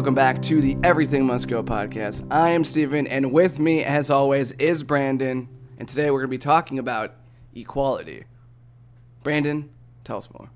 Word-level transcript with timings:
Welcome 0.00 0.14
back 0.14 0.40
to 0.44 0.62
the 0.62 0.78
Everything 0.82 1.26
Must 1.26 1.46
Go 1.46 1.62
podcast. 1.62 2.26
I 2.30 2.48
am 2.52 2.64
Steven, 2.64 3.06
and 3.06 3.32
with 3.32 3.58
me, 3.58 3.84
as 3.84 4.10
always, 4.10 4.50
is 4.52 4.82
Brandon. 4.82 5.46
And 5.76 5.86
today 5.86 6.10
we're 6.10 6.20
going 6.20 6.30
to 6.30 6.36
be 6.36 6.38
talking 6.38 6.78
about 6.78 7.16
equality. 7.54 8.24
Brandon, 9.22 9.68
tell 10.04 10.16
us 10.16 10.30
more. 10.32 10.48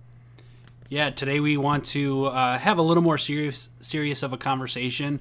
Yeah, 0.89 1.11
today 1.11 1.41
we 1.41 1.59
want 1.59 1.85
to 1.85 2.25
uh, 2.29 2.57
have 2.57 2.79
a 2.79 2.83
little 2.83 3.03
more 3.03 3.19
serious 3.19 3.69
serious 3.81 4.23
of 4.23 4.33
a 4.33 4.39
conversation 4.39 5.21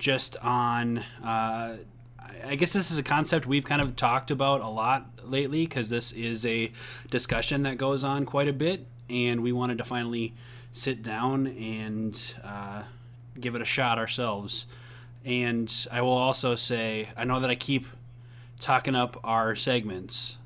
just 0.00 0.36
on. 0.38 1.04
Uh, 1.22 1.76
I 2.44 2.56
guess 2.56 2.72
this 2.72 2.90
is 2.90 2.98
a 2.98 3.04
concept 3.04 3.46
we've 3.46 3.64
kind 3.64 3.80
of 3.80 3.94
talked 3.94 4.32
about 4.32 4.62
a 4.62 4.68
lot 4.68 5.06
lately 5.22 5.64
because 5.64 5.88
this 5.88 6.10
is 6.10 6.44
a 6.44 6.72
discussion 7.08 7.62
that 7.62 7.78
goes 7.78 8.02
on 8.02 8.26
quite 8.26 8.48
a 8.48 8.52
bit, 8.52 8.84
and 9.08 9.44
we 9.44 9.52
wanted 9.52 9.78
to 9.78 9.84
finally 9.84 10.34
sit 10.72 11.04
down 11.04 11.46
and 11.46 12.34
uh, 12.42 12.82
give 13.40 13.54
it 13.54 13.62
a 13.62 13.66
shot 13.66 13.98
ourselves. 13.98 14.66
And 15.24 15.72
I 15.92 16.02
will 16.02 16.10
also 16.12 16.54
say, 16.56 17.08
I 17.16 17.24
know 17.24 17.40
that 17.40 17.50
I 17.50 17.54
keep 17.54 17.86
talking 18.58 18.94
up 18.94 19.18
our 19.24 19.54
segments, 19.54 20.36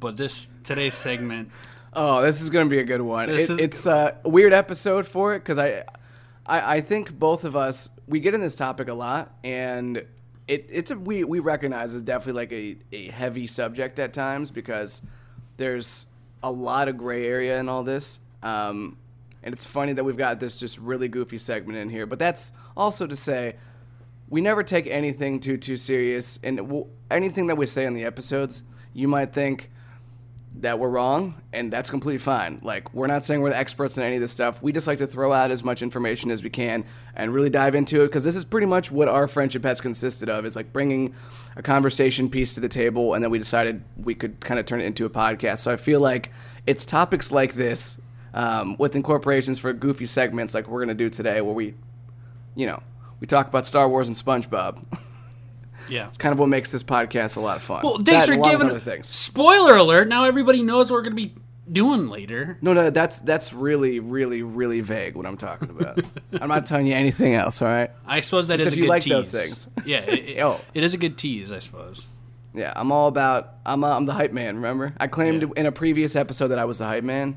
but 0.00 0.16
this 0.16 0.48
today's 0.64 0.94
segment. 0.94 1.50
Oh, 1.94 2.22
this 2.22 2.40
is 2.40 2.48
going 2.48 2.66
to 2.66 2.70
be 2.70 2.78
a 2.78 2.84
good 2.84 3.02
one. 3.02 3.28
It, 3.28 3.36
is- 3.36 3.50
it's 3.50 3.86
a 3.86 4.16
weird 4.24 4.52
episode 4.54 5.06
for 5.06 5.34
it 5.34 5.40
because 5.40 5.58
I, 5.58 5.84
I, 6.46 6.76
I 6.76 6.80
think 6.80 7.18
both 7.18 7.44
of 7.44 7.54
us 7.56 7.90
we 8.08 8.20
get 8.20 8.32
in 8.34 8.40
this 8.40 8.56
topic 8.56 8.88
a 8.88 8.94
lot, 8.94 9.34
and 9.44 9.98
it 10.48 10.66
it's 10.70 10.90
a 10.90 10.96
we 10.98 11.24
we 11.24 11.38
recognize 11.38 11.94
it's 11.94 12.02
definitely 12.02 12.40
like 12.40 12.52
a, 12.52 12.76
a 12.96 13.10
heavy 13.10 13.46
subject 13.46 13.98
at 13.98 14.12
times 14.14 14.50
because 14.50 15.02
there's 15.58 16.06
a 16.42 16.50
lot 16.50 16.88
of 16.88 16.96
gray 16.96 17.26
area 17.26 17.60
in 17.60 17.68
all 17.68 17.82
this. 17.84 18.18
Um, 18.42 18.96
and 19.42 19.52
it's 19.52 19.64
funny 19.64 19.92
that 19.92 20.04
we've 20.04 20.16
got 20.16 20.40
this 20.40 20.58
just 20.58 20.78
really 20.78 21.08
goofy 21.08 21.38
segment 21.38 21.78
in 21.78 21.88
here, 21.88 22.06
but 22.06 22.18
that's 22.18 22.52
also 22.76 23.06
to 23.06 23.16
say 23.16 23.56
we 24.28 24.40
never 24.40 24.62
take 24.62 24.86
anything 24.86 25.40
too 25.40 25.56
too 25.56 25.76
serious, 25.76 26.38
and 26.42 26.84
anything 27.10 27.48
that 27.48 27.56
we 27.56 27.66
say 27.66 27.84
in 27.84 27.94
the 27.94 28.04
episodes, 28.04 28.62
you 28.94 29.08
might 29.08 29.32
think 29.32 29.70
that 30.60 30.78
we're 30.78 30.88
wrong, 30.88 31.40
and 31.52 31.72
that's 31.72 31.88
completely 31.88 32.18
fine. 32.18 32.60
Like, 32.62 32.92
we're 32.92 33.06
not 33.06 33.24
saying 33.24 33.40
we're 33.40 33.50
the 33.50 33.56
experts 33.56 33.96
in 33.96 34.02
any 34.02 34.16
of 34.16 34.20
this 34.20 34.32
stuff. 34.32 34.62
We 34.62 34.70
just 34.70 34.86
like 34.86 34.98
to 34.98 35.06
throw 35.06 35.32
out 35.32 35.50
as 35.50 35.64
much 35.64 35.80
information 35.82 36.30
as 36.30 36.42
we 36.42 36.50
can 36.50 36.84
and 37.16 37.32
really 37.32 37.48
dive 37.48 37.74
into 37.74 38.02
it 38.02 38.08
because 38.08 38.22
this 38.22 38.36
is 38.36 38.44
pretty 38.44 38.66
much 38.66 38.90
what 38.90 39.08
our 39.08 39.26
friendship 39.26 39.64
has 39.64 39.80
consisted 39.80 40.28
of 40.28 40.44
is 40.44 40.54
like 40.54 40.70
bringing 40.70 41.14
a 41.56 41.62
conversation 41.62 42.28
piece 42.28 42.54
to 42.54 42.60
the 42.60 42.68
table, 42.68 43.14
and 43.14 43.24
then 43.24 43.30
we 43.30 43.38
decided 43.38 43.82
we 43.96 44.14
could 44.14 44.40
kind 44.40 44.60
of 44.60 44.66
turn 44.66 44.80
it 44.80 44.84
into 44.84 45.06
a 45.06 45.10
podcast. 45.10 45.60
So 45.60 45.72
I 45.72 45.76
feel 45.76 46.00
like 46.00 46.30
it's 46.66 46.84
topics 46.84 47.32
like 47.32 47.54
this 47.54 47.98
um, 48.34 48.76
with 48.78 48.96
incorporations 48.96 49.58
for 49.58 49.72
goofy 49.72 50.06
segments 50.06 50.54
like 50.54 50.68
we're 50.68 50.78
going 50.80 50.88
to 50.88 50.94
do 50.94 51.10
today 51.10 51.40
where 51.40 51.54
we, 51.54 51.74
you 52.54 52.66
know, 52.66 52.82
we 53.20 53.26
talk 53.26 53.48
about 53.48 53.66
Star 53.66 53.88
Wars 53.88 54.08
and 54.08 54.16
SpongeBob. 54.16 54.82
Yeah. 55.88 56.06
it's 56.06 56.16
kind 56.16 56.32
of 56.32 56.38
what 56.38 56.48
makes 56.48 56.70
this 56.70 56.84
podcast 56.84 57.36
a 57.36 57.40
lot 57.40 57.56
of 57.56 57.62
fun. 57.64 57.80
Well, 57.82 57.98
thanks 57.98 58.26
That 58.26 58.36
for 58.36 58.40
giving. 58.50 58.68
other 58.68 58.78
things. 58.78 59.08
Spoiler 59.08 59.74
alert! 59.74 60.06
Now 60.06 60.24
everybody 60.24 60.62
knows 60.62 60.90
what 60.90 60.98
we're 60.98 61.02
going 61.02 61.16
to 61.16 61.22
be 61.22 61.34
doing 61.70 62.08
later. 62.08 62.56
No, 62.62 62.72
no, 62.72 62.90
that's 62.90 63.18
that's 63.18 63.52
really, 63.52 63.98
really, 63.98 64.42
really 64.44 64.80
vague. 64.80 65.16
What 65.16 65.26
I'm 65.26 65.36
talking 65.36 65.70
about. 65.70 65.98
I'm 66.40 66.48
not 66.48 66.66
telling 66.66 66.86
you 66.86 66.94
anything 66.94 67.34
else. 67.34 67.60
All 67.60 67.66
right. 67.68 67.90
I 68.06 68.20
suppose 68.20 68.46
that 68.46 68.58
Just 68.58 68.68
is 68.68 68.72
if 68.74 68.76
a 68.76 68.76
you 68.76 68.82
good 68.84 68.88
like 68.90 69.02
tease. 69.02 69.12
those 69.12 69.30
things. 69.30 69.68
Yeah, 69.84 69.98
it, 69.98 70.28
it- 70.28 70.40
Oh. 70.40 70.60
it 70.72 70.84
is 70.84 70.94
a 70.94 70.98
good 70.98 71.18
tease, 71.18 71.50
I 71.50 71.58
suppose. 71.58 72.06
Yeah, 72.54 72.72
I'm 72.76 72.92
all 72.92 73.08
about. 73.08 73.54
I'm 73.66 73.82
uh, 73.82 73.88
I'm 73.96 74.04
the 74.06 74.14
hype 74.14 74.32
man. 74.32 74.54
Remember, 74.54 74.94
I 75.00 75.08
claimed 75.08 75.42
Yeah. 75.42 75.48
in 75.56 75.66
a 75.66 75.72
previous 75.72 76.14
episode 76.14 76.48
that 76.48 76.60
I 76.60 76.64
was 76.64 76.78
the 76.78 76.86
hype 76.86 77.02
man. 77.04 77.36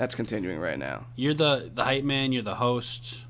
That's 0.00 0.14
continuing 0.14 0.58
right 0.58 0.78
now. 0.78 1.04
You're 1.14 1.34
the 1.34 1.70
the 1.74 1.84
hype 1.84 2.04
man. 2.04 2.32
You're 2.32 2.42
the 2.42 2.54
host. 2.54 3.26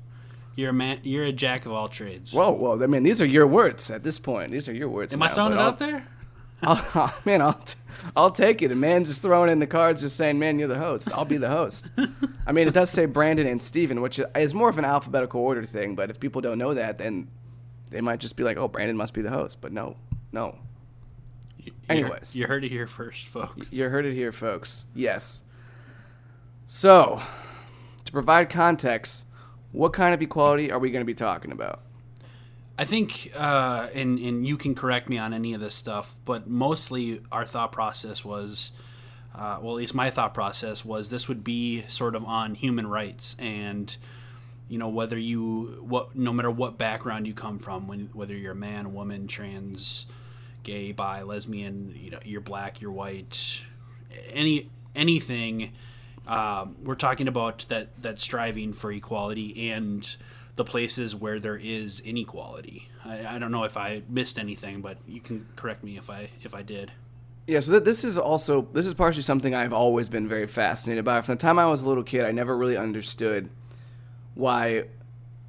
You're 0.55 0.69
a 0.69 0.73
man. 0.73 1.01
You're 1.03 1.25
a 1.25 1.33
jack 1.33 1.65
of 1.65 1.73
all 1.73 1.89
trades. 1.89 2.31
Whoa, 2.31 2.51
whoa. 2.51 2.81
I 2.81 2.87
mean, 2.87 3.03
these 3.03 3.21
are 3.21 3.25
your 3.25 3.45
words 3.45 3.91
at 3.91 4.03
this 4.03 4.17
point. 4.19 4.51
These 4.53 4.69
are 4.69 4.73
your 4.73 4.87
words. 4.87 5.13
Am 5.13 5.21
I 5.21 5.27
throwing 5.27 5.51
it 5.51 5.57
I'll- 5.57 5.67
out 5.67 5.79
there? 5.79 6.07
I'll, 6.63 7.13
man, 7.25 7.41
I'll, 7.41 7.53
t- 7.55 7.75
I'll 8.15 8.31
take 8.31 8.61
it. 8.61 8.71
A 8.71 8.75
man 8.75 9.03
just 9.03 9.21
throwing 9.21 9.49
in 9.49 9.59
the 9.59 9.67
cards, 9.67 9.99
just 9.99 10.15
saying, 10.15 10.39
"Man, 10.39 10.59
you're 10.59 10.69
the 10.69 10.77
host." 10.79 11.11
I'll 11.13 11.25
be 11.25 11.35
the 11.35 11.49
host. 11.49 11.91
I 12.47 12.53
mean, 12.53 12.69
it 12.69 12.73
does 12.73 12.89
say 12.89 13.05
Brandon 13.05 13.47
and 13.47 13.61
Steven, 13.61 13.99
which 13.99 14.21
is 14.35 14.53
more 14.53 14.69
of 14.69 14.77
an 14.77 14.85
alphabetical 14.85 15.41
order 15.41 15.65
thing. 15.65 15.95
But 15.95 16.09
if 16.09 16.21
people 16.21 16.39
don't 16.39 16.57
know 16.57 16.73
that, 16.73 16.99
then 16.99 17.27
they 17.89 17.99
might 17.99 18.21
just 18.21 18.37
be 18.37 18.45
like, 18.45 18.55
"Oh, 18.55 18.69
Brandon 18.69 18.95
must 18.95 19.13
be 19.13 19.21
the 19.21 19.29
host." 19.29 19.59
But 19.59 19.73
no, 19.73 19.97
no. 20.31 20.57
You- 21.57 21.73
Anyways. 21.89 22.33
you 22.33 22.47
heard 22.47 22.63
it 22.63 22.69
here 22.69 22.87
first, 22.87 23.27
folks. 23.27 23.73
You 23.73 23.89
heard 23.89 24.05
it 24.05 24.13
here, 24.13 24.31
folks. 24.31 24.85
Yes. 24.95 25.43
So, 26.73 27.21
to 28.05 28.11
provide 28.13 28.49
context, 28.49 29.25
what 29.73 29.91
kind 29.91 30.13
of 30.13 30.21
equality 30.21 30.71
are 30.71 30.79
we 30.79 30.89
going 30.89 31.01
to 31.01 31.05
be 31.05 31.13
talking 31.13 31.51
about? 31.51 31.81
I 32.79 32.85
think, 32.85 33.29
uh, 33.35 33.89
and 33.93 34.17
and 34.17 34.47
you 34.47 34.55
can 34.55 34.73
correct 34.73 35.09
me 35.09 35.17
on 35.17 35.33
any 35.33 35.53
of 35.53 35.59
this 35.59 35.75
stuff, 35.75 36.15
but 36.23 36.47
mostly 36.47 37.19
our 37.29 37.43
thought 37.43 37.73
process 37.73 38.23
was, 38.23 38.71
uh, 39.35 39.59
well, 39.61 39.73
at 39.73 39.79
least 39.79 39.93
my 39.93 40.09
thought 40.11 40.33
process 40.33 40.85
was 40.85 41.09
this 41.09 41.27
would 41.27 41.43
be 41.43 41.83
sort 41.89 42.15
of 42.15 42.23
on 42.23 42.55
human 42.55 42.87
rights 42.87 43.35
and, 43.37 43.97
you 44.69 44.77
know, 44.77 44.87
whether 44.87 45.19
you 45.19 45.83
what 45.85 46.15
no 46.15 46.31
matter 46.31 46.49
what 46.49 46.77
background 46.77 47.27
you 47.27 47.33
come 47.33 47.59
from, 47.59 47.89
when 47.89 48.09
whether 48.13 48.33
you're 48.33 48.53
a 48.53 48.55
man, 48.55 48.93
woman, 48.93 49.27
trans, 49.27 50.05
gay, 50.63 50.93
bi, 50.93 51.21
lesbian, 51.23 51.93
you 51.97 52.11
know, 52.11 52.19
you're 52.23 52.39
black, 52.39 52.79
you're 52.79 52.93
white, 52.93 53.61
any 54.31 54.69
anything. 54.95 55.73
Um, 56.31 56.77
we're 56.83 56.95
talking 56.95 57.27
about 57.27 57.65
that 57.67 58.01
that 58.01 58.19
striving 58.19 58.71
for 58.71 58.91
equality 58.91 59.71
and 59.71 60.15
the 60.55 60.63
places 60.63 61.13
where 61.13 61.39
there 61.39 61.57
is 61.57 61.99
inequality. 61.99 62.89
I, 63.03 63.35
I 63.35 63.39
don't 63.39 63.51
know 63.51 63.65
if 63.65 63.75
I 63.75 64.03
missed 64.07 64.39
anything, 64.39 64.81
but 64.81 64.97
you 65.07 65.19
can 65.19 65.45
correct 65.55 65.83
me 65.83 65.97
if 65.97 66.09
I 66.09 66.29
if 66.43 66.55
I 66.55 66.61
did. 66.61 66.91
Yeah, 67.47 67.59
so 67.59 67.73
th- 67.73 67.83
this 67.83 68.05
is 68.05 68.17
also 68.17 68.67
this 68.71 68.85
is 68.85 68.93
partially 68.93 69.23
something 69.23 69.53
I've 69.53 69.73
always 69.73 70.07
been 70.07 70.27
very 70.27 70.47
fascinated 70.47 71.03
by. 71.03 71.19
From 71.19 71.35
the 71.35 71.41
time 71.41 71.59
I 71.59 71.65
was 71.65 71.81
a 71.81 71.89
little 71.89 72.03
kid, 72.03 72.23
I 72.23 72.31
never 72.31 72.55
really 72.55 72.77
understood 72.77 73.49
why 74.35 74.85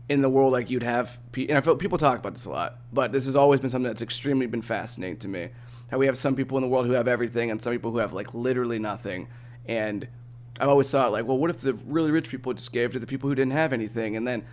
in 0.09 0.21
the 0.21 0.29
world 0.29 0.53
like 0.53 0.69
you'd 0.69 0.83
have 0.83 1.19
pe- 1.31 1.47
and 1.47 1.57
I 1.57 1.61
feel 1.61 1.77
people 1.77 1.99
talk 1.99 2.19
about 2.19 2.35
this 2.35 2.45
a 2.45 2.51
lot, 2.51 2.79
but 2.93 3.13
this 3.13 3.27
has 3.27 3.37
always 3.37 3.61
been 3.61 3.71
something 3.71 3.89
that's 3.89 4.03
extremely 4.03 4.47
been 4.47 4.63
fascinating 4.63 5.19
to 5.19 5.29
me. 5.29 5.51
How 5.93 5.99
we 5.99 6.07
have 6.07 6.19
some 6.19 6.35
people 6.35 6.59
in 6.59 6.63
the 6.63 6.69
world 6.69 6.87
who 6.87 6.93
have 6.93 7.07
everything 7.07 7.53
and 7.53 7.63
some 7.63 7.73
people 7.73 7.93
who 7.93 7.99
have 7.99 8.13
like 8.13 8.35
literally 8.35 8.81
nothing. 8.81 9.29
And 9.67 10.09
I've 10.61 10.69
always 10.69 10.91
thought 10.91 11.13
like, 11.13 11.27
well, 11.27 11.39
what 11.39 11.51
if 11.51 11.61
the 11.61 11.75
really 11.75 12.11
rich 12.11 12.29
people 12.29 12.53
just 12.53 12.73
gave 12.73 12.93
to 12.93 12.99
the 12.99 13.07
people 13.07 13.29
who 13.29 13.35
didn't 13.35 13.53
have 13.53 13.73
anything? 13.73 14.17
And 14.17 14.27
then 14.27 14.45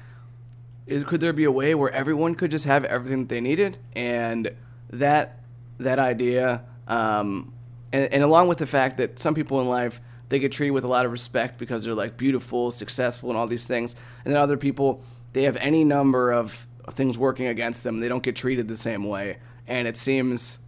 is 0.88 1.04
could 1.04 1.22
there 1.22 1.34
be 1.34 1.44
a 1.44 1.52
way 1.52 1.76
where 1.76 1.92
everyone 1.92 2.36
could 2.36 2.52
just 2.52 2.66
have 2.66 2.84
everything 2.86 3.20
that 3.20 3.30
they 3.30 3.42
needed? 3.42 3.78
And 3.94 4.52
that 4.90 5.40
that 5.78 6.00
idea, 6.00 6.64
um, 6.88 7.54
and, 7.92 8.12
and 8.12 8.24
along 8.24 8.48
with 8.48 8.58
the 8.58 8.66
fact 8.66 8.98
that 8.98 9.20
some 9.20 9.36
people 9.36 9.62
in 9.62 9.68
life 9.68 10.02
they 10.30 10.40
get 10.40 10.52
treated 10.52 10.72
with 10.72 10.84
a 10.84 10.88
lot 10.88 11.06
of 11.06 11.12
respect 11.12 11.58
because 11.58 11.84
they're 11.84 11.96
like 11.96 12.16
beautiful, 12.18 12.72
successful, 12.72 13.30
and 13.30 13.38
all 13.38 13.48
these 13.48 13.66
things, 13.66 13.96
and 14.26 14.34
then 14.34 14.42
other 14.42 14.58
people 14.58 15.04
they 15.34 15.44
have 15.44 15.58
any 15.58 15.84
number 15.84 16.32
of 16.32 16.68
things 16.92 17.18
working 17.18 17.48
against 17.48 17.84
them. 17.84 18.00
They 18.00 18.08
don't 18.08 18.24
get 18.24 18.36
treated 18.36 18.68
the 18.68 18.78
same 18.78 19.04
way, 19.04 19.38
and 19.68 19.88
it 19.88 19.96
seems 19.96 20.60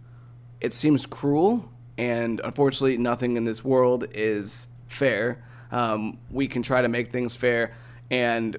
it 0.60 0.72
seems 0.72 1.06
cruel. 1.06 1.68
And 1.98 2.40
unfortunately, 2.42 2.96
nothing 2.96 3.36
in 3.36 3.44
this 3.44 3.64
world 3.64 4.06
is 4.14 4.66
fair. 4.92 5.42
Um, 5.70 6.18
we 6.30 6.48
can 6.48 6.62
try 6.62 6.82
to 6.82 6.88
make 6.88 7.12
things 7.12 7.34
fair, 7.34 7.74
and 8.10 8.56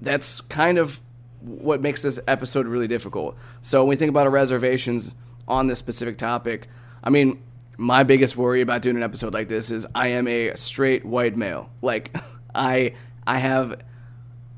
that's 0.00 0.40
kind 0.42 0.78
of 0.78 1.00
what 1.40 1.80
makes 1.80 2.02
this 2.02 2.18
episode 2.26 2.66
really 2.66 2.88
difficult. 2.88 3.36
So 3.60 3.82
when 3.82 3.90
we 3.90 3.96
think 3.96 4.08
about 4.08 4.26
our 4.26 4.32
reservations 4.32 5.14
on 5.46 5.66
this 5.66 5.78
specific 5.78 6.16
topic, 6.16 6.68
I 7.02 7.10
mean, 7.10 7.42
my 7.76 8.02
biggest 8.02 8.36
worry 8.36 8.60
about 8.60 8.82
doing 8.82 8.96
an 8.96 9.02
episode 9.02 9.34
like 9.34 9.48
this 9.48 9.70
is 9.70 9.86
I 9.94 10.08
am 10.08 10.26
a 10.26 10.56
straight 10.56 11.04
white 11.04 11.36
male. 11.36 11.70
Like 11.82 12.16
I 12.54 12.94
I 13.26 13.38
have 13.38 13.82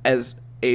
as 0.05 0.37
a 0.62 0.75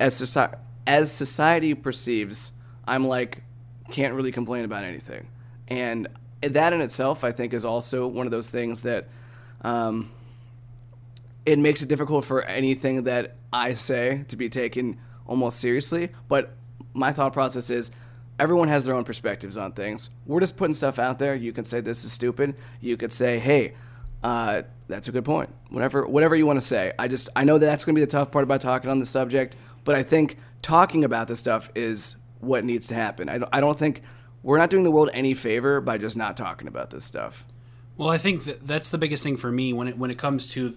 as 0.00 0.16
society 0.16 0.56
as 0.86 1.10
society 1.10 1.74
perceives, 1.74 2.52
I'm 2.86 3.06
like 3.06 3.42
can't 3.90 4.14
really 4.14 4.32
complain 4.32 4.64
about 4.64 4.84
anything. 4.84 5.28
And 5.68 6.08
that 6.40 6.72
in 6.72 6.80
itself, 6.80 7.24
I 7.24 7.32
think, 7.32 7.54
is 7.54 7.64
also 7.64 8.06
one 8.06 8.26
of 8.26 8.30
those 8.30 8.50
things 8.50 8.82
that 8.82 9.08
um, 9.66 10.12
it 11.44 11.58
makes 11.58 11.82
it 11.82 11.88
difficult 11.88 12.24
for 12.24 12.42
anything 12.44 13.02
that 13.04 13.34
I 13.52 13.74
say 13.74 14.24
to 14.28 14.36
be 14.36 14.48
taken 14.48 14.98
almost 15.26 15.58
seriously. 15.58 16.10
But 16.28 16.54
my 16.94 17.12
thought 17.12 17.32
process 17.32 17.68
is 17.68 17.90
everyone 18.38 18.68
has 18.68 18.84
their 18.84 18.94
own 18.94 19.02
perspectives 19.02 19.56
on 19.56 19.72
things. 19.72 20.08
We're 20.24 20.38
just 20.38 20.56
putting 20.56 20.74
stuff 20.74 21.00
out 21.00 21.18
there. 21.18 21.34
You 21.34 21.52
can 21.52 21.64
say 21.64 21.80
this 21.80 22.04
is 22.04 22.12
stupid. 22.12 22.54
You 22.80 22.96
could 22.96 23.12
say, 23.12 23.40
hey, 23.40 23.74
uh, 24.22 24.62
that's 24.86 25.08
a 25.08 25.12
good 25.12 25.24
point. 25.24 25.50
Whatever, 25.70 26.06
whatever 26.06 26.36
you 26.36 26.46
want 26.46 26.60
to 26.60 26.66
say. 26.66 26.92
I 26.96 27.08
just 27.08 27.28
I 27.34 27.42
know 27.42 27.58
that 27.58 27.66
that's 27.66 27.84
going 27.84 27.96
to 27.96 28.00
be 28.00 28.04
the 28.04 28.10
tough 28.10 28.30
part 28.30 28.44
about 28.44 28.60
talking 28.60 28.88
on 28.88 28.98
the 28.98 29.06
subject. 29.06 29.56
But 29.82 29.96
I 29.96 30.04
think 30.04 30.38
talking 30.62 31.02
about 31.02 31.26
this 31.26 31.40
stuff 31.40 31.70
is 31.74 32.14
what 32.38 32.64
needs 32.64 32.86
to 32.88 32.94
happen. 32.94 33.28
I 33.28 33.38
don't, 33.38 33.50
I 33.52 33.60
don't 33.60 33.76
think 33.76 34.02
we're 34.44 34.58
not 34.58 34.70
doing 34.70 34.84
the 34.84 34.92
world 34.92 35.10
any 35.12 35.34
favor 35.34 35.80
by 35.80 35.98
just 35.98 36.16
not 36.16 36.36
talking 36.36 36.68
about 36.68 36.90
this 36.90 37.04
stuff. 37.04 37.44
Well, 37.96 38.10
I 38.10 38.18
think 38.18 38.44
that 38.44 38.66
that's 38.66 38.90
the 38.90 38.98
biggest 38.98 39.22
thing 39.22 39.36
for 39.36 39.50
me 39.50 39.72
when 39.72 39.88
it 39.88 39.98
when 39.98 40.10
it 40.10 40.18
comes 40.18 40.50
to 40.52 40.76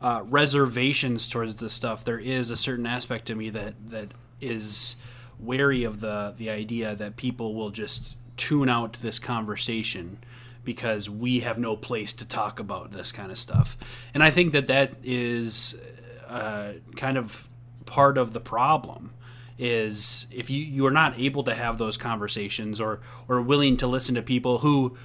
uh, 0.00 0.22
reservations 0.26 1.28
towards 1.28 1.56
this 1.56 1.72
stuff, 1.72 2.04
there 2.04 2.18
is 2.18 2.50
a 2.50 2.56
certain 2.56 2.86
aspect 2.86 3.26
to 3.26 3.34
me 3.34 3.50
that 3.50 3.74
that 3.90 4.08
is 4.40 4.96
wary 5.38 5.84
of 5.84 6.00
the 6.00 6.34
the 6.36 6.50
idea 6.50 6.94
that 6.94 7.16
people 7.16 7.54
will 7.54 7.70
just 7.70 8.16
tune 8.36 8.68
out 8.68 8.94
this 8.94 9.18
conversation 9.18 10.18
because 10.64 11.10
we 11.10 11.40
have 11.40 11.58
no 11.58 11.76
place 11.76 12.12
to 12.12 12.26
talk 12.26 12.60
about 12.60 12.92
this 12.92 13.12
kind 13.12 13.30
of 13.32 13.38
stuff. 13.38 13.76
And 14.14 14.22
I 14.22 14.30
think 14.30 14.52
that 14.52 14.68
that 14.68 14.94
is 15.02 15.80
uh, 16.28 16.72
kind 16.96 17.18
of 17.18 17.48
part 17.84 18.16
of 18.16 18.32
the 18.32 18.40
problem 18.40 19.12
is 19.58 20.26
if 20.30 20.48
you 20.48 20.64
you 20.64 20.86
are 20.86 20.92
not 20.92 21.18
able 21.18 21.44
to 21.44 21.54
have 21.54 21.78
those 21.78 21.96
conversations 21.96 22.80
or 22.80 23.00
or 23.28 23.40
willing 23.40 23.76
to 23.76 23.86
listen 23.86 24.14
to 24.14 24.22
people 24.22 24.58
who 24.58 24.96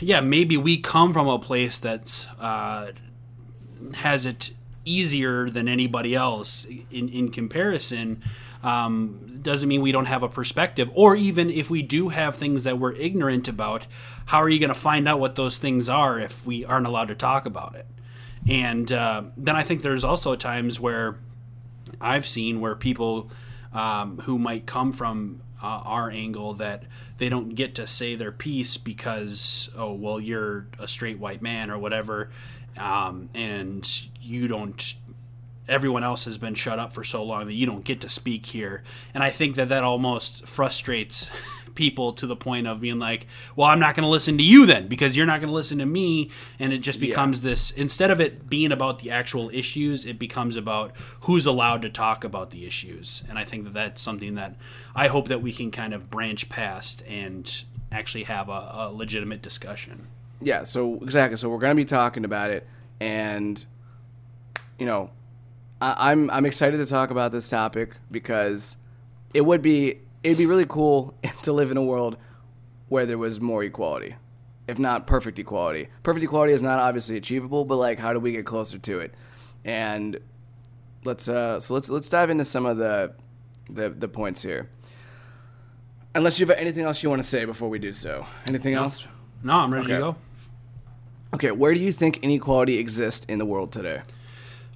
yeah 0.00 0.20
maybe 0.20 0.56
we 0.56 0.76
come 0.76 1.12
from 1.12 1.28
a 1.28 1.38
place 1.38 1.78
that's 1.78 2.26
uh, 2.38 2.92
has 3.94 4.26
it 4.26 4.52
easier 4.84 5.48
than 5.50 5.68
anybody 5.68 6.14
else 6.14 6.66
in 6.90 7.08
in 7.08 7.30
comparison. 7.30 8.22
Um, 8.62 9.40
doesn't 9.42 9.68
mean 9.68 9.82
we 9.82 9.92
don't 9.92 10.06
have 10.06 10.22
a 10.22 10.28
perspective 10.28 10.90
or 10.94 11.14
even 11.14 11.50
if 11.50 11.68
we 11.68 11.82
do 11.82 12.08
have 12.08 12.34
things 12.34 12.64
that 12.64 12.78
we're 12.78 12.94
ignorant 12.94 13.46
about 13.46 13.86
how 14.24 14.38
are 14.38 14.48
you 14.48 14.58
going 14.58 14.72
to 14.72 14.74
find 14.74 15.06
out 15.06 15.20
what 15.20 15.34
those 15.34 15.58
things 15.58 15.90
are 15.90 16.18
if 16.18 16.46
we 16.46 16.64
aren't 16.64 16.86
allowed 16.86 17.08
to 17.08 17.14
talk 17.14 17.44
about 17.44 17.74
it? 17.74 17.86
And 18.48 18.90
uh, 18.90 19.24
then 19.36 19.54
i 19.54 19.62
think 19.62 19.82
there's 19.82 20.04
also 20.04 20.34
times 20.34 20.80
where 20.80 21.18
i've 22.00 22.26
seen 22.26 22.60
where 22.60 22.74
people 22.74 23.30
um, 23.74 24.18
who 24.20 24.38
might 24.38 24.64
come 24.66 24.92
from 24.92 25.42
uh, 25.62 25.66
our 25.66 26.10
angle 26.10 26.54
that 26.54 26.84
they 27.24 27.30
don't 27.30 27.54
get 27.54 27.74
to 27.76 27.86
say 27.86 28.16
their 28.16 28.30
piece 28.30 28.76
because 28.76 29.70
oh 29.78 29.94
well 29.94 30.20
you're 30.20 30.66
a 30.78 30.86
straight 30.86 31.18
white 31.18 31.40
man 31.40 31.70
or 31.70 31.78
whatever 31.78 32.28
um, 32.76 33.30
and 33.32 34.08
you 34.20 34.46
don't 34.46 34.96
everyone 35.66 36.04
else 36.04 36.26
has 36.26 36.36
been 36.36 36.52
shut 36.54 36.78
up 36.78 36.92
for 36.92 37.02
so 37.02 37.24
long 37.24 37.46
that 37.46 37.54
you 37.54 37.64
don't 37.64 37.82
get 37.82 38.02
to 38.02 38.10
speak 38.10 38.44
here. 38.44 38.82
And 39.14 39.24
i 39.24 39.30
think 39.30 39.54
that 39.56 39.70
that 39.70 39.82
almost 39.82 40.46
frustrates 40.46 41.30
people 41.74 42.12
to 42.12 42.26
the 42.26 42.36
point 42.36 42.66
of 42.66 42.80
being 42.80 42.98
like 42.98 43.26
well 43.56 43.68
i'm 43.68 43.80
not 43.80 43.94
going 43.94 44.02
to 44.02 44.08
listen 44.08 44.36
to 44.36 44.42
you 44.42 44.66
then 44.66 44.86
because 44.86 45.16
you're 45.16 45.26
not 45.26 45.40
going 45.40 45.48
to 45.48 45.54
listen 45.54 45.78
to 45.78 45.86
me. 45.86 46.30
And 46.58 46.72
it 46.72 46.78
just 46.78 47.00
becomes 47.00 47.42
yeah. 47.42 47.50
this 47.50 47.70
instead 47.70 48.10
of 48.10 48.20
it 48.20 48.48
being 48.48 48.72
about 48.72 49.00
the 49.00 49.10
actual 49.10 49.50
issues 49.50 50.06
it 50.06 50.18
becomes 50.18 50.56
about 50.56 50.92
who's 51.22 51.46
allowed 51.46 51.82
to 51.82 51.90
talk 51.90 52.24
about 52.24 52.50
the 52.50 52.66
issues. 52.66 53.24
And 53.28 53.38
i 53.38 53.44
think 53.44 53.64
that 53.64 53.72
that's 53.72 54.02
something 54.02 54.34
that 54.34 54.56
i 54.94 55.08
hope 55.08 55.28
that 55.28 55.42
we 55.42 55.52
can 55.52 55.70
kind 55.70 55.94
of 55.94 56.10
branch 56.10 56.48
past 56.48 57.02
and 57.06 57.64
actually 57.92 58.24
have 58.24 58.48
a, 58.48 58.70
a 58.72 58.92
legitimate 58.92 59.42
discussion. 59.42 60.06
Yeah 60.40 60.64
so 60.64 60.96
exactly. 60.96 61.36
So 61.36 61.48
we're 61.48 61.58
going 61.58 61.72
to 61.72 61.80
be 61.80 61.84
talking 61.84 62.24
about 62.24 62.50
it. 62.50 62.66
And 63.00 63.64
you 64.78 64.86
know 64.86 65.10
I, 65.80 66.10
I'm 66.10 66.30
I'm 66.30 66.46
excited 66.46 66.78
to 66.78 66.86
talk 66.86 67.10
about 67.10 67.32
this 67.32 67.48
topic 67.48 67.96
because 68.10 68.76
it 69.32 69.42
would 69.42 69.62
be 69.62 69.98
it'd 70.24 70.38
be 70.38 70.46
really 70.46 70.66
cool 70.66 71.14
to 71.42 71.52
live 71.52 71.70
in 71.70 71.76
a 71.76 71.82
world 71.82 72.16
where 72.88 73.06
there 73.06 73.18
was 73.18 73.40
more 73.40 73.62
equality, 73.62 74.16
if 74.66 74.78
not 74.78 75.06
perfect 75.06 75.38
equality. 75.38 75.88
Perfect 76.02 76.24
equality 76.24 76.52
is 76.52 76.62
not 76.62 76.80
obviously 76.80 77.16
achievable, 77.16 77.64
but 77.64 77.76
like, 77.76 77.98
how 77.98 78.12
do 78.12 78.18
we 78.18 78.32
get 78.32 78.44
closer 78.44 78.78
to 78.78 78.98
it? 79.00 79.14
And 79.64 80.18
let's 81.04 81.28
uh, 81.28 81.60
so 81.60 81.74
let's 81.74 81.88
let's 81.88 82.08
dive 82.08 82.30
into 82.30 82.44
some 82.44 82.66
of 82.66 82.78
the 82.78 83.14
the, 83.70 83.90
the 83.90 84.08
points 84.08 84.42
here. 84.42 84.70
Unless 86.14 86.38
you 86.38 86.46
have 86.46 86.56
anything 86.56 86.84
else 86.84 87.02
you 87.02 87.10
want 87.10 87.22
to 87.22 87.28
say 87.28 87.44
before 87.44 87.68
we 87.68 87.78
do 87.78 87.92
so. 87.92 88.26
Anything 88.46 88.74
no. 88.74 88.84
else? 88.84 89.06
No, 89.42 89.58
I'm 89.58 89.72
ready 89.72 89.86
okay. 89.86 89.94
to 89.94 90.00
go. 90.00 90.16
Okay, 91.34 91.50
where 91.50 91.74
do 91.74 91.80
you 91.80 91.92
think 91.92 92.18
inequality 92.18 92.78
exists 92.78 93.26
in 93.26 93.40
the 93.40 93.44
world 93.44 93.72
today? 93.72 94.02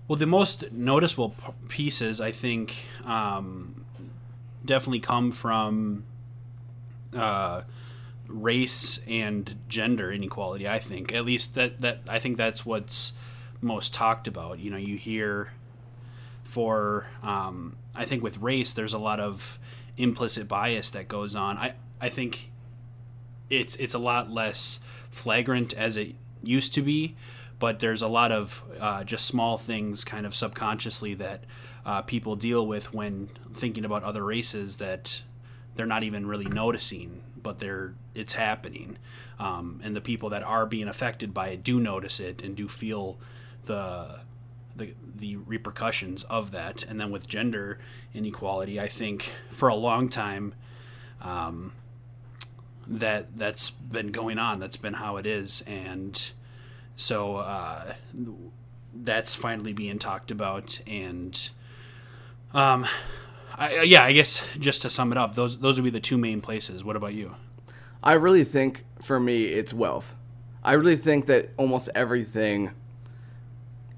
Well, 0.09 0.19
the 0.19 0.27
most 0.27 0.73
noticeable 0.73 1.37
pieces, 1.69 2.21
I 2.21 2.33
think, 2.33 2.75
um, 3.05 3.85
definitely 4.69 5.01
come 5.01 5.33
from 5.33 6.05
uh, 7.17 7.63
race 8.29 9.01
and 9.09 9.59
gender 9.69 10.13
inequality. 10.13 10.69
I 10.69 10.79
think, 10.79 11.13
at 11.13 11.25
least 11.25 11.57
that 11.57 11.81
that 11.81 12.03
I 12.09 12.21
think 12.21 12.37
that's 12.37 12.65
what's 12.65 13.15
most 13.61 13.93
talked 13.93 14.29
about. 14.29 14.61
You 14.61 14.71
know, 14.71 14.77
you 14.77 14.97
hear 14.97 15.53
for 16.45 17.11
um, 17.25 17.75
I 17.97 18.05
think 18.05 18.23
with 18.23 18.39
race, 18.39 18.73
there's 18.73 18.95
a 18.95 18.99
lot 18.99 19.19
of 19.19 19.59
implicit 19.97 20.47
bias 20.47 20.93
that 20.93 21.09
goes 21.09 21.35
on. 21.35 21.57
I 21.57 21.75
I 22.01 22.11
think 22.11 22.53
it's 23.51 23.75
it's 23.77 23.95
a 23.95 23.99
lot 23.99 24.31
less 24.31 24.79
flagrant 25.11 25.73
as 25.73 25.97
it 25.97 26.15
used 26.45 26.75
to 26.75 26.83
be 26.83 27.17
but 27.59 27.81
there's 27.81 28.03
a 28.03 28.09
lot 28.09 28.31
of 28.31 28.63
uh, 28.81 29.05
just 29.05 29.27
small 29.27 29.57
things 29.57 30.05
kind 30.05 30.27
of 30.27 30.35
subconsciously 30.35 31.15
that 31.15 31.43
uh, 31.89 32.03
people 32.03 32.37
deal 32.37 32.67
with 32.67 32.93
when 32.95 33.31
thinking 33.53 33.85
about 33.85 34.05
other 34.05 34.25
races 34.25 34.77
that 34.77 35.23
they're 35.75 35.87
not 35.87 36.03
even 36.03 36.27
really 36.27 36.45
noticing 36.45 37.23
but 37.43 37.61
they're 37.61 37.95
it's 38.15 38.35
happening. 38.35 38.99
Um, 39.39 39.81
and 39.85 39.95
the 39.95 40.01
people 40.01 40.29
that 40.31 40.43
are 40.43 40.67
being 40.67 40.89
affected 40.89 41.33
by 41.33 41.49
it 41.51 41.63
do 41.63 41.79
notice 41.81 42.21
it 42.21 42.43
and 42.43 42.57
do 42.57 42.69
feel 42.69 43.19
the 43.65 44.21
the, 44.77 44.95
the 45.17 45.37
repercussions 45.37 46.25
of 46.25 46.51
that. 46.51 46.83
And 46.83 47.01
then 47.01 47.11
with 47.11 47.27
gender 47.27 47.79
inequality 48.15 48.81
i 48.81 48.89
think 48.89 49.35
for 49.51 49.69
a 49.69 49.75
long 49.75 50.09
time 50.09 50.55
um, 51.21 51.73
that 52.87 53.37
that's 53.37 53.71
been 53.71 54.09
going 54.09 54.39
on. 54.39 54.61
That's 54.61 54.77
been 54.77 54.95
how 54.95 55.17
it 55.17 55.27
is. 55.27 55.63
And 55.67 56.33
so 56.97 57.37
uh, 57.37 57.95
that's 58.95 59.35
finally 59.35 59.73
being 59.73 59.99
talked 59.99 60.31
about, 60.31 60.81
and 60.87 61.51
um, 62.55 62.87
I, 63.57 63.83
yeah, 63.83 64.05
I 64.05 64.13
guess 64.13 64.43
just 64.59 64.83
to 64.83 64.91
sum 64.91 65.13
it 65.13 65.19
up, 65.19 65.35
those 65.35 65.59
those 65.59 65.81
would 65.81 65.85
be 65.85 65.91
the 65.91 66.01
two 66.01 66.19
main 66.19 66.41
places. 66.41 66.85
What 66.85 66.97
about 66.97 67.15
you? 67.15 67.35
I 68.03 68.13
really 68.13 68.45
think 68.45 68.85
for 69.03 69.19
me, 69.19 69.45
it's 69.47 69.75
wealth. 69.75 70.15
I 70.63 70.73
really 70.73 70.97
think 70.97 71.27
that 71.27 71.51
almost 71.57 71.89
everything 71.95 72.71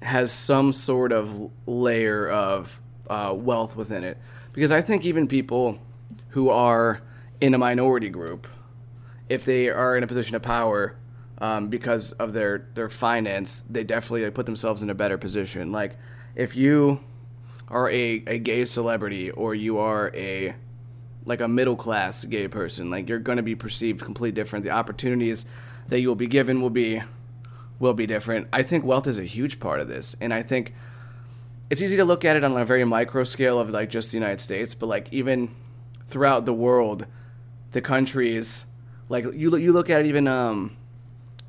has 0.01 0.31
some 0.31 0.73
sort 0.73 1.11
of 1.11 1.51
layer 1.67 2.27
of 2.27 2.81
uh, 3.09 3.33
wealth 3.35 3.75
within 3.75 4.03
it, 4.03 4.17
because 4.53 4.71
I 4.71 4.81
think 4.81 5.05
even 5.05 5.27
people 5.27 5.77
who 6.29 6.49
are 6.49 7.01
in 7.39 7.53
a 7.53 7.57
minority 7.57 8.09
group, 8.09 8.47
if 9.29 9.45
they 9.45 9.69
are 9.69 9.95
in 9.95 10.03
a 10.03 10.07
position 10.07 10.35
of 10.35 10.41
power, 10.41 10.95
um, 11.39 11.67
because 11.67 12.13
of 12.13 12.33
their 12.33 12.67
their 12.73 12.89
finance, 12.89 13.63
they 13.69 13.83
definitely 13.83 14.29
put 14.31 14.45
themselves 14.45 14.81
in 14.81 14.89
a 14.89 14.95
better 14.95 15.17
position. 15.17 15.71
Like 15.71 15.97
if 16.35 16.55
you 16.55 16.99
are 17.67 17.89
a, 17.89 18.23
a 18.27 18.37
gay 18.37 18.65
celebrity 18.65 19.31
or 19.31 19.55
you 19.55 19.77
are 19.77 20.11
a 20.15 20.55
like 21.25 21.39
a 21.39 21.47
middle 21.47 21.75
class 21.75 22.23
gay 22.25 22.47
person, 22.47 22.89
like 22.89 23.07
you're 23.07 23.19
going 23.19 23.37
to 23.37 23.43
be 23.43 23.55
perceived 23.55 24.03
completely 24.03 24.31
different. 24.31 24.65
The 24.65 24.71
opportunities 24.71 25.45
that 25.87 25.99
you 25.99 26.07
will 26.07 26.15
be 26.15 26.27
given 26.27 26.61
will 26.61 26.69
be 26.69 27.03
will 27.79 27.93
be 27.93 28.05
different. 28.05 28.47
I 28.51 28.63
think 28.63 28.83
wealth 28.83 29.07
is 29.07 29.19
a 29.19 29.23
huge 29.23 29.59
part 29.59 29.79
of 29.79 29.87
this, 29.87 30.15
and 30.19 30.33
I 30.33 30.43
think 30.43 30.73
it's 31.69 31.81
easy 31.81 31.97
to 31.97 32.05
look 32.05 32.25
at 32.25 32.35
it 32.35 32.43
on 32.43 32.55
a 32.57 32.65
very 32.65 32.83
micro 32.83 33.23
scale 33.23 33.59
of 33.59 33.69
like 33.69 33.89
just 33.89 34.11
the 34.11 34.17
United 34.17 34.41
States, 34.41 34.75
but 34.75 34.87
like 34.87 35.07
even 35.11 35.53
throughout 36.07 36.45
the 36.45 36.53
world, 36.53 37.05
the 37.71 37.81
countries 37.81 38.65
like 39.09 39.25
you 39.33 39.55
you 39.57 39.71
look 39.71 39.89
at 39.89 40.05
even 40.05 40.27
um 40.27 40.75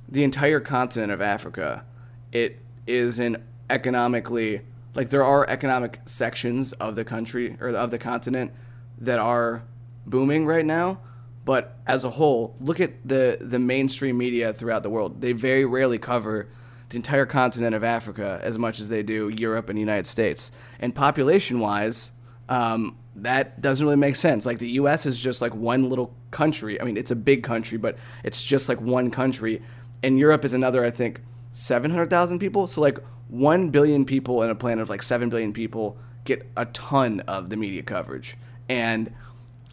the 0.08 0.24
entire 0.24 0.60
continent 0.60 1.10
of 1.10 1.22
Africa, 1.22 1.84
it 2.32 2.58
is 2.86 3.18
an 3.18 3.42
economically 3.70 4.60
like 4.94 5.10
there 5.10 5.24
are 5.24 5.48
economic 5.48 6.00
sections 6.06 6.72
of 6.72 6.96
the 6.96 7.04
country 7.04 7.56
or 7.60 7.68
of 7.68 7.90
the 7.90 7.98
continent 7.98 8.52
that 8.98 9.18
are 9.18 9.64
booming 10.06 10.46
right 10.46 10.64
now, 10.64 11.00
but 11.44 11.78
as 11.86 12.04
a 12.04 12.10
whole, 12.10 12.56
look 12.60 12.80
at 12.80 12.92
the 13.06 13.38
the 13.40 13.58
mainstream 13.58 14.18
media 14.18 14.52
throughout 14.52 14.82
the 14.82 14.90
world. 14.90 15.20
They 15.20 15.32
very 15.32 15.64
rarely 15.64 15.98
cover 15.98 16.48
the 16.88 16.96
entire 16.96 17.26
continent 17.26 17.74
of 17.74 17.82
Africa 17.82 18.38
as 18.42 18.58
much 18.58 18.78
as 18.78 18.88
they 18.88 19.02
do 19.02 19.28
Europe 19.28 19.70
and 19.70 19.76
the 19.76 19.80
United 19.80 20.06
States. 20.06 20.52
And 20.78 20.94
population 20.94 21.58
wise, 21.58 22.12
um, 22.50 22.98
that 23.16 23.60
doesn't 23.60 23.84
really 23.84 23.96
make 23.96 24.16
sense. 24.16 24.44
Like 24.44 24.58
the 24.58 24.68
U.S. 24.70 25.06
is 25.06 25.18
just 25.18 25.40
like 25.40 25.54
one 25.54 25.88
little 25.88 26.14
country. 26.30 26.80
I 26.80 26.84
mean, 26.84 26.98
it's 26.98 27.10
a 27.10 27.16
big 27.16 27.42
country, 27.42 27.78
but 27.78 27.96
it's 28.24 28.44
just 28.44 28.68
like 28.68 28.80
one 28.80 29.10
country 29.10 29.62
and 30.02 30.18
Europe 30.18 30.44
is 30.44 30.52
another, 30.52 30.84
I 30.84 30.90
think, 30.90 31.20
700,000 31.52 32.38
people. 32.38 32.66
So, 32.66 32.80
like, 32.80 32.98
1 33.32 33.70
billion 33.70 34.04
people 34.04 34.42
in 34.42 34.50
a 34.50 34.54
planet 34.54 34.82
of 34.82 34.90
like 34.90 35.02
7 35.02 35.30
billion 35.30 35.54
people 35.54 35.96
get 36.26 36.46
a 36.54 36.66
ton 36.66 37.20
of 37.20 37.48
the 37.48 37.56
media 37.56 37.82
coverage. 37.82 38.36
And 38.68 39.10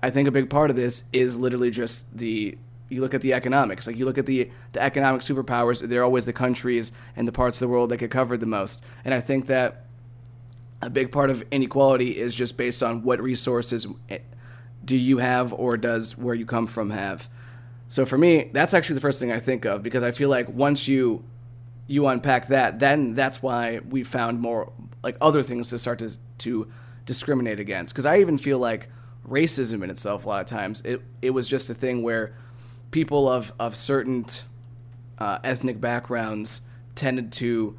I 0.01 0.09
think 0.11 0.29
a 0.29 0.31
big 0.31 0.49
part 0.49 0.69
of 0.69 0.77
this 0.77 1.03
is 1.11 1.35
literally 1.35 1.69
just 1.69 2.17
the 2.17 2.57
you 2.87 3.01
look 3.01 3.13
at 3.13 3.21
the 3.21 3.33
economics. 3.33 3.85
Like 3.85 3.97
you 3.97 4.05
look 4.05 4.17
at 4.17 4.25
the 4.25 4.49
the 4.71 4.81
economic 4.81 5.21
superpowers, 5.21 5.85
they're 5.85 6.05
always 6.05 6.25
the 6.25 6.31
countries 6.31 6.93
and 7.17 7.27
the 7.27 7.33
parts 7.33 7.57
of 7.57 7.67
the 7.67 7.67
world 7.67 7.89
that 7.89 7.97
get 7.97 8.09
covered 8.09 8.39
the 8.39 8.45
most. 8.45 8.81
And 9.03 9.13
I 9.13 9.19
think 9.19 9.47
that 9.47 9.85
a 10.81 10.89
big 10.89 11.11
part 11.11 11.29
of 11.29 11.43
inequality 11.51 12.17
is 12.17 12.33
just 12.33 12.55
based 12.55 12.81
on 12.81 13.03
what 13.03 13.21
resources 13.21 13.85
eh, 14.09 14.19
do 14.85 14.95
you 14.95 15.17
have 15.17 15.51
or 15.51 15.75
does 15.75 16.17
where 16.17 16.33
you 16.33 16.45
come 16.45 16.65
from 16.65 16.91
have. 16.91 17.27
So 17.89 18.05
for 18.05 18.17
me, 18.17 18.51
that's 18.53 18.73
actually 18.73 18.95
the 18.95 19.01
first 19.01 19.19
thing 19.19 19.33
I 19.33 19.39
think 19.39 19.65
of 19.65 19.83
because 19.83 20.01
I 20.01 20.11
feel 20.11 20.29
like 20.29 20.47
once 20.47 20.87
you 20.87 21.25
you 21.89 22.05
unpack 22.05 22.48
that, 22.48 22.79
then 22.79 23.15
that's 23.15 23.41
why 23.41 23.79
we 23.79 24.03
found 24.03 24.39
more 24.39 24.72
like 25.01 25.17
other 25.19 25.41
things 25.41 25.72
to 25.72 25.79
start 25.79 26.00
to 26.00 26.12
to 26.38 26.72
discriminate 27.05 27.60
against. 27.60 27.93
Because 27.93 28.05
I 28.05 28.19
even 28.19 28.38
feel 28.38 28.60
like 28.60 28.89
racism 29.27 29.84
in 29.84 29.89
itself, 29.89 30.25
a 30.25 30.29
lot 30.29 30.41
of 30.41 30.48
times, 30.48 30.81
it 30.86 31.01
it 31.22 31.31
was 31.31 31.48
just 31.48 31.67
a 31.69 31.74
thing 31.74 32.03
where 32.03 32.36
people 32.91 33.27
of 33.27 33.51
of 33.60 33.75
certain 33.75 34.27
uh, 35.17 35.39
ethnic 35.43 35.81
backgrounds 35.81 36.62
tended 36.93 37.31
to 37.34 37.75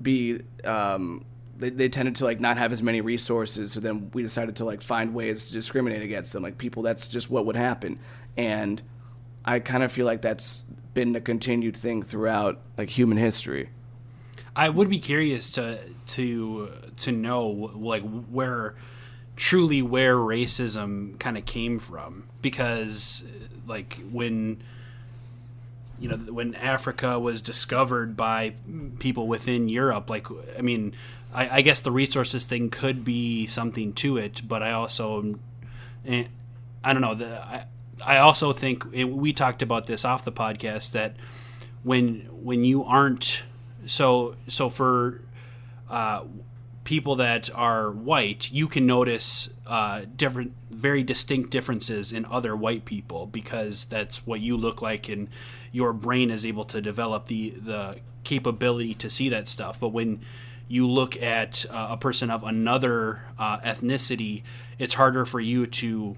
be 0.00 0.40
um, 0.62 1.24
they, 1.56 1.70
they 1.70 1.88
tended 1.88 2.14
to 2.16 2.24
like 2.24 2.38
not 2.38 2.56
have 2.56 2.72
as 2.72 2.82
many 2.82 3.00
resources 3.00 3.72
so 3.72 3.80
then 3.80 4.10
we 4.12 4.22
decided 4.22 4.56
to 4.56 4.64
like 4.64 4.80
find 4.80 5.14
ways 5.14 5.48
to 5.48 5.54
discriminate 5.54 6.02
against 6.02 6.32
them 6.32 6.42
like 6.42 6.58
people 6.58 6.82
that's 6.82 7.08
just 7.08 7.30
what 7.30 7.46
would 7.46 7.54
happen 7.54 7.98
and 8.36 8.82
i 9.44 9.60
kind 9.60 9.82
of 9.84 9.92
feel 9.92 10.04
like 10.04 10.20
that's 10.20 10.64
been 10.94 11.14
a 11.16 11.20
continued 11.20 11.76
thing 11.76 12.02
throughout 12.02 12.60
like 12.78 12.90
human 12.90 13.18
history. 13.18 13.70
I 14.56 14.68
would 14.68 14.88
be 14.88 14.98
curious 14.98 15.50
to 15.52 15.80
to 16.06 16.70
to 16.98 17.12
know 17.12 17.46
like 17.48 18.02
where 18.30 18.76
truly 19.36 19.82
where 19.82 20.16
racism 20.16 21.18
kind 21.18 21.36
of 21.36 21.44
came 21.44 21.78
from. 21.78 22.24
Because 22.40 23.24
like 23.66 23.98
when 24.10 24.62
you 25.98 26.08
know 26.08 26.16
when 26.16 26.54
Africa 26.54 27.18
was 27.18 27.40
discovered 27.42 28.16
by 28.16 28.54
people 28.98 29.26
within 29.26 29.68
Europe 29.68 30.10
like 30.10 30.26
I 30.58 30.62
mean 30.62 30.94
I, 31.32 31.58
I 31.58 31.60
guess 31.62 31.80
the 31.80 31.92
resources 31.92 32.46
thing 32.46 32.70
could 32.70 33.04
be 33.04 33.46
something 33.46 33.92
to 33.94 34.16
it 34.16 34.42
but 34.46 34.62
I 34.62 34.72
also 34.72 35.36
eh, 36.06 36.24
I 36.82 36.92
don't 36.92 37.02
know 37.02 37.14
the 37.14 37.40
I, 37.42 37.66
I 38.02 38.18
also 38.18 38.52
think 38.52 38.84
we 38.92 39.32
talked 39.32 39.62
about 39.62 39.86
this 39.86 40.04
off 40.04 40.24
the 40.24 40.32
podcast 40.32 40.92
that 40.92 41.16
when 41.82 42.28
when 42.30 42.64
you 42.64 42.84
aren't 42.84 43.44
so 43.86 44.36
so 44.48 44.68
for 44.68 45.20
uh, 45.88 46.24
people 46.84 47.16
that 47.16 47.50
are 47.54 47.90
white, 47.90 48.50
you 48.52 48.68
can 48.68 48.86
notice 48.86 49.50
uh, 49.66 50.02
different, 50.16 50.52
very 50.70 51.02
distinct 51.02 51.50
differences 51.50 52.12
in 52.12 52.24
other 52.26 52.54
white 52.54 52.84
people 52.84 53.26
because 53.26 53.86
that's 53.86 54.26
what 54.26 54.40
you 54.40 54.56
look 54.56 54.82
like, 54.82 55.08
and 55.08 55.28
your 55.72 55.92
brain 55.92 56.30
is 56.30 56.46
able 56.46 56.64
to 56.64 56.80
develop 56.80 57.26
the 57.26 57.50
the 57.50 57.96
capability 58.22 58.94
to 58.94 59.10
see 59.10 59.28
that 59.28 59.48
stuff. 59.48 59.80
But 59.80 59.88
when 59.88 60.20
you 60.68 60.88
look 60.88 61.20
at 61.20 61.66
uh, 61.70 61.88
a 61.90 61.96
person 61.96 62.30
of 62.30 62.42
another 62.42 63.26
uh, 63.38 63.58
ethnicity, 63.60 64.42
it's 64.78 64.94
harder 64.94 65.26
for 65.26 65.40
you 65.40 65.66
to 65.66 66.16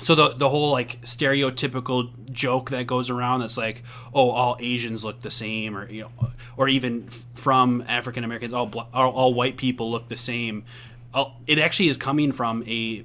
so 0.00 0.14
the 0.14 0.30
the 0.30 0.48
whole 0.48 0.70
like 0.70 1.00
stereotypical 1.02 2.10
joke 2.32 2.70
that 2.70 2.86
goes 2.86 3.10
around 3.10 3.40
that's 3.40 3.56
like 3.56 3.82
oh 4.14 4.30
all 4.30 4.56
Asians 4.58 5.04
look 5.04 5.20
the 5.20 5.30
same 5.30 5.76
or 5.76 5.88
you 5.90 6.02
know 6.02 6.30
or 6.56 6.68
even 6.68 7.08
from 7.34 7.84
African 7.86 8.24
Americans 8.24 8.52
all, 8.52 8.70
all, 8.92 9.10
all 9.12 9.34
white 9.34 9.56
people 9.56 9.90
look 9.90 10.08
the 10.08 10.16
same. 10.16 10.64
It 11.46 11.58
actually 11.58 11.88
is 11.88 11.98
coming 11.98 12.32
from 12.32 12.64
a 12.66 13.04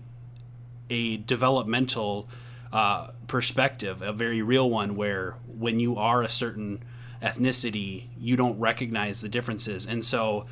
a 0.90 1.18
developmental 1.18 2.30
uh, 2.72 3.12
perspective 3.28 4.02
a 4.02 4.14
very 4.14 4.42
real 4.42 4.70
one 4.70 4.96
where 4.96 5.36
when 5.48 5.80
you 5.80 5.98
are 5.98 6.22
a 6.22 6.30
certain 6.30 6.84
ethnicity 7.22 8.06
you 8.18 8.36
don't 8.36 8.60
recognize 8.60 9.22
the 9.22 9.30
differences. 9.30 9.86
And 9.86 10.04
so 10.06 10.46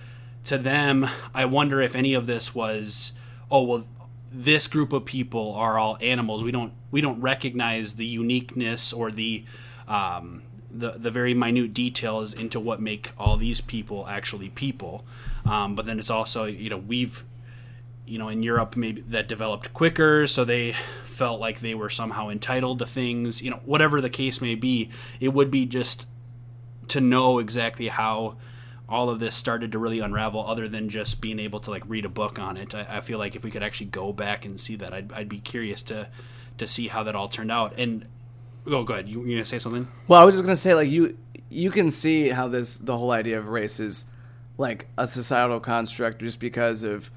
to 0.46 0.58
them 0.58 1.08
I 1.34 1.46
wonder 1.46 1.82
if 1.82 1.96
any 1.96 2.14
of 2.14 2.26
this 2.26 2.54
was 2.54 3.14
oh 3.50 3.64
well 3.64 3.88
this 4.34 4.68
group 4.68 4.94
of 4.94 5.06
people 5.06 5.54
are 5.54 5.78
all 5.78 5.98
animals. 6.02 6.44
We 6.44 6.52
don't 6.52 6.74
we 6.92 7.02
don't 7.02 7.22
recognize 7.22 7.96
the 7.96 8.06
uniqueness 8.06 8.92
or 8.92 9.12
the 9.12 9.46
um, 9.88 10.42
the 10.72 10.92
the 10.92 11.12
very 11.12 11.34
minute 11.34 11.74
details 11.74 12.34
into 12.34 12.60
what 12.60 12.82
make 12.82 13.12
all 13.18 13.38
these 13.38 13.62
people 13.62 14.08
actually 14.08 14.50
people. 14.50 15.06
Um, 15.46 15.76
but 15.76 15.86
then 15.86 16.00
it's 16.00 16.10
also 16.10 16.46
you 16.46 16.70
know 16.70 16.78
we've 16.78 17.24
you 18.08 18.18
know 18.18 18.30
in 18.30 18.42
Europe 18.42 18.76
maybe 18.76 19.02
that 19.02 19.28
developed 19.28 19.74
quicker, 19.74 20.26
so 20.26 20.44
they 20.44 20.74
felt 21.04 21.40
like 21.40 21.60
they 21.60 21.76
were 21.76 21.90
somehow 21.90 22.30
entitled 22.30 22.80
to 22.80 22.86
things. 22.88 23.44
You 23.44 23.52
know 23.52 23.62
whatever 23.66 24.02
the 24.02 24.10
case 24.10 24.42
may 24.42 24.56
be, 24.56 24.90
it 25.20 25.30
would 25.30 25.52
be 25.52 25.66
just 25.66 26.08
to 26.90 27.00
know 27.00 27.40
exactly 27.40 27.88
how 27.88 28.38
all 28.94 29.10
of 29.10 29.20
this 29.20 29.36
started 29.36 29.72
to 29.72 29.80
really 29.80 30.00
unravel 30.00 30.46
other 30.48 30.70
than 30.70 30.88
just 30.88 31.20
being 31.20 31.40
able 31.40 31.60
to 31.60 31.72
like 31.72 31.84
read 31.88 32.06
a 32.06 32.10
book 32.10 32.38
on 32.38 32.58
it. 32.58 32.76
I, 32.76 32.98
I, 32.98 33.02
feel 33.02 33.18
like 33.18 33.36
if 33.36 33.44
we 33.44 33.50
could 33.50 33.64
actually 33.64 33.88
go 33.88 34.14
back 34.14 34.46
and 34.46 34.62
see 34.62 34.76
that 34.76 34.94
I'd, 34.94 35.12
I'd 35.12 35.28
be 35.28 35.40
curious 35.40 35.82
to 35.84 36.08
to 36.60 36.68
see 36.68 36.88
how 36.88 37.02
that 37.04 37.16
all 37.16 37.28
turned 37.28 37.52
out. 37.52 37.74
And 37.78 38.06
oh 38.68 38.84
go 38.84 38.94
ahead. 38.94 39.10
You, 39.10 39.26
you 39.26 39.36
gonna 39.36 39.46
say 39.46 39.58
something? 39.58 39.88
Well 40.08 40.22
i 40.22 40.24
was 40.24 40.36
just 40.36 40.44
gonna 40.44 40.56
say 40.56 40.76
like 40.76 40.90
you 40.90 41.18
you 41.50 41.72
can 41.72 41.90
see 41.90 42.30
how 42.30 42.48
this 42.48 42.78
the 42.78 42.96
whole 42.96 43.12
idea 43.12 43.40
of 43.40 43.50
race 43.50 43.80
is 43.80 44.06
like 44.60 44.88
a 44.96 45.08
societal 45.08 45.60
construct 45.60 46.20
just 46.20 46.40
because 46.40 46.84
of 46.84 47.10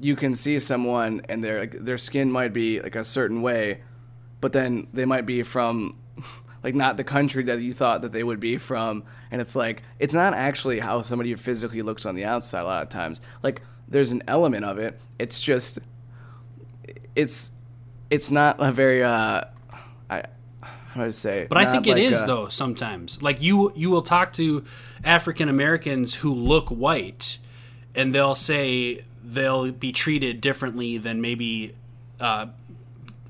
you 0.00 0.16
can 0.16 0.34
see 0.34 0.58
someone 0.58 1.22
and 1.28 1.44
their 1.44 1.60
like, 1.60 1.84
their 1.84 1.96
skin 1.96 2.30
might 2.30 2.52
be 2.52 2.80
like 2.80 2.96
a 2.96 3.04
certain 3.04 3.40
way 3.40 3.82
but 4.40 4.52
then 4.52 4.88
they 4.92 5.04
might 5.04 5.26
be 5.26 5.44
from 5.44 5.96
like 6.64 6.74
not 6.74 6.96
the 6.96 7.04
country 7.04 7.44
that 7.44 7.60
you 7.60 7.72
thought 7.72 8.02
that 8.02 8.12
they 8.12 8.24
would 8.24 8.40
be 8.40 8.56
from 8.56 9.04
and 9.30 9.40
it's 9.40 9.54
like 9.54 9.82
it's 10.00 10.14
not 10.14 10.34
actually 10.34 10.80
how 10.80 11.02
somebody 11.02 11.34
physically 11.36 11.82
looks 11.82 12.04
on 12.06 12.16
the 12.16 12.24
outside 12.24 12.62
a 12.62 12.64
lot 12.64 12.82
of 12.82 12.88
times 12.88 13.20
like 13.42 13.62
there's 13.86 14.10
an 14.10 14.22
element 14.26 14.64
of 14.64 14.78
it 14.78 14.98
it's 15.18 15.40
just 15.40 15.78
it's 17.14 17.52
it's 18.10 18.30
not 18.30 18.56
a 18.58 18.72
very 18.72 19.04
uh 19.04 19.42
i 20.10 20.24
how 20.62 21.00
do 21.00 21.08
I 21.08 21.10
say? 21.10 21.46
But 21.48 21.58
I 21.58 21.64
think 21.64 21.88
it 21.88 21.98
is 21.98 22.18
like 22.18 22.26
though. 22.28 22.48
Sometimes, 22.48 23.20
like 23.20 23.42
you, 23.42 23.72
you 23.74 23.90
will 23.90 24.02
talk 24.02 24.32
to 24.34 24.64
African 25.02 25.48
Americans 25.48 26.14
who 26.14 26.32
look 26.32 26.68
white, 26.68 27.38
and 27.96 28.14
they'll 28.14 28.36
say 28.36 29.04
they'll 29.24 29.72
be 29.72 29.90
treated 29.90 30.40
differently 30.40 30.98
than 30.98 31.20
maybe 31.20 31.74
uh, 32.20 32.46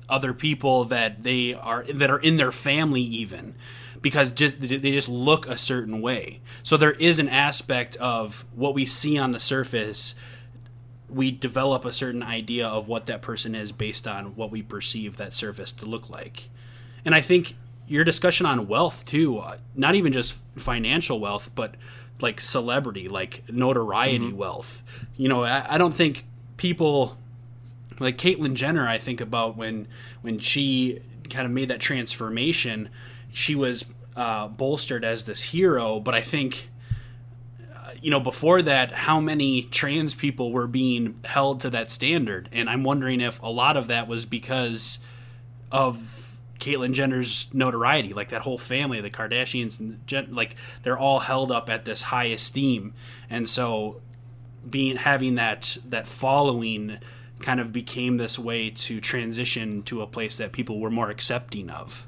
other 0.07 0.33
people 0.33 0.85
that 0.85 1.23
they 1.23 1.53
are 1.53 1.83
that 1.85 2.09
are 2.09 2.19
in 2.19 2.35
their 2.37 2.51
family 2.51 3.01
even 3.01 3.55
because 4.01 4.31
just 4.31 4.59
they 4.61 4.77
just 4.77 5.09
look 5.09 5.47
a 5.47 5.57
certain 5.57 6.01
way. 6.01 6.41
So 6.61 6.77
there 6.77 6.91
is 6.91 7.17
an 7.17 7.29
aspect 7.29 7.95
of 7.97 8.45
what 8.53 8.73
we 8.73 8.85
see 8.85 9.17
on 9.17 9.31
the 9.31 9.39
surface 9.39 10.15
we 11.09 11.31
develop 11.31 11.85
a 11.85 11.91
certain 11.91 12.23
idea 12.23 12.67
of 12.67 12.87
what 12.87 13.05
that 13.05 13.21
person 13.21 13.55
is 13.55 13.71
based 13.71 14.07
on 14.07 14.35
what 14.35 14.51
we 14.51 14.61
perceive 14.61 15.17
that 15.17 15.33
surface 15.33 15.71
to 15.71 15.85
look 15.85 16.09
like. 16.09 16.49
And 17.03 17.13
I 17.13 17.21
think 17.21 17.55
your 17.87 18.03
discussion 18.03 18.45
on 18.45 18.67
wealth 18.67 19.05
too, 19.05 19.39
uh, 19.39 19.57
not 19.75 19.95
even 19.95 20.11
just 20.11 20.41
financial 20.57 21.19
wealth, 21.19 21.51
but 21.53 21.75
like 22.21 22.41
celebrity, 22.41 23.07
like 23.07 23.43
notoriety 23.49 24.27
mm-hmm. 24.27 24.37
wealth. 24.37 24.83
You 25.15 25.29
know, 25.29 25.43
I, 25.43 25.75
I 25.75 25.77
don't 25.77 25.93
think 25.93 26.25
people 26.57 27.17
like 27.99 28.17
Caitlyn 28.17 28.53
Jenner, 28.53 28.87
I 28.87 28.97
think 28.97 29.21
about 29.21 29.57
when 29.57 29.87
when 30.21 30.39
she 30.39 31.01
kind 31.29 31.45
of 31.45 31.51
made 31.51 31.69
that 31.69 31.79
transformation, 31.79 32.89
she 33.31 33.55
was 33.55 33.85
uh, 34.15 34.47
bolstered 34.47 35.03
as 35.03 35.25
this 35.25 35.43
hero. 35.43 35.99
But 35.99 36.13
I 36.13 36.21
think, 36.21 36.69
uh, 37.73 37.91
you 38.01 38.11
know, 38.11 38.19
before 38.19 38.61
that, 38.61 38.91
how 38.91 39.19
many 39.19 39.63
trans 39.63 40.15
people 40.15 40.51
were 40.51 40.67
being 40.67 41.19
held 41.25 41.59
to 41.61 41.69
that 41.71 41.91
standard? 41.91 42.49
And 42.51 42.69
I'm 42.69 42.83
wondering 42.83 43.21
if 43.21 43.41
a 43.41 43.49
lot 43.49 43.77
of 43.77 43.87
that 43.87 44.07
was 44.07 44.25
because 44.25 44.99
of 45.71 46.39
Caitlyn 46.59 46.93
Jenner's 46.93 47.53
notoriety, 47.53 48.13
like 48.13 48.29
that 48.29 48.41
whole 48.41 48.57
family, 48.57 49.01
the 49.01 49.09
Kardashians, 49.09 49.79
and 49.79 50.05
Jen, 50.07 50.33
like 50.33 50.55
they're 50.83 50.97
all 50.97 51.19
held 51.19 51.51
up 51.51 51.69
at 51.69 51.85
this 51.85 52.03
high 52.03 52.25
esteem, 52.25 52.93
and 53.29 53.47
so 53.49 54.01
being 54.67 54.95
having 54.95 55.35
that 55.35 55.77
that 55.87 56.07
following 56.07 56.97
kind 57.45 57.59
of 57.59 57.71
became 57.71 58.17
this 58.17 58.39
way 58.39 58.71
to 58.71 58.99
transition 58.99 59.83
to 59.83 60.01
a 60.01 60.07
place 60.07 60.37
that 60.37 60.51
people 60.51 60.79
were 60.79 60.89
more 60.89 61.11
accepting 61.11 61.69
of. 61.69 62.07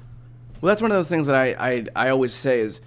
Well, 0.60 0.68
that's 0.68 0.82
one 0.82 0.90
of 0.90 0.96
those 0.96 1.08
things 1.08 1.28
that 1.28 1.36
I, 1.36 1.54
I, 1.54 1.84
I 1.94 2.08
always 2.08 2.34
say 2.34 2.58
is 2.58 2.80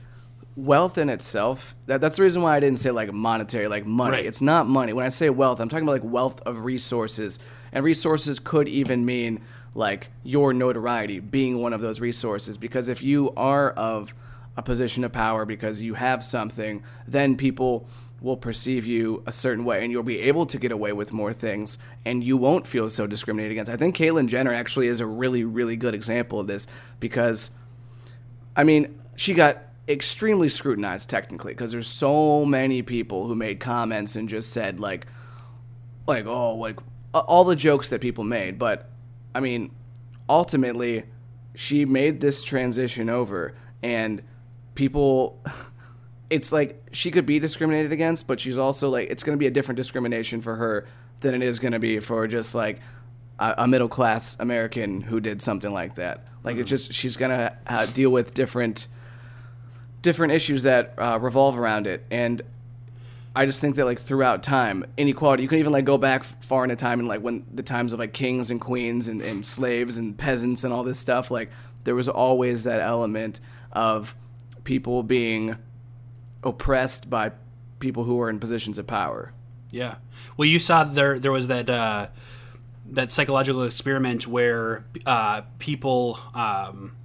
wealth 0.58 0.98
in 0.98 1.08
itself. 1.08 1.76
That, 1.86 2.02
that's 2.02 2.18
the 2.18 2.24
reason 2.24 2.42
why 2.42 2.58
I 2.58 2.60
didn't 2.60 2.80
say 2.80 2.92
like 2.92 3.14
monetary, 3.14 3.70
like 3.70 3.86
money. 3.86 4.18
Right. 4.18 4.26
It's 4.26 4.42
not 4.42 4.68
money. 4.68 4.92
When 4.92 5.06
I 5.06 5.10
say 5.10 5.30
wealth, 5.30 5.62
I'm 5.62 5.70
talking 5.70 5.88
about 5.88 6.04
like 6.04 6.12
wealth 6.12 6.42
of 6.42 6.66
resources. 6.66 7.40
And 7.72 7.86
resources 7.86 8.38
could 8.38 8.68
even 8.68 9.06
mean 9.06 9.40
like 9.74 10.10
your 10.22 10.54
notoriety 10.54 11.22
being 11.22 11.62
one 11.62 11.72
of 11.72 11.80
those 11.80 12.02
resources. 12.02 12.58
Because 12.58 12.90
if 12.90 13.02
you 13.02 13.32
are 13.38 13.72
of 13.72 14.14
a 14.58 14.62
position 14.62 15.06
of 15.06 15.14
power 15.14 15.46
because 15.46 15.82
you 15.82 15.94
have 15.94 16.22
something, 16.22 16.84
then 17.08 17.38
people 17.38 17.88
will 18.22 18.38
perceive 18.38 18.86
you 18.86 19.24
a 19.26 19.32
certain 19.32 19.66
way 19.66 19.84
and 19.84 19.92
you'll 19.92 20.04
be 20.04 20.20
able 20.22 20.46
to 20.46 20.60
get 20.60 20.72
away 20.72 20.94
with 20.94 21.12
more 21.12 21.34
things 21.34 21.80
and 22.06 22.24
you 22.24 22.38
won't 22.38 22.68
feel 22.68 22.88
so 22.88 23.08
discriminated 23.08 23.54
against. 23.54 23.72
I 23.72 23.78
think 23.78 23.98
Caitlyn 23.98 24.28
Jenner 24.28 24.54
actually 24.54 24.88
is 24.88 25.00
a 25.00 25.08
really, 25.08 25.44
really 25.44 25.76
good 25.76 25.96
example 25.96 26.40
of 26.40 26.46
this 26.46 26.68
because, 27.00 27.50
I 28.56 28.64
mean, 28.64 29.02
she 29.16 29.34
got 29.34 29.64
extremely 29.90 30.50
scrutinized 30.50 31.10
technically 31.10 31.54
because 31.54 31.72
there's 31.72 31.88
so 31.88 32.46
many 32.46 32.84
people 32.84 33.28
who 33.28 33.36
made 33.36 33.60
comments 33.60 34.16
and 34.16 34.30
just 34.30 34.54
said 34.54 34.80
like, 34.80 35.08
like, 36.06 36.28
oh, 36.28 36.56
like 36.56 36.80
all 37.14 37.44
the 37.44 37.56
jokes 37.56 37.90
that 37.90 38.02
people 38.02 38.24
made. 38.24 38.60
But, 38.60 38.88
I 39.34 39.40
mean, 39.40 39.72
ultimately, 40.30 41.06
she 41.56 41.86
made 41.86 42.22
this 42.22 42.44
transition 42.44 43.10
over 43.10 43.56
and 43.82 44.22
people 44.76 45.44
it's 46.32 46.54
like 46.54 46.82
she 46.94 47.12
could 47.12 47.26
be 47.26 47.40
discriminated 47.40 47.92
against, 47.92 48.26
but 48.26 48.40
she's 48.40 48.58
also 48.58 48.90
like 48.90 49.10
it's 49.10 49.24
going 49.24 49.38
to 49.38 49.40
be 49.40 49.48
a 49.48 49.52
different 49.52 49.76
discrimination 49.76 50.42
for 50.42 50.56
her 50.56 50.88
than 51.20 51.36
it 51.36 51.44
is 51.44 51.60
going 51.60 51.74
to 51.74 51.80
be 51.80 52.00
for 52.00 52.26
just 52.26 52.56
like 52.56 52.80
a, 53.38 53.54
a 53.60 53.68
middle 53.68 53.90
class 53.90 54.40
American 54.40 55.02
who 55.02 55.20
did 55.20 55.42
something 55.42 55.74
like 55.74 55.96
that. 55.96 56.26
Like 56.44 56.56
it's 56.56 56.70
just 56.70 56.94
she's 56.94 57.18
going 57.18 57.32
to 57.32 57.54
uh, 57.68 57.86
deal 57.88 58.10
with 58.10 58.34
different 58.34 58.88
different 60.02 60.34
issues 60.34 60.64
that 60.64 60.96
uh, 60.98 61.20
revolve 61.22 61.60
around 61.60 61.86
it, 61.86 62.06
and 62.10 62.42
I 63.36 63.46
just 63.46 63.60
think 63.60 63.76
that 63.76 63.86
like 63.86 64.00
throughout 64.00 64.42
time, 64.42 64.86
inequality. 64.96 65.44
You 65.44 65.50
can 65.50 65.60
even 65.60 65.74
like 65.74 65.86
go 65.86 65.98
back 65.98 66.24
far 66.24 66.64
into 66.64 66.78
time 66.78 67.00
and 67.00 67.10
like 67.10 67.22
when 67.22 67.46
the 67.54 67.64
times 67.64 67.92
of 67.92 68.00
like 68.00 68.14
kings 68.14 68.50
and 68.52 68.60
queens 68.60 69.10
and, 69.10 69.22
and 69.22 69.46
slaves 69.46 69.98
and 69.98 70.18
peasants 70.18 70.64
and 70.64 70.74
all 70.74 70.84
this 70.84 70.98
stuff. 70.98 71.30
Like 71.30 71.52
there 71.84 71.96
was 71.96 72.08
always 72.08 72.64
that 72.64 72.80
element 72.80 73.42
of 73.74 74.16
people 74.64 75.04
being 75.04 75.58
oppressed 76.44 77.10
by 77.10 77.32
people 77.80 78.04
who 78.04 78.20
are 78.22 78.30
in 78.30 78.40
positions 78.40 78.78
of 78.78 78.88
power. 78.88 79.34
Yeah. 79.70 79.96
Well, 80.38 80.48
you 80.48 80.60
saw 80.60 80.84
there 80.84 81.20
there 81.20 81.32
was 81.32 81.48
that 81.48 81.70
uh, 81.70 82.08
that 82.92 83.12
psychological 83.12 83.64
experiment 83.64 84.28
where 84.28 84.86
uh, 85.06 85.42
people 85.60 86.20
um, 86.34 86.96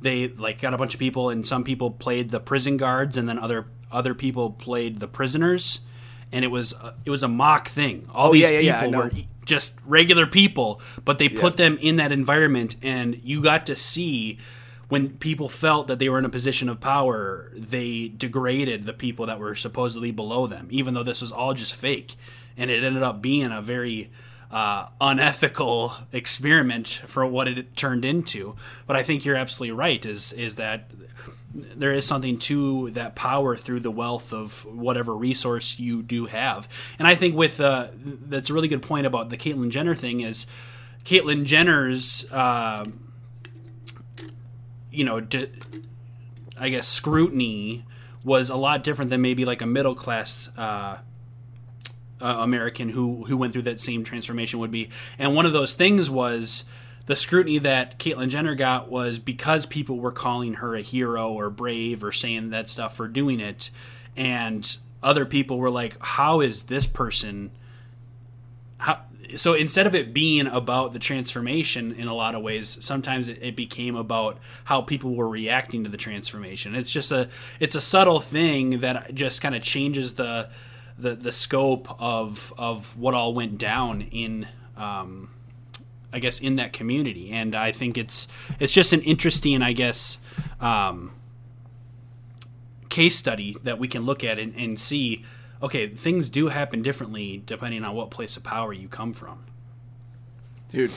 they 0.00 0.28
like 0.28 0.60
got 0.60 0.74
a 0.74 0.78
bunch 0.78 0.94
of 0.94 1.00
people 1.00 1.30
and 1.30 1.46
some 1.46 1.64
people 1.64 1.90
played 1.90 2.30
the 2.30 2.40
prison 2.40 2.76
guards 2.76 3.16
and 3.16 3.28
then 3.28 3.38
other 3.38 3.66
other 3.90 4.14
people 4.14 4.50
played 4.50 4.98
the 5.00 5.08
prisoners 5.08 5.80
and 6.32 6.44
it 6.44 6.48
was 6.48 6.74
uh, 6.74 6.92
it 7.04 7.10
was 7.10 7.22
a 7.22 7.28
mock 7.28 7.68
thing. 7.68 8.06
All 8.12 8.28
Oh, 8.28 8.32
these 8.32 8.50
yeah, 8.50 8.58
yeah, 8.58 8.60
yeah, 8.60 8.80
people 8.80 8.92
know. 8.92 8.98
were 9.04 9.10
just 9.46 9.76
regular 9.84 10.26
people, 10.26 10.80
but 11.04 11.18
they 11.18 11.28
put 11.28 11.56
them 11.56 11.76
in 11.80 11.96
that 11.96 12.12
environment 12.12 12.76
and 12.82 13.18
you 13.24 13.42
got 13.42 13.66
to 13.66 13.74
see 13.74 14.38
when 14.90 15.10
people 15.18 15.48
felt 15.48 15.86
that 15.86 16.00
they 16.00 16.08
were 16.08 16.18
in 16.18 16.24
a 16.24 16.30
position 16.30 16.68
of 16.68 16.80
power, 16.80 17.50
they 17.54 18.08
degraded 18.08 18.84
the 18.84 18.92
people 18.92 19.24
that 19.26 19.38
were 19.38 19.54
supposedly 19.54 20.10
below 20.10 20.48
them, 20.48 20.66
even 20.70 20.94
though 20.94 21.04
this 21.04 21.22
was 21.22 21.32
all 21.32 21.54
just 21.54 21.72
fake. 21.72 22.16
And 22.56 22.70
it 22.70 22.82
ended 22.82 23.02
up 23.02 23.22
being 23.22 23.52
a 23.52 23.62
very 23.62 24.10
uh, 24.50 24.88
unethical 25.00 25.94
experiment 26.12 27.02
for 27.06 27.24
what 27.24 27.46
it 27.46 27.76
turned 27.76 28.04
into. 28.04 28.56
But 28.88 28.96
I 28.96 29.04
think 29.04 29.24
you're 29.24 29.36
absolutely 29.36 29.76
right. 29.76 30.04
Is 30.04 30.32
is 30.32 30.56
that 30.56 30.90
there 31.54 31.92
is 31.92 32.04
something 32.04 32.38
to 32.38 32.90
that 32.90 33.14
power 33.14 33.56
through 33.56 33.80
the 33.80 33.90
wealth 33.92 34.32
of 34.32 34.64
whatever 34.66 35.14
resource 35.14 35.78
you 35.78 36.02
do 36.02 36.26
have. 36.26 36.68
And 36.98 37.06
I 37.06 37.14
think 37.14 37.36
with 37.36 37.60
uh, 37.60 37.88
that's 37.94 38.50
a 38.50 38.54
really 38.54 38.68
good 38.68 38.82
point 38.82 39.06
about 39.06 39.30
the 39.30 39.36
Caitlyn 39.36 39.70
Jenner 39.70 39.94
thing 39.94 40.20
is 40.20 40.46
Caitlyn 41.04 41.44
Jenner's. 41.44 42.30
Uh, 42.32 42.86
you 44.90 45.04
know, 45.04 45.20
d- 45.20 45.50
I 46.58 46.68
guess 46.68 46.86
scrutiny 46.86 47.84
was 48.22 48.50
a 48.50 48.56
lot 48.56 48.84
different 48.84 49.10
than 49.10 49.22
maybe 49.22 49.44
like 49.44 49.62
a 49.62 49.66
middle 49.66 49.94
class 49.94 50.50
uh, 50.56 50.98
uh, 52.20 52.26
American 52.26 52.90
who 52.90 53.24
who 53.24 53.36
went 53.36 53.52
through 53.52 53.62
that 53.62 53.80
same 53.80 54.04
transformation 54.04 54.58
would 54.60 54.70
be. 54.70 54.90
And 55.18 55.34
one 55.34 55.46
of 55.46 55.52
those 55.52 55.74
things 55.74 56.10
was 56.10 56.64
the 57.06 57.16
scrutiny 57.16 57.58
that 57.58 57.98
Caitlyn 57.98 58.28
Jenner 58.28 58.54
got 58.54 58.90
was 58.90 59.18
because 59.18 59.66
people 59.66 59.98
were 59.98 60.12
calling 60.12 60.54
her 60.54 60.74
a 60.74 60.82
hero 60.82 61.32
or 61.32 61.50
brave 61.50 62.04
or 62.04 62.12
saying 62.12 62.50
that 62.50 62.68
stuff 62.68 62.94
for 62.94 63.08
doing 63.08 63.40
it, 63.40 63.70
and 64.16 64.76
other 65.02 65.24
people 65.24 65.58
were 65.58 65.70
like, 65.70 65.96
"How 66.00 66.40
is 66.40 66.64
this 66.64 66.86
person?" 66.86 67.50
How, 68.78 69.00
so 69.36 69.54
instead 69.54 69.86
of 69.86 69.94
it 69.94 70.12
being 70.12 70.46
about 70.46 70.92
the 70.92 70.98
transformation 70.98 71.92
in 71.92 72.08
a 72.08 72.14
lot 72.14 72.34
of 72.34 72.42
ways 72.42 72.78
sometimes 72.80 73.28
it, 73.28 73.38
it 73.42 73.56
became 73.56 73.96
about 73.96 74.38
how 74.64 74.80
people 74.80 75.14
were 75.14 75.28
reacting 75.28 75.84
to 75.84 75.90
the 75.90 75.96
transformation. 75.96 76.74
It's 76.74 76.92
just 76.92 77.12
a 77.12 77.28
it's 77.58 77.74
a 77.74 77.80
subtle 77.80 78.20
thing 78.20 78.80
that 78.80 79.14
just 79.14 79.42
kind 79.42 79.54
of 79.54 79.62
changes 79.62 80.14
the 80.14 80.50
the 80.98 81.14
the 81.14 81.32
scope 81.32 81.94
of 82.00 82.52
of 82.58 82.96
what 82.98 83.14
all 83.14 83.34
went 83.34 83.58
down 83.58 84.02
in 84.02 84.46
um 84.76 85.30
I 86.12 86.18
guess 86.18 86.40
in 86.40 86.56
that 86.56 86.72
community. 86.72 87.30
And 87.30 87.54
I 87.54 87.72
think 87.72 87.96
it's 87.96 88.26
it's 88.58 88.72
just 88.72 88.92
an 88.92 89.00
interesting 89.02 89.62
I 89.62 89.72
guess 89.72 90.18
um 90.60 91.12
case 92.88 93.16
study 93.16 93.56
that 93.62 93.78
we 93.78 93.88
can 93.88 94.04
look 94.04 94.24
at 94.24 94.38
and, 94.38 94.54
and 94.56 94.78
see 94.78 95.24
okay 95.62 95.88
things 95.88 96.28
do 96.28 96.48
happen 96.48 96.82
differently 96.82 97.42
depending 97.46 97.84
on 97.84 97.94
what 97.94 98.10
place 98.10 98.36
of 98.36 98.42
power 98.42 98.72
you 98.72 98.88
come 98.88 99.12
from 99.12 99.44
Dude, 100.72 100.92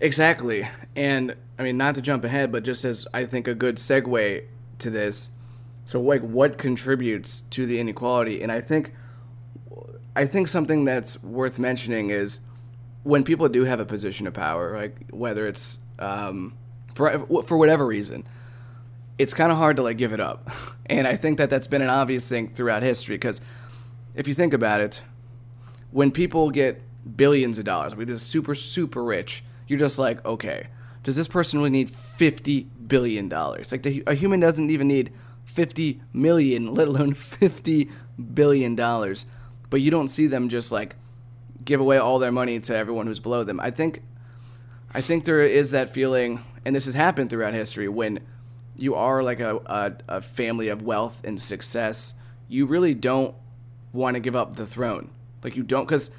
exactly. 0.00 0.68
And 0.96 1.36
I 1.58 1.62
mean, 1.62 1.76
not 1.76 1.94
to 1.94 2.02
jump 2.02 2.24
ahead, 2.24 2.50
but 2.50 2.64
just 2.64 2.84
as 2.84 3.06
I 3.14 3.24
think 3.24 3.46
a 3.46 3.54
good 3.54 3.76
segue 3.76 4.44
to 4.78 4.90
this. 4.90 5.30
So, 5.84 6.00
like, 6.00 6.22
what 6.22 6.58
contributes 6.58 7.42
to 7.50 7.66
the 7.66 7.78
inequality? 7.78 8.42
And 8.42 8.50
I 8.50 8.60
think, 8.60 8.92
I 10.14 10.26
think 10.26 10.48
something 10.48 10.84
that's 10.84 11.22
worth 11.22 11.58
mentioning 11.58 12.10
is 12.10 12.40
when 13.04 13.24
people 13.24 13.48
do 13.48 13.64
have 13.64 13.80
a 13.80 13.84
position 13.84 14.26
of 14.26 14.34
power, 14.34 14.76
like 14.76 15.10
whether 15.10 15.46
it's 15.46 15.78
um, 15.98 16.54
for 16.94 17.42
for 17.44 17.56
whatever 17.56 17.86
reason, 17.86 18.24
it's 19.18 19.34
kind 19.34 19.52
of 19.52 19.58
hard 19.58 19.76
to 19.76 19.82
like 19.82 19.96
give 19.96 20.12
it 20.12 20.20
up. 20.20 20.50
And 20.84 21.06
I 21.06 21.16
think 21.16 21.38
that 21.38 21.48
that's 21.48 21.68
been 21.68 21.80
an 21.80 21.88
obvious 21.88 22.28
thing 22.28 22.48
throughout 22.48 22.82
history 22.82 23.14
because 23.14 23.40
if 24.14 24.28
you 24.28 24.34
think 24.34 24.52
about 24.52 24.80
it, 24.80 25.02
when 25.90 26.10
people 26.10 26.50
get 26.50 26.82
billions 27.16 27.58
of 27.58 27.64
dollars, 27.64 27.92
I 27.92 27.96
mean, 27.96 28.08
is 28.08 28.22
super, 28.22 28.54
super 28.54 29.02
rich, 29.02 29.44
you're 29.66 29.78
just 29.78 29.98
like, 29.98 30.24
okay, 30.24 30.68
does 31.02 31.16
this 31.16 31.28
person 31.28 31.58
really 31.58 31.70
need 31.70 31.90
$50 31.90 32.66
billion? 32.86 33.28
Like, 33.28 33.82
the, 33.82 34.02
a 34.06 34.14
human 34.14 34.40
doesn't 34.40 34.70
even 34.70 34.88
need 34.88 35.12
50 35.44 36.00
million, 36.12 36.74
let 36.74 36.88
alone 36.88 37.14
$50 37.14 37.90
billion. 38.34 38.74
But 38.74 39.80
you 39.80 39.90
don't 39.90 40.08
see 40.08 40.26
them 40.26 40.48
just 40.48 40.70
like 40.72 40.96
give 41.64 41.80
away 41.80 41.98
all 41.98 42.18
their 42.18 42.32
money 42.32 42.60
to 42.60 42.76
everyone 42.76 43.06
who's 43.06 43.20
below 43.20 43.44
them. 43.44 43.60
I 43.60 43.70
think, 43.70 44.02
I 44.94 45.00
think 45.00 45.24
there 45.24 45.42
is 45.42 45.70
that 45.70 45.90
feeling, 45.90 46.44
and 46.64 46.76
this 46.76 46.84
has 46.84 46.94
happened 46.94 47.30
throughout 47.30 47.54
history, 47.54 47.88
when 47.88 48.20
you 48.76 48.94
are 48.94 49.22
like 49.22 49.40
a, 49.40 49.56
a, 49.66 49.92
a 50.08 50.20
family 50.20 50.68
of 50.68 50.82
wealth 50.82 51.20
and 51.24 51.40
success, 51.40 52.14
you 52.48 52.66
really 52.66 52.94
don't 52.94 53.34
want 53.92 54.14
to 54.14 54.20
give 54.20 54.36
up 54.36 54.54
the 54.54 54.66
throne. 54.66 55.10
Like 55.42 55.56
you 55.56 55.62
don't, 55.62 55.84
because 55.86 56.10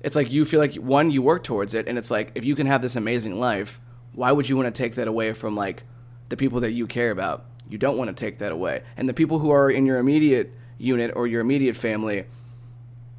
it's 0.00 0.16
like 0.16 0.32
you 0.32 0.44
feel 0.44 0.60
like 0.60 0.74
one, 0.74 1.10
you 1.10 1.22
work 1.22 1.44
towards 1.44 1.74
it, 1.74 1.86
and 1.86 1.96
it's 1.96 2.10
like 2.10 2.32
if 2.34 2.44
you 2.44 2.54
can 2.54 2.66
have 2.66 2.82
this 2.82 2.96
amazing 2.96 3.38
life, 3.38 3.80
why 4.12 4.32
would 4.32 4.48
you 4.48 4.56
want 4.56 4.72
to 4.72 4.82
take 4.82 4.96
that 4.96 5.08
away 5.08 5.32
from 5.32 5.54
like 5.54 5.84
the 6.28 6.36
people 6.36 6.60
that 6.60 6.72
you 6.72 6.86
care 6.86 7.10
about? 7.10 7.44
You 7.68 7.78
don't 7.78 7.96
want 7.96 8.08
to 8.08 8.14
take 8.14 8.38
that 8.38 8.52
away, 8.52 8.82
and 8.96 9.08
the 9.08 9.14
people 9.14 9.38
who 9.38 9.50
are 9.50 9.70
in 9.70 9.86
your 9.86 9.98
immediate 9.98 10.52
unit 10.78 11.12
or 11.14 11.26
your 11.26 11.40
immediate 11.40 11.76
family, 11.76 12.24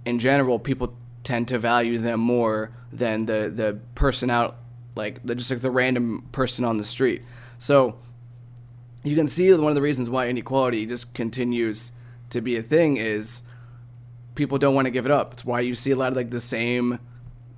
in 0.06 0.20
general, 0.20 0.60
people 0.60 0.96
tend 1.24 1.48
to 1.48 1.58
value 1.58 1.98
them 1.98 2.20
more 2.20 2.72
than 2.92 3.26
the 3.26 3.52
the 3.54 3.80
person 3.96 4.30
out, 4.30 4.58
like 4.96 5.26
the, 5.26 5.36
just 5.36 5.50
like 5.50 5.62
the 5.62 5.72
random 5.72 6.28
person 6.32 6.66
on 6.66 6.78
the 6.78 6.84
street. 6.84 7.24
So 7.58 7.96
you 9.04 9.16
can 9.16 9.28
see 9.28 9.52
one 9.54 9.70
of 9.70 9.76
the 9.76 9.82
reasons 9.82 10.10
why 10.10 10.28
inequality 10.28 10.86
just 10.86 11.14
continues 11.14 11.92
to 12.30 12.42
be 12.42 12.58
a 12.58 12.64
thing 12.64 12.98
is 12.98 13.42
people 14.36 14.58
don't 14.58 14.76
want 14.76 14.86
to 14.86 14.92
give 14.92 15.06
it 15.06 15.12
up. 15.12 15.34
It's 15.34 15.46
why 15.46 15.62
you 15.62 15.76
see 15.76 15.92
a 15.92 15.96
lot 15.96 16.10
of 16.10 16.16
like 16.16 16.30
the 16.30 16.40
same 16.40 17.00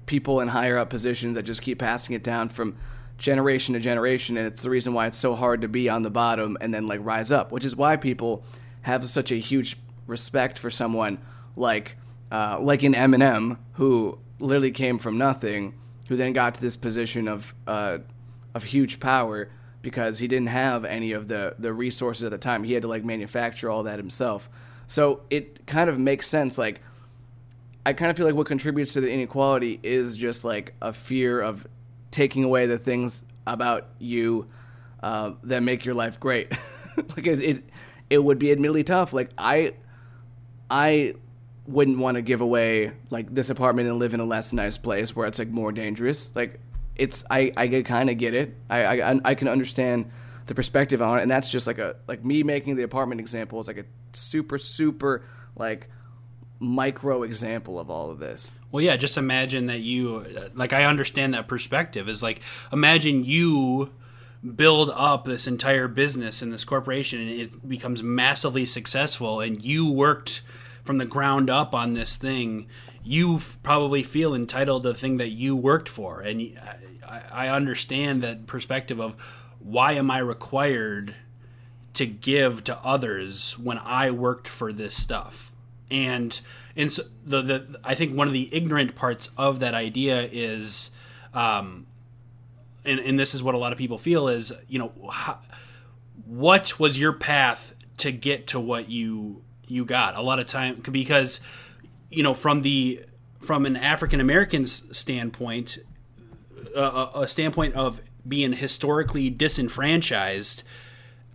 people 0.06 0.40
in 0.40 0.50
higher 0.50 0.78
up 0.78 0.90
positions 0.90 1.36
that 1.36 1.44
just 1.44 1.62
keep 1.62 1.80
passing 1.80 2.16
it 2.16 2.24
down 2.24 2.50
from 2.50 2.76
generation 3.18 3.74
to 3.74 3.80
generation 3.80 4.38
and 4.38 4.46
it's 4.46 4.62
the 4.62 4.70
reason 4.70 4.94
why 4.94 5.08
it's 5.08 5.18
so 5.18 5.36
hard 5.36 5.62
to 5.62 5.68
be 5.70 5.88
on 5.88 6.02
the 6.02 6.10
bottom 6.10 6.58
and 6.60 6.74
then 6.74 6.88
like 6.88 7.00
rise 7.04 7.32
up, 7.32 7.52
which 7.52 7.66
is 7.66 7.76
why 7.76 7.96
people 7.96 8.44
have 8.82 9.08
such 9.08 9.32
a 9.32 9.36
huge 9.36 9.78
respect 10.06 10.60
for 10.60 10.70
someone 10.70 11.18
like 11.56 11.98
uh, 12.32 12.58
like 12.60 12.84
in 12.84 12.94
Eminem 12.94 13.58
who 13.74 14.20
literally 14.40 14.72
came 14.72 14.98
from 14.98 15.18
nothing, 15.18 15.74
who 16.10 16.16
then 16.16 16.34
got 16.34 16.56
to 16.56 16.62
this 16.62 16.76
position 16.76 17.28
of 17.28 17.56
uh, 17.68 18.00
of 18.54 18.66
huge 18.66 19.00
power 19.00 19.50
because 19.82 20.20
he 20.20 20.28
didn't 20.28 20.48
have 20.48 20.84
any 20.86 21.12
of 21.12 21.28
the 21.28 21.56
the 21.58 21.74
resources 21.74 22.24
at 22.24 22.32
the 22.32 22.38
time. 22.38 22.64
He 22.64 22.74
had 22.74 22.82
to 22.82 22.88
like 22.88 23.06
manufacture 23.06 23.70
all 23.70 23.84
that 23.84 23.98
himself. 23.98 24.50
So 24.88 25.22
it 25.30 25.66
kind 25.66 25.90
of 25.90 26.00
makes 26.00 26.28
sense. 26.28 26.58
Like 26.58 26.82
I 27.86 27.94
kind 27.94 28.10
of 28.10 28.18
feel 28.18 28.26
like 28.26 28.36
what 28.36 28.48
contributes 28.48 28.94
to 28.94 29.02
the 29.02 29.10
inequality 29.12 29.80
is 29.84 30.16
just 30.16 30.44
like 30.44 30.74
a 30.82 30.92
fear 30.94 31.42
of 31.42 31.68
taking 32.12 32.44
away 32.44 32.66
the 32.66 32.78
things 32.78 33.24
about 33.46 33.88
you 34.00 34.48
uh, 35.04 35.32
that 35.44 35.62
make 35.62 35.86
your 35.86 35.94
life 35.94 36.20
great. 36.20 36.52
like 36.98 37.28
it, 37.28 37.40
it, 37.42 37.64
it 38.10 38.24
would 38.24 38.40
be 38.40 38.52
admittedly 38.52 38.84
tough. 38.84 39.14
Like 39.14 39.30
I, 39.38 39.74
I 40.70 41.16
wouldn't 41.68 41.98
want 41.98 42.16
to 42.16 42.22
give 42.22 42.42
away 42.42 42.92
like 43.10 43.34
this 43.34 43.50
apartment 43.50 43.90
and 43.90 44.00
live 44.00 44.14
in 44.14 44.20
a 44.20 44.26
less 44.26 44.54
nice 44.54 44.78
place 44.78 45.16
where 45.16 45.28
it's 45.28 45.40
like 45.40 45.50
more 45.50 45.72
dangerous. 45.72 46.32
Like 46.36 46.60
it's 46.96 47.24
I 47.30 47.52
I 47.58 47.68
kind 47.82 48.10
of 48.10 48.18
get 48.18 48.34
it. 48.34 48.56
I, 48.70 49.02
I 49.02 49.20
I 49.26 49.36
can 49.36 49.48
understand 49.48 50.12
the 50.46 50.56
perspective 50.56 51.02
on 51.02 51.20
it, 51.20 51.22
and 51.24 51.32
that's 51.32 51.52
just 51.52 51.68
like 51.68 51.80
a 51.80 51.96
like 52.08 52.24
me 52.24 52.44
making 52.44 52.76
the 52.76 52.84
apartment 52.84 53.22
example 53.22 53.60
is 53.60 53.68
like 53.68 53.78
a 53.78 53.86
super 54.14 54.58
super 54.58 55.24
like 55.56 55.90
micro 56.60 57.24
example 57.24 57.80
of 57.80 57.90
all 57.90 58.12
of 58.12 58.20
this. 58.20 58.52
Well, 58.72 58.84
yeah, 58.84 58.98
just 58.98 59.18
imagine 59.18 59.68
that 59.68 59.82
you, 59.82 60.26
like, 60.54 60.74
I 60.74 60.86
understand 60.86 61.34
that 61.34 61.48
perspective 61.48 62.10
is 62.10 62.22
like, 62.22 62.42
imagine 62.74 63.24
you 63.24 63.92
build 64.56 64.92
up 64.94 65.26
this 65.26 65.48
entire 65.48 65.88
business 65.88 66.42
and 66.42 66.54
this 66.54 66.64
corporation 66.64 67.20
and 67.22 67.30
it 67.30 67.68
becomes 67.68 68.04
massively 68.04 68.66
successful 68.66 69.40
and 69.40 69.64
you 69.64 69.90
worked 69.90 70.42
from 70.84 70.98
the 70.98 71.06
ground 71.06 71.50
up 71.50 71.74
on 71.74 71.94
this 71.94 72.16
thing 72.18 72.68
you 73.04 73.40
probably 73.64 74.04
feel 74.04 74.36
entitled 74.36 74.84
to 74.84 74.90
the 74.90 74.94
thing 74.94 75.18
that 75.18 75.30
you 75.30 75.56
worked 75.56 75.90
for 75.90 76.22
and 76.22 76.60
I 77.32 77.48
understand 77.48 78.22
that 78.22 78.46
perspective 78.46 79.00
of 79.00 79.16
why 79.66 79.94
am 79.94 80.12
i 80.12 80.20
required 80.20 81.16
to 81.94 82.06
give 82.06 82.64
to 82.64 82.78
others 82.84 83.58
when 83.58 83.78
i 83.80 84.12
worked 84.12 84.48
for 84.48 84.72
this 84.72 84.96
stuff? 84.96 85.52
And 85.92 86.40
and 86.76 86.92
so 86.92 87.04
the, 87.26 87.42
the 87.42 87.80
i 87.84 87.96
think 87.96 88.16
one 88.16 88.28
of 88.28 88.34
the 88.34 88.54
ignorant 88.54 88.96
parts 88.96 89.32
of 89.38 89.60
that 89.60 89.74
idea 89.74 90.28
is 90.32 90.92
um, 91.34 91.86
and, 92.86 93.00
and 93.00 93.20
this 93.20 93.34
is 93.34 93.44
what 93.44 93.56
a 93.56 93.58
lot 93.58 93.72
of 93.72 93.78
people 93.78 93.98
feel 93.98 94.28
is 94.28 94.54
you 94.68 94.80
know 94.80 94.92
how, 95.12 95.40
what 96.26 96.80
was 96.80 96.98
your 96.98 97.14
path 97.14 97.76
to 97.98 98.12
get 98.12 98.48
to 98.48 98.60
what 98.60 98.90
you 98.90 99.42
you 99.68 99.86
got? 99.86 100.16
A 100.16 100.22
lot 100.22 100.40
of 100.40 100.48
time 100.48 100.82
because 100.92 101.42
you 102.10 102.24
know 102.24 102.34
from 102.34 102.62
the 102.62 103.04
from 103.40 103.66
an 103.66 103.76
African 103.76 104.20
American 104.20 104.66
standpoint 104.66 105.78
uh, 106.76 107.08
a 107.16 107.28
standpoint 107.28 107.76
of 107.76 108.02
being 108.28 108.54
historically 108.54 109.30
disenfranchised 109.30 110.64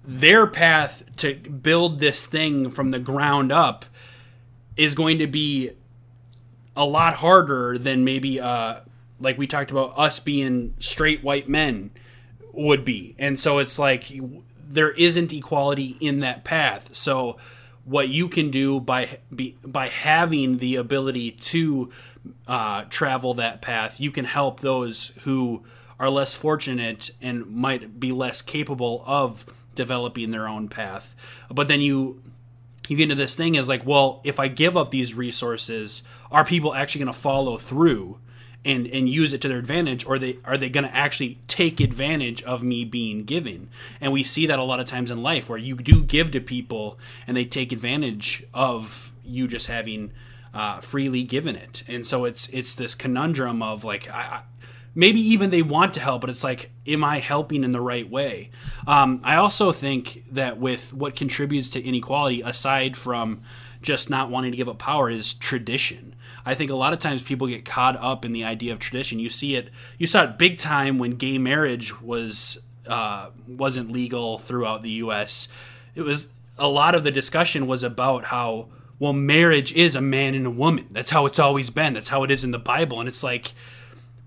their 0.05 0.47
path 0.47 1.05
to 1.17 1.35
build 1.35 1.99
this 1.99 2.27
thing 2.27 2.71
from 2.71 2.91
the 2.91 2.99
ground 2.99 3.53
up 3.53 3.85
is 4.77 4.95
going 4.95 5.19
to 5.19 5.27
be 5.27 5.71
a 6.77 6.85
lot 6.85 7.15
harder 7.15 7.77
than 7.77 8.05
maybe 8.05 8.41
uh, 8.41 8.81
like 9.19 9.37
we 9.37 9.47
talked 9.47 9.71
about 9.71 9.99
us 9.99 10.19
being 10.19 10.75
straight 10.79 11.23
white 11.23 11.49
men 11.49 11.91
would 12.53 12.85
be. 12.85 13.15
And 13.19 13.39
so 13.39 13.59
it's 13.59 13.79
like 13.79 14.11
there 14.67 14.91
isn't 14.93 15.33
equality 15.33 15.97
in 16.01 16.21
that 16.21 16.45
path. 16.45 16.95
So 16.95 17.37
what 17.85 18.09
you 18.09 18.29
can 18.29 18.51
do 18.51 18.81
by 18.81 19.19
be, 19.35 19.57
by 19.65 19.89
having 19.89 20.59
the 20.59 20.77
ability 20.77 21.33
to 21.33 21.91
uh, 22.47 22.85
travel 22.89 23.35
that 23.35 23.61
path, 23.61 24.01
you 24.01 24.11
can 24.11 24.25
help 24.25 24.61
those 24.61 25.13
who 25.25 25.63
are 26.01 26.11
less 26.11 26.33
fortunate 26.33 27.11
and 27.21 27.47
might 27.47 28.01
be 28.01 28.11
less 28.11 28.41
capable 28.43 29.05
of 29.07 29.45
developing 29.75 30.31
their 30.31 30.49
own 30.49 30.69
path. 30.69 31.15
But 31.51 31.69
then 31.69 31.81
you 31.81 32.23
you 32.89 32.97
get 32.97 33.05
into 33.05 33.15
this 33.15 33.37
thing 33.37 33.57
as 33.57 33.69
like, 33.69 33.87
well, 33.87 34.21
if 34.25 34.41
I 34.41 34.49
give 34.49 34.77
up 34.77 34.91
these 34.91 35.15
resources, 35.15 36.03
are 36.33 36.45
people 36.45 36.75
actually 36.75 37.05
going 37.05 37.13
to 37.13 37.19
follow 37.21 37.57
through? 37.57 38.19
and 38.63 38.87
and 38.89 39.09
use 39.09 39.33
it 39.33 39.41
to 39.41 39.49
their 39.49 39.57
advantage 39.57 40.05
or 40.05 40.19
they 40.19 40.37
are 40.45 40.59
they 40.59 40.69
going 40.69 40.85
to 40.85 40.95
actually 40.95 41.39
take 41.47 41.81
advantage 41.81 42.43
of 42.43 42.63
me 42.63 42.85
being 42.85 43.25
given 43.25 43.71
and 44.03 44.13
we 44.13 44.23
see 44.23 44.45
that 44.47 44.59
a 44.59 44.63
lot 44.63 44.79
of 44.79 44.87
times 44.87 45.11
in 45.11 45.23
life 45.23 45.49
where 45.49 45.59
you 45.59 45.75
do 45.77 46.03
give 46.03 46.31
to 46.31 46.41
people 46.43 46.99
and 47.27 47.35
they 47.35 47.45
take 47.47 47.73
advantage 47.73 48.45
of 48.53 49.15
you 49.25 49.49
just 49.49 49.67
having 49.67 50.13
uh, 50.53 50.79
freely 50.81 51.23
given 51.23 51.57
it 51.57 51.83
and 51.89 52.07
so 52.07 52.27
it's 52.27 52.51
it's 52.51 52.75
this 52.75 52.95
conundrum 52.95 53.63
of 53.63 53.83
like 53.83 54.11
I, 54.11 54.43
maybe 54.95 55.21
even 55.21 55.51
they 55.51 55.63
want 55.63 55.95
to 55.95 56.01
help 56.01 56.21
but 56.21 56.31
it's 56.31 56.45
like 56.45 56.71
am 56.87 57.05
i 57.05 57.19
helping 57.19 57.65
in 57.65 57.73
the 57.73 57.81
right 57.81 58.11
way 58.11 58.51
um, 58.87 59.21
i 59.25 59.37
also 59.37 59.73
think 59.73 60.25
that 60.31 60.59
with 60.59 60.93
what 60.93 61.17
contributes 61.17 61.69
to 61.69 61.83
inequality 61.83 62.41
aside 62.43 62.97
from 62.97 63.43
just 63.83 64.11
not 64.11 64.31
wanting 64.31 64.51
to 64.51 64.57
give 64.57 64.69
up 64.69 64.79
power 64.79 65.09
is 65.09 65.35
tradition 65.35 66.15
I 66.45 66.55
think 66.55 66.71
a 66.71 66.77
lot 66.77 66.93
of 66.93 66.99
times 66.99 67.23
people 67.23 67.47
get 67.47 67.65
caught 67.65 67.97
up 67.97 68.25
in 68.25 68.33
the 68.33 68.45
idea 68.45 68.73
of 68.73 68.79
tradition. 68.79 69.19
You 69.19 69.31
see 69.31 69.57
it, 69.57 69.71
you 69.99 70.07
saw 70.07 70.25
it 70.25 70.39
big 70.39 70.59
time 70.59 70.99
when 70.99 71.13
gay 71.13 71.39
marriage 71.39 72.01
was 72.01 72.61
uh, 72.87 73.31
wasn't 73.47 73.93
legal 73.93 74.39
throughout 74.39 74.83
the 74.83 74.91
U.S. 74.91 75.49
It 75.95 76.03
was 76.03 76.29
a 76.59 76.69
lot 76.69 76.95
of 76.95 77.05
the 77.05 77.11
discussion 77.11 77.67
was 77.67 77.83
about 77.83 78.27
how 78.27 78.69
well 78.99 79.13
marriage 79.13 79.73
is 79.73 79.95
a 79.95 80.01
man 80.01 80.35
and 80.35 80.47
a 80.47 80.51
woman. 80.51 80.89
That's 80.91 81.11
how 81.11 81.27
it's 81.27 81.39
always 81.39 81.71
been. 81.71 81.95
That's 81.95 82.09
how 82.09 82.25
it 82.25 82.31
is 82.31 82.45
in 82.45 82.51
the 82.51 82.59
Bible, 82.59 83.01
and 83.01 83.09
it's 83.09 83.23
like 83.23 83.53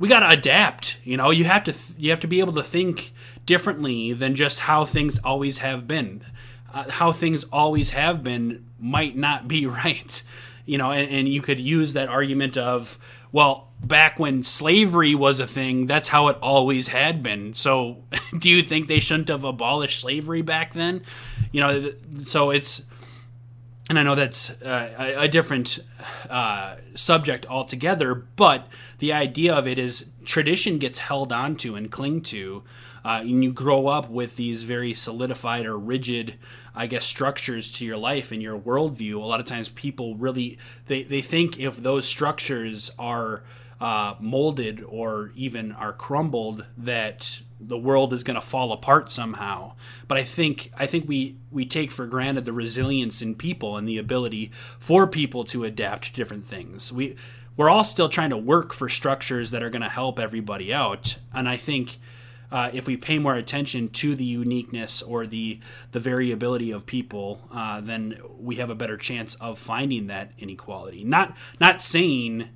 we 0.03 0.09
got 0.09 0.19
to 0.19 0.29
adapt. 0.29 0.97
You 1.05 1.15
know, 1.15 1.31
you 1.31 1.45
have 1.45 1.63
to 1.63 1.71
th- 1.71 1.97
you 1.97 2.09
have 2.09 2.19
to 2.19 2.27
be 2.27 2.41
able 2.41 2.51
to 2.53 2.63
think 2.63 3.13
differently 3.45 4.11
than 4.11 4.35
just 4.35 4.59
how 4.59 4.83
things 4.83 5.17
always 5.19 5.59
have 5.59 5.87
been. 5.87 6.25
Uh, 6.73 6.91
how 6.91 7.13
things 7.13 7.45
always 7.45 7.91
have 7.91 8.21
been 8.21 8.65
might 8.77 9.15
not 9.15 9.47
be 9.47 9.65
right 9.85 10.21
you 10.65 10.77
know, 10.77 10.91
and, 10.91 11.09
and 11.09 11.27
you 11.27 11.41
could 11.41 11.59
use 11.59 11.93
that 11.93 12.09
argument 12.09 12.57
of, 12.57 12.97
well, 13.31 13.69
back 13.83 14.17
when 14.19 14.43
slavery 14.43 15.13
was 15.15 15.39
a 15.39 15.47
thing, 15.47 15.85
that's 15.85 16.09
how 16.09 16.29
it 16.29 16.37
always 16.41 16.87
had 16.87 17.21
been. 17.21 17.53
So, 17.53 18.03
do 18.37 18.49
you 18.49 18.63
think 18.63 18.87
they 18.87 18.99
shouldn't 18.99 19.27
have 19.29 19.43
abolished 19.43 19.99
slavery 19.99 20.41
back 20.41 20.73
then? 20.73 21.03
You 21.51 21.61
know, 21.61 21.91
so 22.23 22.51
it's, 22.51 22.83
and 23.89 23.99
I 23.99 24.03
know 24.03 24.15
that's 24.15 24.49
uh, 24.49 24.93
a, 24.97 25.23
a, 25.23 25.27
different 25.27 25.79
uh, 26.29 26.77
subject 26.95 27.45
altogether, 27.47 28.15
but 28.15 28.67
the 28.99 29.11
idea 29.11 29.53
of 29.53 29.67
it 29.67 29.77
is 29.77 30.09
tradition 30.23 30.77
gets 30.77 30.99
held 30.99 31.33
onto 31.33 31.75
and 31.75 31.91
cling 31.91 32.21
to, 32.21 32.63
uh, 33.03 33.19
and 33.21 33.43
you 33.43 33.51
grow 33.51 33.87
up 33.87 34.09
with 34.09 34.37
these 34.37 34.63
very 34.63 34.93
solidified 34.93 35.65
or 35.65 35.77
rigid 35.77 36.35
I 36.75 36.87
guess 36.87 37.05
structures 37.05 37.71
to 37.73 37.85
your 37.85 37.97
life 37.97 38.31
and 38.31 38.41
your 38.41 38.59
worldview. 38.59 39.15
A 39.15 39.25
lot 39.25 39.39
of 39.39 39.45
times 39.45 39.69
people 39.69 40.15
really 40.15 40.57
they, 40.87 41.03
they 41.03 41.21
think 41.21 41.59
if 41.59 41.77
those 41.77 42.07
structures 42.07 42.91
are 42.97 43.43
uh, 43.79 44.15
molded 44.19 44.83
or 44.87 45.31
even 45.35 45.71
are 45.73 45.93
crumbled 45.93 46.65
that 46.77 47.41
the 47.67 47.77
world 47.77 48.13
is 48.13 48.23
going 48.23 48.35
to 48.35 48.41
fall 48.41 48.71
apart 48.71 49.11
somehow. 49.11 49.73
But 50.07 50.17
I 50.17 50.23
think 50.23 50.71
I 50.77 50.87
think 50.87 51.07
we 51.07 51.37
we 51.51 51.65
take 51.65 51.91
for 51.91 52.05
granted 52.05 52.45
the 52.45 52.53
resilience 52.53 53.21
in 53.21 53.35
people 53.35 53.77
and 53.77 53.87
the 53.87 53.97
ability 53.97 54.51
for 54.79 55.07
people 55.07 55.43
to 55.45 55.63
adapt 55.63 56.05
to 56.05 56.13
different 56.13 56.45
things. 56.45 56.91
We 56.91 57.15
we're 57.55 57.69
all 57.69 57.83
still 57.83 58.09
trying 58.09 58.31
to 58.31 58.37
work 58.37 58.73
for 58.73 58.89
structures 58.89 59.51
that 59.51 59.61
are 59.61 59.69
going 59.69 59.83
to 59.83 59.89
help 59.89 60.19
everybody 60.19 60.73
out, 60.73 61.17
and 61.33 61.47
I 61.47 61.57
think 61.57 61.99
uh, 62.53 62.69
if 62.71 62.85
we 62.85 62.95
pay 62.95 63.17
more 63.17 63.33
attention 63.33 63.87
to 63.87 64.15
the 64.15 64.23
uniqueness 64.23 65.01
or 65.01 65.25
the 65.25 65.59
the 65.91 65.99
variability 65.99 66.69
of 66.69 66.85
people, 66.85 67.41
uh, 67.51 67.81
then 67.81 68.19
we 68.37 68.57
have 68.57 68.69
a 68.69 68.75
better 68.75 68.95
chance 68.95 69.33
of 69.35 69.57
finding 69.57 70.07
that 70.07 70.31
inequality. 70.37 71.03
Not 71.03 71.35
not 71.59 71.81
saying 71.81 72.49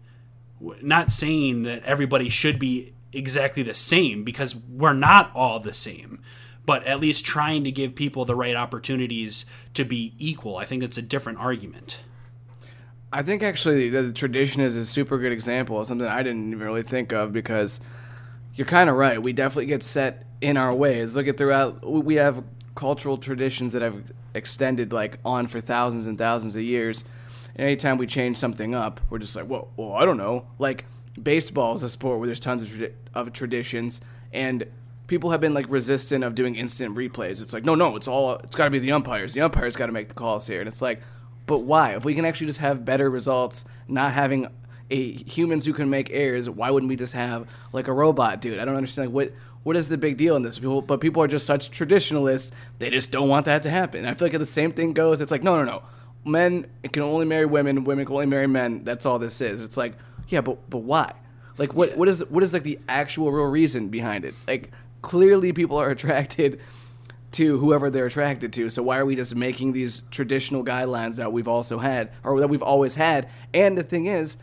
not 0.82 1.12
saying 1.12 1.64
that 1.64 1.84
everybody 1.84 2.30
should 2.30 2.60
be 2.60 2.94
exactly 3.14 3.64
the 3.64 3.74
same 3.74 4.24
because 4.24 4.56
we're 4.56 4.94
not 4.94 5.32
all 5.34 5.60
the 5.60 5.74
same 5.74 6.20
but 6.68 6.84
at 6.84 7.00
least 7.00 7.26
trying 7.26 7.64
to 7.64 7.72
give 7.72 7.96
people 7.96 8.26
the 8.26 8.36
right 8.36 8.58
opportunities 8.58 9.46
to 9.74 9.86
be 9.86 10.14
equal. 10.20 10.58
I 10.58 10.66
think 10.66 10.84
it's 10.84 10.98
a 10.98 11.02
different 11.02 11.40
argument. 11.40 12.02
I 13.12 13.24
think 13.24 13.42
actually 13.42 13.90
the 13.90 14.12
tradition 14.12 14.62
is 14.62 14.76
a 14.76 14.86
super 14.86 15.18
good 15.18 15.32
example 15.32 15.80
of 15.80 15.88
something 15.88 16.06
I 16.06 16.22
didn't 16.24 16.52
even 16.52 16.60
really 16.60 16.84
think 16.84 17.14
of 17.14 17.32
because 17.32 17.80
you're 18.54 18.68
kind 18.68 18.90
of 18.90 18.98
right. 18.98 19.24
We 19.24 19.32
definitely 19.32 19.68
get 19.68 19.82
set 19.82 20.26
in 20.42 20.58
our 20.58 20.74
ways. 20.74 21.16
Look 21.16 21.30
at 21.30 21.38
throughout, 21.38 21.90
we 21.90 22.16
have 22.16 22.44
cultural 22.76 23.18
traditions 23.18 23.72
that 23.72 23.82
have 23.82 24.12
extended 24.34 24.92
like 24.92 25.20
on 25.24 25.48
for 25.48 25.62
thousands 25.62 26.06
and 26.06 26.18
thousands 26.18 26.58
of 26.58 26.64
years. 26.64 27.06
And 27.56 27.66
anytime 27.66 27.98
we 27.98 28.08
change 28.08 28.36
something 28.36 28.76
up, 28.76 29.00
we're 29.10 29.20
just 29.20 29.38
like, 29.38 29.46
whoa, 29.46 29.70
well, 29.78 29.94
I 29.94 30.04
don't 30.04 30.18
know. 30.18 30.48
Like 30.60 30.84
baseball 31.22 31.76
is 31.76 31.84
a 31.84 31.90
sport 31.90 32.20
where 32.20 32.28
there's 32.28 32.40
tons 32.40 32.62
of, 32.62 32.92
of 33.14 33.34
traditions, 33.34 34.02
and 34.32 34.66
people 35.08 35.32
have 35.32 35.42
been 35.42 35.54
like 35.54 35.66
resistant 35.70 36.24
of 36.24 36.36
doing 36.36 36.56
instant 36.56 36.96
replays. 36.96 37.42
It's 37.42 37.54
like, 37.54 37.64
no, 37.64 37.76
no, 37.76 37.96
it's 37.96 38.08
all, 38.08 38.36
it's 38.36 38.56
got 38.56 38.66
to 38.66 38.70
be 38.70 38.80
the 38.80 38.92
umpires. 38.92 39.34
The 39.34 39.42
umpires 39.42 39.76
got 39.76 39.88
to 39.88 39.92
make 39.92 40.10
the 40.10 40.14
calls 40.14 40.48
here, 40.48 40.60
and 40.60 40.68
it's 40.68 40.82
like, 40.82 41.02
but 41.46 41.60
why? 41.60 41.96
If 41.96 42.06
we 42.06 42.14
can 42.14 42.26
actually 42.26 42.48
just 42.48 42.60
have 42.60 42.86
better 42.86 43.10
results, 43.10 43.66
not 43.88 44.14
having 44.14 44.48
a 44.90 45.12
humans 45.12 45.66
who 45.66 45.74
can 45.74 45.90
make 45.90 46.10
errors, 46.12 46.50
why 46.50 46.70
wouldn't 46.70 46.90
we 46.90 46.96
just 46.96 47.14
have 47.14 47.48
like 47.74 47.88
a 47.88 47.94
robot 47.94 48.42
dude? 48.42 48.60
I 48.60 48.66
don't 48.66 48.76
understand 48.76 49.10
like, 49.10 49.16
what 49.16 49.34
what 49.64 49.76
is 49.76 49.90
the 49.90 49.98
big 49.98 50.16
deal 50.16 50.38
in 50.38 50.44
this? 50.44 50.60
People, 50.60 50.82
but 50.82 51.02
people 51.02 51.22
are 51.24 51.28
just 51.28 51.46
such 51.46 51.72
traditionalists; 51.72 52.54
they 52.80 52.90
just 52.90 53.12
don't 53.12 53.28
want 53.28 53.46
that 53.46 53.64
to 53.64 53.70
happen. 53.70 54.06
I 54.06 54.14
feel 54.14 54.28
like 54.28 54.34
if 54.34 54.40
the 54.40 54.46
same 54.46 54.72
thing 54.72 54.94
goes. 54.94 55.20
It's 55.20 55.32
like 55.32 55.44
no, 55.44 55.58
no, 55.58 55.64
no. 55.66 55.84
Men 56.24 56.68
can 56.92 57.02
only 57.04 57.26
marry 57.26 57.46
women. 57.46 57.84
Women 57.84 58.06
can 58.06 58.14
only 58.14 58.28
marry 58.28 58.48
men. 58.48 58.84
That's 58.84 59.06
all 59.06 59.20
this 59.20 59.42
is. 59.42 59.62
It's 59.62 59.78
like 59.78 59.98
yeah, 60.28 60.42
but 60.42 60.70
but 60.70 60.80
why? 60.80 61.14
Like 61.58 61.74
what 61.74 61.98
what 61.98 62.08
is 62.08 62.24
what 62.30 62.44
is 62.44 62.54
like 62.54 62.64
the 62.64 62.80
actual 62.88 63.32
real 63.32 63.46
reason 63.46 63.90
behind 63.90 64.26
it? 64.26 64.36
Like 64.48 64.72
clearly 65.02 65.54
people 65.54 65.78
are 65.78 65.90
attracted 65.98 66.60
to 67.30 67.58
whoever 67.60 67.90
they're 67.90 68.06
attracted 68.06 68.54
to. 68.54 68.70
So 68.70 68.82
why 68.84 68.98
are 68.98 69.06
we 69.06 69.16
just 69.16 69.36
making 69.36 69.74
these 69.74 70.04
traditional 70.12 70.64
guidelines 70.64 71.18
that 71.18 71.32
we've 71.32 71.48
also 71.48 71.80
had 71.80 72.12
or 72.24 72.40
that 72.40 72.48
we've 72.48 72.64
always 72.64 72.96
had? 72.96 73.30
And 73.54 73.78
the 73.78 73.84
thing 73.84 74.06
is, 74.06 74.38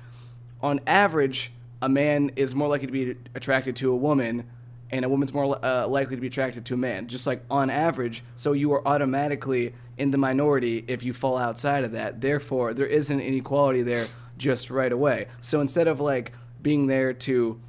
on 0.60 0.80
average, 0.86 1.52
a 1.80 1.88
man 1.88 2.30
is 2.36 2.54
more 2.54 2.68
likely 2.68 2.86
to 2.86 2.92
be 2.92 3.16
attracted 3.34 3.76
to 3.76 3.92
a 3.92 3.96
woman, 3.96 4.44
and 4.90 5.04
a 5.04 5.08
woman's 5.08 5.32
more 5.32 5.62
uh, 5.64 5.86
likely 5.86 6.16
to 6.16 6.20
be 6.20 6.28
attracted 6.28 6.64
to 6.66 6.74
a 6.74 6.76
man. 6.76 7.08
Just 7.08 7.26
like 7.26 7.42
on 7.50 7.68
average, 7.68 8.22
so 8.36 8.52
you 8.52 8.72
are 8.72 8.86
automatically 8.86 9.74
in 9.98 10.10
the 10.10 10.18
minority 10.18 10.84
if 10.88 11.02
you 11.02 11.12
fall 11.12 11.36
outside 11.36 11.84
of 11.84 11.92
that. 11.92 12.20
Therefore, 12.20 12.74
there 12.74 12.86
isn't 12.86 13.20
inequality 13.20 13.82
there 13.82 14.06
just 14.38 14.70
right 14.70 14.92
away. 14.92 15.28
So 15.40 15.60
instead 15.60 15.88
of 15.88 16.00
like 16.00 16.32
being 16.62 16.86
there 16.86 17.12
to 17.12 17.60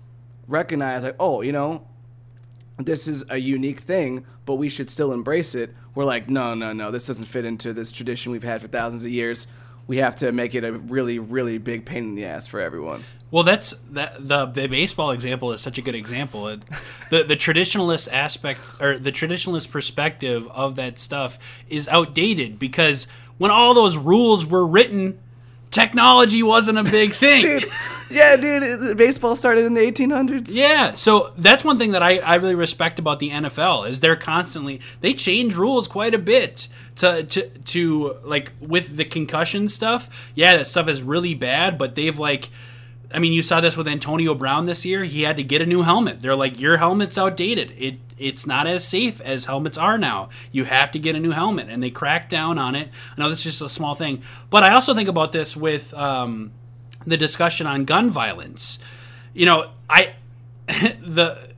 recognize, 0.48 1.04
like, 1.04 1.16
oh, 1.20 1.42
you 1.42 1.52
know, 1.52 1.86
this 2.78 3.08
is 3.08 3.24
a 3.30 3.38
unique 3.38 3.80
thing, 3.80 4.26
but 4.46 4.56
we 4.56 4.70
should 4.70 4.90
still 4.90 5.14
embrace 5.14 5.56
it. 5.56 5.74
We're 5.94 6.06
like, 6.06 6.30
no, 6.30 6.54
no, 6.54 6.74
no, 6.74 6.92
this 6.92 7.08
doesn't 7.08 7.26
fit 7.26 7.46
into 7.46 7.74
this 7.74 7.92
tradition 7.92 8.32
we've 8.32 8.44
had 8.44 8.62
for 8.62 8.68
thousands 8.68 9.06
of 9.06 9.12
years. 9.12 9.48
We 9.88 9.98
have 9.98 10.16
to 10.18 10.32
make 10.32 10.56
it 10.56 10.64
a 10.64 10.74
really, 10.74 11.20
really 11.20 11.58
big 11.58 11.86
pain 11.86 12.04
in 12.04 12.16
the 12.16 12.26
ass 12.26 12.48
for 12.48 12.60
everyone. 12.60 13.04
Well, 13.32 13.44
that's 13.44 13.72
that 13.92 14.16
the 14.20 14.46
the 14.46 14.68
baseball 14.68 15.12
example 15.12 15.52
is 15.52 15.62
such 15.62 15.78
a 15.78 15.82
good 15.82 15.96
example. 15.96 16.48
It, 16.48 16.62
the 17.10 17.24
the 17.24 17.36
traditionalist 17.36 18.12
aspect 18.12 18.60
or 18.80 18.98
the 18.98 19.12
traditionalist 19.12 19.72
perspective 19.72 20.48
of 20.48 20.76
that 20.78 20.98
stuff 20.98 21.38
is 21.68 21.88
outdated 21.88 22.58
because 22.58 23.08
when 23.38 23.52
all 23.52 23.74
those 23.74 23.98
rules 23.98 24.46
were 24.46 24.66
written, 24.66 25.20
technology 25.76 26.42
wasn't 26.42 26.78
a 26.78 26.84
big 26.84 27.14
thing. 27.24 27.42
Dude, 27.42 27.72
yeah, 28.10 28.38
dude, 28.38 28.98
baseball 28.98 29.36
started 29.36 29.66
in 29.66 29.74
the 29.74 29.82
1800s. 29.82 30.54
Yeah, 30.54 30.96
so 30.96 31.34
that's 31.38 31.64
one 31.64 31.78
thing 31.78 31.92
that 31.92 32.02
I, 32.02 32.20
I 32.20 32.36
really 32.36 32.56
respect 32.56 32.98
about 32.98 33.20
the 33.20 33.30
NFL 33.30 33.88
is 33.90 34.00
they're 34.00 34.16
constantly 34.16 34.80
they 35.02 35.14
change 35.14 35.56
rules 35.56 35.88
quite 35.88 36.14
a 36.14 36.20
bit 36.20 36.70
to 36.98 37.24
to 37.24 37.50
to 37.50 38.16
like 38.24 38.54
with 38.62 38.96
the 38.96 39.06
concussion 39.06 39.68
stuff. 39.68 40.32
Yeah, 40.34 40.58
that 40.58 40.68
stuff 40.68 40.88
is 40.88 41.04
really 41.04 41.36
bad, 41.36 41.78
but 41.78 41.96
they've 41.96 42.18
like 42.18 42.50
I 43.16 43.20
mean, 43.20 43.32
you 43.32 43.44
saw 43.44 43.62
this 43.62 43.78
with 43.78 43.88
Antonio 43.88 44.36
Brown 44.36 44.66
this 44.66 44.86
year. 44.86 45.06
He 45.06 45.22
had 45.22 45.38
to 45.38 45.44
get 45.44 45.62
a 45.62 45.66
new 45.66 45.84
helmet. 45.84 46.20
They're 46.20 46.36
like, 46.36 46.60
your 46.60 46.78
helmet's 46.78 47.18
outdated. 47.18 47.74
It 47.78 47.96
it's 48.18 48.46
not 48.46 48.68
as 48.68 48.86
safe 48.86 49.20
as 49.22 49.46
helmets 49.46 49.78
are 49.78 49.98
now. 49.98 50.30
You 50.52 50.66
have 50.66 50.92
to 50.92 51.00
get 51.00 51.16
a 51.16 51.20
new 51.20 51.32
helmet, 51.32 51.70
and 51.70 51.82
they 51.82 51.90
crack 51.90 52.30
down 52.30 52.58
on 52.58 52.76
it. 52.76 52.90
I 53.16 53.22
know 53.22 53.30
this 53.30 53.40
is 53.40 53.46
just 53.46 53.62
a 53.62 53.70
small 53.70 53.96
thing, 53.96 54.22
but 54.50 54.64
I 54.64 54.74
also 54.74 54.94
think 54.94 55.10
about 55.10 55.32
this 55.32 55.56
with 55.56 55.94
um, 55.94 56.52
the 57.06 57.18
discussion 57.18 57.68
on 57.68 57.86
gun 57.86 58.10
violence. 58.10 58.80
You 59.34 59.46
know, 59.46 59.72
I 59.90 60.16
the 60.68 61.54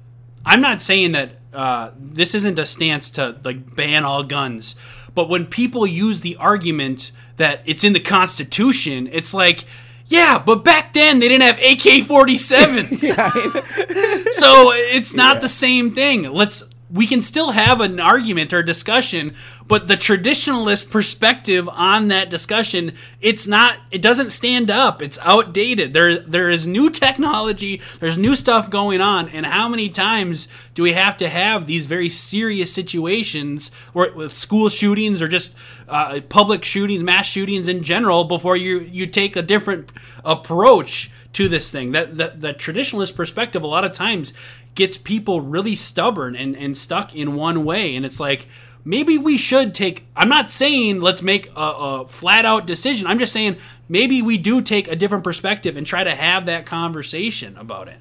I'm 0.46 0.62
not 0.62 0.82
saying 0.82 1.14
that 1.14 1.32
uh, 1.54 1.92
this 1.98 2.36
isn't 2.36 2.60
a 2.60 2.66
stance 2.66 3.10
to 3.12 3.36
like 3.44 3.76
ban 3.76 4.06
all 4.06 4.24
guns, 4.24 4.76
but 5.16 5.30
when 5.30 5.48
people 5.48 5.88
use 5.88 6.22
the 6.22 6.36
argument 6.38 7.12
that 7.38 7.62
it's 7.66 7.84
in 7.84 7.94
the 7.94 8.00
Constitution, 8.00 9.10
it's 9.12 9.34
like, 9.34 9.66
yeah, 10.08 10.40
but 10.40 10.64
back 10.64 10.94
then 10.94 11.20
they 11.20 11.28
didn't 11.28 11.44
have 11.44 11.58
AK-47s, 11.58 13.00
so 14.34 14.72
it's 14.74 15.14
not 15.14 15.42
the 15.42 15.50
same 15.50 15.94
thing. 15.94 16.24
Let's 16.24 16.64
we 16.90 17.06
can 17.06 17.22
still 17.22 17.52
have 17.52 17.82
an 17.82 18.00
argument 18.00 18.54
or 18.54 18.64
discussion, 18.64 19.36
but 19.68 19.88
the 19.88 19.96
traditionalist 19.96 20.90
perspective 20.90 21.68
on 21.68 22.08
that 22.08 22.30
discussion, 22.30 22.94
it's 23.20 23.48
not 23.48 23.80
it 23.92 24.02
doesn't 24.02 24.30
stand 24.30 24.72
up. 24.72 25.02
It's 25.02 25.20
outdated. 25.22 25.94
There 25.94 26.20
there 26.20 26.50
is 26.50 26.66
new 26.66 26.90
technology, 26.90 27.82
there's 28.00 28.18
new 28.18 28.36
stuff 28.36 28.70
going 28.70 29.02
on, 29.02 29.28
and 29.30 29.46
how 29.46 29.68
many 29.68 29.90
times 29.90 30.48
do 30.74 30.84
we 30.84 30.94
have 30.94 31.18
to 31.18 31.28
have 31.28 31.66
these 31.66 31.86
very 31.86 32.10
serious 32.10 32.74
situations 32.74 33.72
where 33.92 34.14
with 34.14 34.34
school 34.34 34.70
shootings 34.70 35.22
or 35.22 35.28
just 35.28 35.56
uh, 35.90 36.22
public 36.30 36.64
shootings, 36.64 37.04
mass 37.04 37.28
shootings 37.28 37.68
in 37.68 37.84
general 37.84 38.24
before 38.24 38.56
you 38.56 38.80
you 38.80 39.08
take 39.08 39.36
a 39.36 39.42
different 39.42 39.92
approach 40.24 41.12
to 41.34 41.48
this 41.48 41.70
thing. 41.70 41.92
That, 41.92 42.18
that 42.18 42.40
the 42.40 42.54
traditionalist 42.54 43.16
perspective 43.16 43.64
a 43.64 43.68
lot 43.68 43.84
of 43.84 43.92
times 43.92 44.34
gets 44.78 44.98
people 44.98 45.42
really 45.42 45.76
stubborn 45.76 46.36
and, 46.36 46.56
and 46.56 46.78
stuck 46.78 47.14
in 47.14 47.36
one 47.36 47.66
way. 47.66 47.96
And 47.96 48.06
it's 48.06 48.20
like, 48.20 48.48
maybe 48.86 49.18
we 49.18 49.38
should 49.38 49.76
take 49.76 50.06
I'm 50.16 50.30
not 50.30 50.50
saying 50.50 51.02
let's 51.02 51.22
make 51.22 51.50
a, 51.58 51.62
a 51.62 52.08
flat 52.08 52.46
out 52.46 52.66
decision. 52.66 53.06
I'm 53.06 53.20
just 53.20 53.34
saying 53.34 53.58
maybe 53.90 54.22
we 54.22 54.38
do 54.38 54.62
take 54.62 54.88
a 54.88 54.96
different 54.96 55.26
perspective 55.26 55.76
and 55.76 55.86
try 55.86 56.06
to 56.06 56.16
have 56.16 56.46
that 56.46 56.66
conversation 56.66 57.58
about 57.58 57.90
it. 57.90 58.00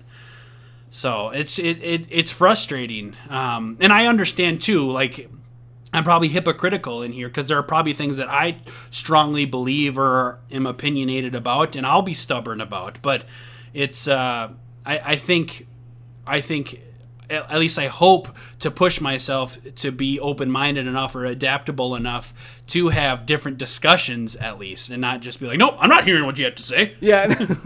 So 0.90 1.30
it's 1.30 1.58
it, 1.58 1.82
it 1.82 2.06
it's 2.08 2.30
frustrating, 2.30 3.16
um, 3.28 3.76
and 3.80 3.92
I 3.92 4.06
understand 4.06 4.62
too. 4.62 4.90
Like 4.90 5.28
I'm 5.92 6.04
probably 6.04 6.28
hypocritical 6.28 7.02
in 7.02 7.12
here 7.12 7.28
because 7.28 7.46
there 7.48 7.58
are 7.58 7.62
probably 7.62 7.92
things 7.92 8.16
that 8.18 8.30
I 8.30 8.58
strongly 8.90 9.44
believe 9.44 9.98
or 9.98 10.38
am 10.50 10.66
opinionated 10.66 11.34
about, 11.34 11.74
and 11.74 11.84
I'll 11.84 12.02
be 12.02 12.14
stubborn 12.14 12.60
about. 12.60 12.98
But 13.02 13.24
it's 13.74 14.06
uh, 14.08 14.50
I, 14.86 14.98
I 14.98 15.16
think 15.16 15.66
I 16.26 16.40
think 16.40 16.82
at 17.28 17.58
least 17.58 17.78
I 17.78 17.88
hope 17.88 18.28
to 18.60 18.70
push 18.70 19.00
myself 19.00 19.58
to 19.76 19.90
be 19.90 20.20
open 20.20 20.50
minded 20.50 20.86
enough 20.86 21.14
or 21.14 21.24
adaptable 21.24 21.96
enough 21.96 22.32
to 22.68 22.88
have 22.88 23.26
different 23.26 23.58
discussions 23.58 24.36
at 24.36 24.58
least, 24.58 24.90
and 24.90 25.00
not 25.00 25.20
just 25.20 25.40
be 25.40 25.46
like, 25.46 25.58
nope, 25.58 25.76
I'm 25.78 25.90
not 25.90 26.04
hearing 26.04 26.24
what 26.24 26.38
you 26.38 26.44
have 26.44 26.54
to 26.56 26.62
say. 26.62 26.94
Yeah. 27.00 27.34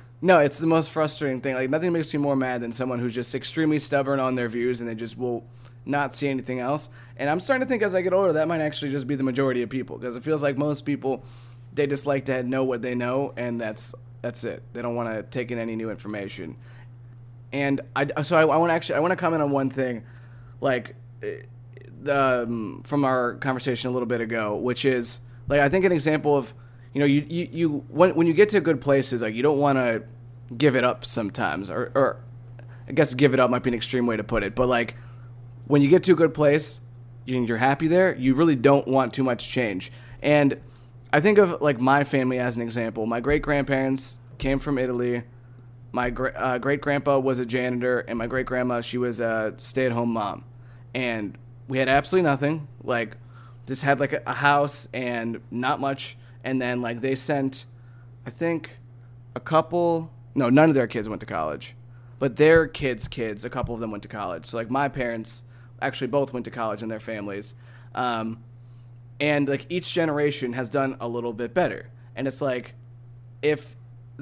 no, 0.22 0.38
it's 0.38 0.58
the 0.58 0.66
most 0.66 0.90
frustrating 0.90 1.40
thing. 1.40 1.54
Like 1.54 1.70
nothing 1.70 1.92
makes 1.92 2.12
me 2.12 2.18
more 2.18 2.36
mad 2.36 2.60
than 2.60 2.72
someone 2.72 2.98
who's 2.98 3.14
just 3.14 3.34
extremely 3.34 3.78
stubborn 3.78 4.20
on 4.20 4.34
their 4.34 4.48
views 4.48 4.80
and 4.80 4.88
they 4.88 4.94
just 4.94 5.18
will 5.18 5.44
not 5.84 6.14
see 6.14 6.28
anything 6.28 6.60
else. 6.60 6.88
And 7.16 7.28
I'm 7.28 7.40
starting 7.40 7.66
to 7.66 7.68
think 7.68 7.82
as 7.82 7.94
I 7.94 8.02
get 8.02 8.12
older 8.12 8.32
that 8.34 8.48
might 8.48 8.60
actually 8.60 8.90
just 8.90 9.06
be 9.06 9.16
the 9.16 9.22
majority 9.22 9.62
of 9.62 9.70
people 9.70 9.98
because 9.98 10.16
it 10.16 10.22
feels 10.22 10.42
like 10.42 10.56
most 10.56 10.84
people 10.84 11.24
they 11.72 11.86
just 11.86 12.04
like 12.04 12.24
to 12.24 12.42
know 12.42 12.64
what 12.64 12.82
they 12.82 12.94
know 12.94 13.32
and 13.36 13.60
that's 13.60 13.94
that's 14.22 14.44
it. 14.44 14.62
They 14.72 14.82
don't 14.82 14.94
want 14.94 15.08
to 15.14 15.22
take 15.22 15.50
in 15.50 15.58
any 15.58 15.76
new 15.76 15.90
information. 15.90 16.56
And 17.52 17.80
I 17.96 18.22
so 18.22 18.36
I, 18.36 18.42
I 18.42 18.56
want 18.56 18.70
to 18.70 18.74
actually 18.74 18.96
I 18.96 19.00
want 19.00 19.12
to 19.12 19.16
comment 19.16 19.42
on 19.42 19.50
one 19.50 19.70
thing 19.70 20.04
like 20.60 20.94
eh, 21.22 21.42
the, 22.02 22.42
um, 22.42 22.82
from 22.84 23.04
our 23.04 23.34
conversation 23.34 23.90
a 23.90 23.92
little 23.92 24.06
bit 24.06 24.20
ago, 24.20 24.56
which 24.56 24.84
is 24.84 25.20
like 25.48 25.60
I 25.60 25.68
think 25.68 25.84
an 25.84 25.92
example 25.92 26.36
of 26.36 26.54
you 26.94 27.00
know 27.00 27.06
you 27.06 27.26
you, 27.28 27.48
you 27.50 27.68
when 27.88 28.14
when 28.14 28.26
you 28.26 28.32
get 28.32 28.48
to 28.50 28.60
good 28.60 28.80
places 28.80 29.22
like 29.22 29.34
you 29.34 29.42
don't 29.42 29.58
want 29.58 29.78
to 29.78 30.02
give 30.56 30.76
it 30.76 30.84
up 30.84 31.04
sometimes 31.04 31.70
or 31.70 31.92
or 31.94 32.22
I 32.88 32.92
guess 32.92 33.14
give 33.14 33.34
it 33.34 33.40
up 33.40 33.50
might 33.50 33.62
be 33.62 33.70
an 33.70 33.74
extreme 33.74 34.06
way 34.06 34.16
to 34.16 34.24
put 34.24 34.42
it, 34.42 34.54
but 34.54 34.68
like 34.68 34.96
when 35.66 35.82
you 35.82 35.88
get 35.88 36.02
to 36.04 36.12
a 36.12 36.16
good 36.16 36.34
place 36.34 36.80
and 37.26 37.48
you're 37.48 37.58
happy 37.58 37.86
there, 37.86 38.16
you 38.16 38.34
really 38.34 38.56
don't 38.56 38.88
want 38.88 39.14
too 39.14 39.22
much 39.22 39.48
change. 39.48 39.92
And 40.20 40.60
I 41.12 41.20
think 41.20 41.38
of 41.38 41.60
like 41.60 41.80
my 41.80 42.04
family 42.04 42.38
as 42.38 42.56
an 42.56 42.62
example. 42.62 43.06
My 43.06 43.20
great 43.20 43.42
grandparents 43.42 44.18
came 44.38 44.58
from 44.58 44.78
Italy. 44.78 45.22
My 45.92 46.10
uh, 46.10 46.58
great 46.58 46.80
grandpa 46.80 47.18
was 47.18 47.38
a 47.38 47.46
janitor, 47.46 48.00
and 48.00 48.18
my 48.18 48.26
great 48.26 48.46
grandma 48.46 48.80
she 48.80 48.98
was 48.98 49.20
a 49.20 49.54
stay 49.56 49.86
at 49.86 49.92
home 49.92 50.10
mom. 50.10 50.44
And 50.94 51.36
we 51.68 51.78
had 51.78 51.88
absolutely 51.88 52.28
nothing. 52.28 52.68
Like, 52.82 53.16
just 53.66 53.82
had 53.82 54.00
like 54.00 54.12
a, 54.12 54.22
a 54.26 54.34
house 54.34 54.88
and 54.92 55.40
not 55.50 55.80
much. 55.80 56.16
And 56.42 56.60
then 56.60 56.82
like 56.82 57.00
they 57.00 57.14
sent, 57.14 57.66
I 58.26 58.30
think, 58.30 58.78
a 59.34 59.40
couple. 59.40 60.10
No, 60.34 60.48
none 60.48 60.68
of 60.68 60.74
their 60.74 60.86
kids 60.86 61.08
went 61.08 61.20
to 61.20 61.26
college, 61.26 61.74
but 62.18 62.36
their 62.36 62.66
kids' 62.66 63.08
kids, 63.08 63.44
a 63.44 63.50
couple 63.50 63.74
of 63.74 63.80
them 63.80 63.90
went 63.90 64.02
to 64.04 64.08
college. 64.08 64.46
So 64.46 64.56
like 64.56 64.70
my 64.70 64.88
parents 64.88 65.42
actually 65.82 66.06
both 66.08 66.32
went 66.32 66.44
to 66.44 66.50
college 66.50 66.82
in 66.82 66.88
their 66.88 67.00
families. 67.00 67.54
Um, 67.94 68.42
and 69.20 69.48
like 69.48 69.66
each 69.68 69.92
generation 69.92 70.52
has 70.54 70.68
done 70.68 70.96
a 71.00 71.08
little 71.08 71.32
bit 71.32 71.52
better. 71.52 71.90
And 72.16 72.26
it's 72.26 72.40
like 72.40 72.74
if 73.42 73.76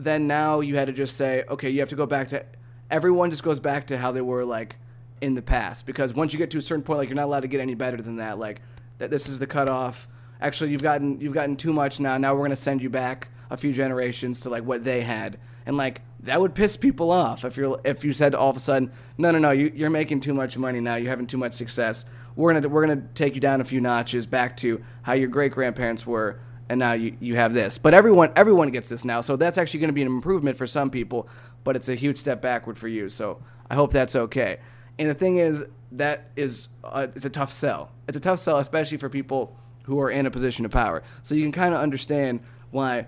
then 0.05 0.27
now 0.27 0.61
you 0.61 0.77
had 0.77 0.87
to 0.87 0.93
just 0.93 1.17
say, 1.17 1.45
okay, 1.49 1.71
you 1.71 1.81
have 1.81 1.89
to 1.91 1.97
go 1.97 2.07
back 2.07 2.29
to 2.29 2.45
everyone 2.91 3.31
just 3.31 3.43
goes 3.43 3.61
back 3.61 3.87
to 3.89 3.99
how 3.99 4.13
they 4.13 4.21
were 4.21 4.45
like 4.45 4.77
in 5.21 5.35
the 5.35 5.43
past. 5.43 5.87
Because 5.87 6.15
once 6.15 6.33
you 6.33 6.39
get 6.39 6.51
to 6.51 6.59
a 6.59 6.63
certain 6.63 6.83
point 6.83 6.99
like 6.99 7.09
you're 7.09 7.17
not 7.17 7.27
allowed 7.27 7.41
to 7.41 7.49
get 7.49 7.61
any 7.61 7.75
better 7.75 7.97
than 7.99 8.17
that. 8.17 8.39
Like 8.39 8.63
that 8.99 9.11
this 9.11 9.29
is 9.29 9.39
the 9.39 9.47
cutoff. 9.47 10.09
Actually 10.41 10.71
you've 10.71 10.83
gotten 10.83 11.21
you've 11.21 11.35
gotten 11.35 11.57
too 11.57 11.73
much 11.73 12.01
now. 12.01 12.19
Now 12.19 12.35
we're 12.35 12.49
to 12.49 12.57
send 12.57 12.83
you 12.83 12.91
back 12.91 13.29
a 13.51 13.57
few 13.57 13.73
generations 13.73 14.41
to 14.43 14.51
like 14.51 14.65
what 14.65 14.85
they 14.85 15.03
had. 15.03 15.39
And 15.67 15.77
like 15.77 16.03
that 16.21 16.41
would 16.41 16.55
piss 16.55 16.77
people 16.77 17.11
off 17.11 17.45
if 17.45 17.57
you're 17.57 17.81
if 17.85 18.05
you 18.05 18.13
said 18.13 18.35
all 18.35 18.51
of 18.51 18.57
a 18.57 18.61
sudden 18.61 18.91
no 19.17 19.31
no 19.31 19.39
no 19.39 19.51
you, 19.51 19.71
you're 19.75 19.91
making 19.91 20.21
too 20.21 20.35
much 20.35 20.57
money 20.57 20.81
now. 20.81 20.97
You're 20.97 21.11
having 21.11 21.27
too 21.27 21.39
much 21.39 21.53
success. 21.53 22.05
We're 22.37 22.55
gonna 22.55 22.69
we're 22.69 22.87
gonna 22.87 23.03
take 23.15 23.35
you 23.35 23.41
down 23.41 23.61
a 23.61 23.65
few 23.65 23.81
notches 23.81 24.27
back 24.27 24.57
to 24.59 24.83
how 25.03 25.13
your 25.13 25.29
great 25.29 25.53
grandparents 25.53 26.07
were 26.07 26.41
and 26.69 26.79
now 26.79 26.93
you, 26.93 27.17
you 27.21 27.37
have 27.37 27.53
this. 27.53 27.79
But 27.79 27.95
everyone 27.95 28.33
everyone 28.37 28.71
gets 28.71 28.89
this 28.89 29.05
now. 29.05 29.21
So 29.21 29.37
that's 29.37 29.59
actually 29.59 29.81
going 29.81 29.89
to 29.89 29.95
be 29.95 30.03
an 30.03 30.09
improvement 30.09 30.57
for 30.57 30.67
some 30.67 30.91
people 30.91 31.29
but 31.69 31.77
it's 31.77 31.91
a 31.91 31.95
huge 31.95 32.17
step 32.17 32.41
backward 32.41 32.79
for 32.79 32.89
you. 32.89 33.11
So 33.11 33.43
i 33.69 33.75
hope 33.75 33.93
that's 33.93 34.17
okay. 34.17 34.59
And 34.99 35.11
the 35.11 35.15
thing 35.15 35.37
is 35.37 35.65
that 35.93 36.31
is 36.35 36.69
uh, 36.83 37.09
it's 37.15 37.27
a 37.27 37.31
tough 37.31 37.53
sell. 37.53 37.91
It's 38.07 38.17
a 38.17 38.21
tough 38.21 38.39
sell 38.39 38.59
especially 38.59 38.97
for 38.97 39.11
people 39.11 39.55
who 39.85 40.01
are 40.01 40.11
in 40.11 40.25
a 40.25 40.31
position 40.31 40.65
of 40.65 40.71
power. 40.71 41.03
So 41.23 41.35
you 41.35 41.43
can 41.43 41.53
kind 41.53 41.75
of 41.75 41.81
understand 41.81 42.41
why 42.71 43.07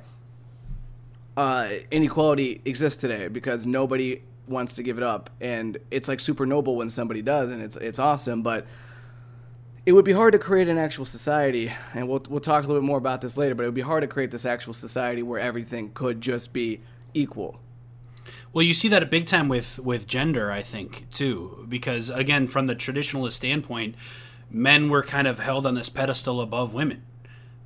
uh, 1.38 1.68
inequality 1.90 2.60
exists 2.66 3.00
today 3.00 3.28
because 3.28 3.66
nobody 3.66 4.22
wants 4.46 4.74
to 4.74 4.82
give 4.82 4.98
it 4.98 5.04
up, 5.04 5.30
and 5.40 5.78
it's 5.90 6.06
like 6.06 6.20
super 6.20 6.44
noble 6.44 6.76
when 6.76 6.90
somebody 6.90 7.22
does, 7.22 7.50
and 7.50 7.62
it's 7.62 7.76
it's 7.76 7.98
awesome. 7.98 8.42
But 8.42 8.66
it 9.86 9.92
would 9.92 10.04
be 10.04 10.12
hard 10.12 10.32
to 10.32 10.38
create 10.38 10.68
an 10.68 10.78
actual 10.78 11.04
society, 11.04 11.72
and 11.94 12.08
we'll 12.08 12.22
we'll 12.28 12.40
talk 12.40 12.64
a 12.64 12.66
little 12.66 12.82
bit 12.82 12.86
more 12.86 12.98
about 12.98 13.20
this 13.20 13.36
later. 13.36 13.54
But 13.54 13.64
it 13.64 13.66
would 13.66 13.74
be 13.74 13.80
hard 13.80 14.02
to 14.02 14.08
create 14.08 14.30
this 14.30 14.44
actual 14.44 14.74
society 14.74 15.22
where 15.22 15.40
everything 15.40 15.92
could 15.92 16.20
just 16.20 16.52
be 16.52 16.80
equal. 17.14 17.60
Well, 18.52 18.64
you 18.64 18.74
see 18.74 18.88
that 18.88 19.02
a 19.02 19.06
big 19.06 19.26
time 19.26 19.48
with 19.48 19.78
with 19.78 20.06
gender, 20.06 20.50
I 20.50 20.62
think, 20.62 21.08
too, 21.10 21.66
because 21.68 22.10
again, 22.10 22.46
from 22.46 22.66
the 22.66 22.76
traditionalist 22.76 23.32
standpoint, 23.32 23.94
men 24.50 24.90
were 24.90 25.02
kind 25.02 25.26
of 25.26 25.38
held 25.38 25.64
on 25.64 25.74
this 25.74 25.88
pedestal 25.88 26.40
above 26.40 26.74
women. 26.74 27.02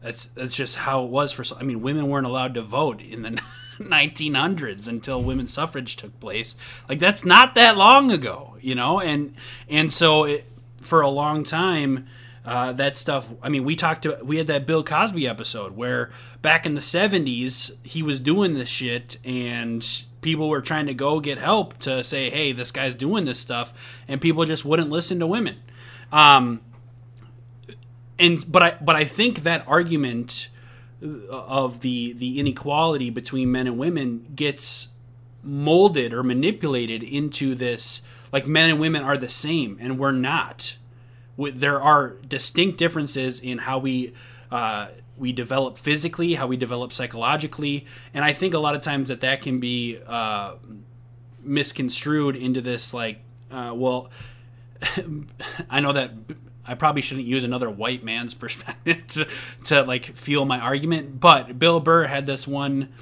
That's 0.03 0.27
that's 0.27 0.55
just 0.55 0.77
how 0.77 1.05
it 1.05 1.11
was 1.11 1.33
for. 1.33 1.45
I 1.59 1.63
mean, 1.63 1.81
women 1.81 2.09
weren't 2.09 2.27
allowed 2.27 2.55
to 2.55 2.63
vote 2.63 3.03
in 3.03 3.23
the 3.23 3.31
1900s 3.79 4.87
until 4.87 5.23
women's 5.23 5.53
suffrage 5.53 5.97
took 5.97 6.19
place. 6.21 6.55
Like 6.89 6.99
that's 6.99 7.25
not 7.25 7.55
that 7.55 7.77
long 7.77 8.13
ago, 8.13 8.57
you 8.61 8.75
know. 8.75 9.01
And 9.01 9.35
and 9.69 9.93
so 9.93 10.25
it, 10.25 10.47
for 10.85 11.01
a 11.01 11.09
long 11.09 11.45
time. 11.45 12.07
Uh, 12.45 12.73
that 12.73 12.99
stuff. 12.99 13.31
I 13.43 13.49
mean, 13.49 13.65
we 13.65 13.75
talked 13.75 14.03
to 14.03 14.19
we 14.23 14.37
had 14.37 14.49
that 14.49 14.67
Bill 14.67 14.85
Cosby 14.85 15.27
episode 15.27 15.77
where 15.77 16.11
back 16.43 16.67
in 16.67 16.75
the 16.75 16.81
'70s 16.81 17.73
he 17.83 18.03
was 18.03 18.21
doing 18.21 18.53
this 18.55 18.69
shit, 18.69 19.17
and 19.25 19.87
people 20.21 20.51
were 20.51 20.61
trying 20.61 20.87
to 20.87 20.95
go 20.95 21.21
get 21.21 21.39
help 21.39 21.79
to 21.81 22.05
say, 22.05 22.29
"Hey, 22.29 22.53
this 22.53 22.71
guy's 22.71 22.95
doing 22.95 23.25
this 23.25 23.41
stuff," 23.41 23.73
and 24.07 24.21
people 24.21 24.45
just 24.45 24.65
wouldn't 24.65 24.91
listen 24.91 25.19
to 25.21 25.27
women. 25.27 25.57
Um, 26.13 26.61
and 28.19 28.45
but 28.51 28.63
I 28.63 28.77
but 28.81 28.95
I 28.95 29.05
think 29.05 29.43
that 29.45 29.65
argument 29.67 30.49
of 31.31 31.81
the 31.81 32.13
the 32.13 32.39
inequality 32.39 33.11
between 33.11 33.51
men 33.53 33.67
and 33.67 33.79
women 33.79 34.27
gets 34.35 34.89
molded 35.45 36.13
or 36.13 36.23
manipulated 36.23 37.03
into 37.03 37.55
this 37.55 38.03
like 38.33 38.47
men 38.47 38.71
and 38.71 38.81
women 38.81 39.03
are 39.03 39.19
the 39.19 39.29
same 39.29 39.77
and 39.81 39.99
we're 39.99 40.13
not 40.13 40.77
there 41.37 41.81
are 41.81 42.11
distinct 42.29 42.79
differences 42.79 43.41
in 43.41 43.59
how 43.59 43.79
we 43.79 44.13
uh, 44.51 44.89
we 45.17 45.33
develop 45.33 45.79
physically, 45.79 46.35
how 46.35 46.47
we 46.47 46.57
develop 46.57 46.93
psychologically, 46.93 47.87
and 48.13 48.25
I 48.25 48.33
think 48.33 48.55
a 48.55 48.59
lot 48.59 48.75
of 48.75 48.81
times 48.81 49.09
that 49.09 49.21
that 49.21 49.43
can 49.43 49.61
be 49.61 49.99
uh, 50.07 50.55
misconstrued 51.43 52.37
into 52.37 52.61
this 52.61 52.93
like, 52.93 53.21
uh, 53.51 53.73
well, 53.75 54.11
I 55.71 55.81
know 55.81 55.93
that 55.93 56.13
I 56.67 56.75
probably 56.75 57.03
shouldn't 57.03 57.27
use 57.27 57.45
another 57.45 57.71
white 57.71 58.03
man's 58.05 58.35
perspective 58.35 59.07
to, 59.09 59.29
to 59.65 59.83
like 59.83 60.05
feel 60.17 60.45
my 60.45 60.59
argument, 60.59 61.21
but 61.21 61.59
Bill 61.59 61.81
Burr 61.81 62.07
had 62.07 62.27
this 62.27 62.47
one. 62.47 62.93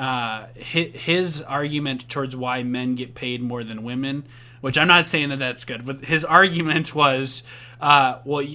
Uh, 0.00 0.46
his 0.54 1.42
argument 1.42 2.08
towards 2.08 2.34
why 2.34 2.62
men 2.62 2.94
get 2.94 3.14
paid 3.14 3.42
more 3.42 3.62
than 3.62 3.82
women, 3.82 4.26
which 4.62 4.78
I'm 4.78 4.88
not 4.88 5.06
saying 5.06 5.28
that 5.28 5.38
that's 5.38 5.66
good, 5.66 5.84
but 5.84 6.06
his 6.06 6.24
argument 6.24 6.94
was 6.94 7.42
uh, 7.82 8.20
well, 8.24 8.46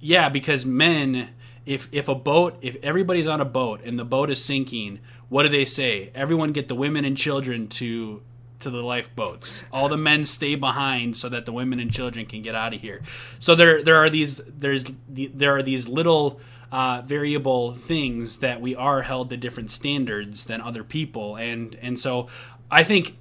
yeah, 0.00 0.28
because 0.28 0.66
men, 0.66 1.28
if 1.64 1.88
if 1.92 2.08
a 2.08 2.14
boat, 2.16 2.58
if 2.60 2.76
everybody's 2.82 3.28
on 3.28 3.40
a 3.40 3.44
boat 3.44 3.82
and 3.84 4.00
the 4.00 4.04
boat 4.04 4.30
is 4.30 4.44
sinking, 4.44 4.98
what 5.28 5.44
do 5.44 5.48
they 5.48 5.64
say? 5.64 6.10
Everyone 6.12 6.50
get 6.50 6.66
the 6.66 6.74
women 6.74 7.04
and 7.04 7.16
children 7.16 7.68
to 7.68 8.20
to 8.58 8.70
the 8.70 8.82
lifeboats. 8.82 9.62
All 9.72 9.88
the 9.88 9.96
men 9.96 10.26
stay 10.26 10.56
behind 10.56 11.16
so 11.16 11.28
that 11.28 11.46
the 11.46 11.52
women 11.52 11.78
and 11.78 11.92
children 11.92 12.26
can 12.26 12.42
get 12.42 12.56
out 12.56 12.74
of 12.74 12.80
here. 12.80 13.02
So 13.38 13.54
there 13.54 13.80
there 13.80 13.96
are 13.96 14.10
these 14.10 14.40
there's 14.48 14.86
there 15.08 15.56
are 15.56 15.62
these 15.62 15.88
little 15.88 16.40
uh, 16.70 17.02
variable 17.04 17.74
things 17.74 18.38
that 18.38 18.60
we 18.60 18.74
are 18.74 19.02
held 19.02 19.30
to 19.30 19.36
different 19.36 19.70
standards 19.70 20.44
than 20.44 20.60
other 20.60 20.84
people, 20.84 21.36
and 21.36 21.76
and 21.80 21.98
so 21.98 22.28
I 22.70 22.84
think 22.84 23.16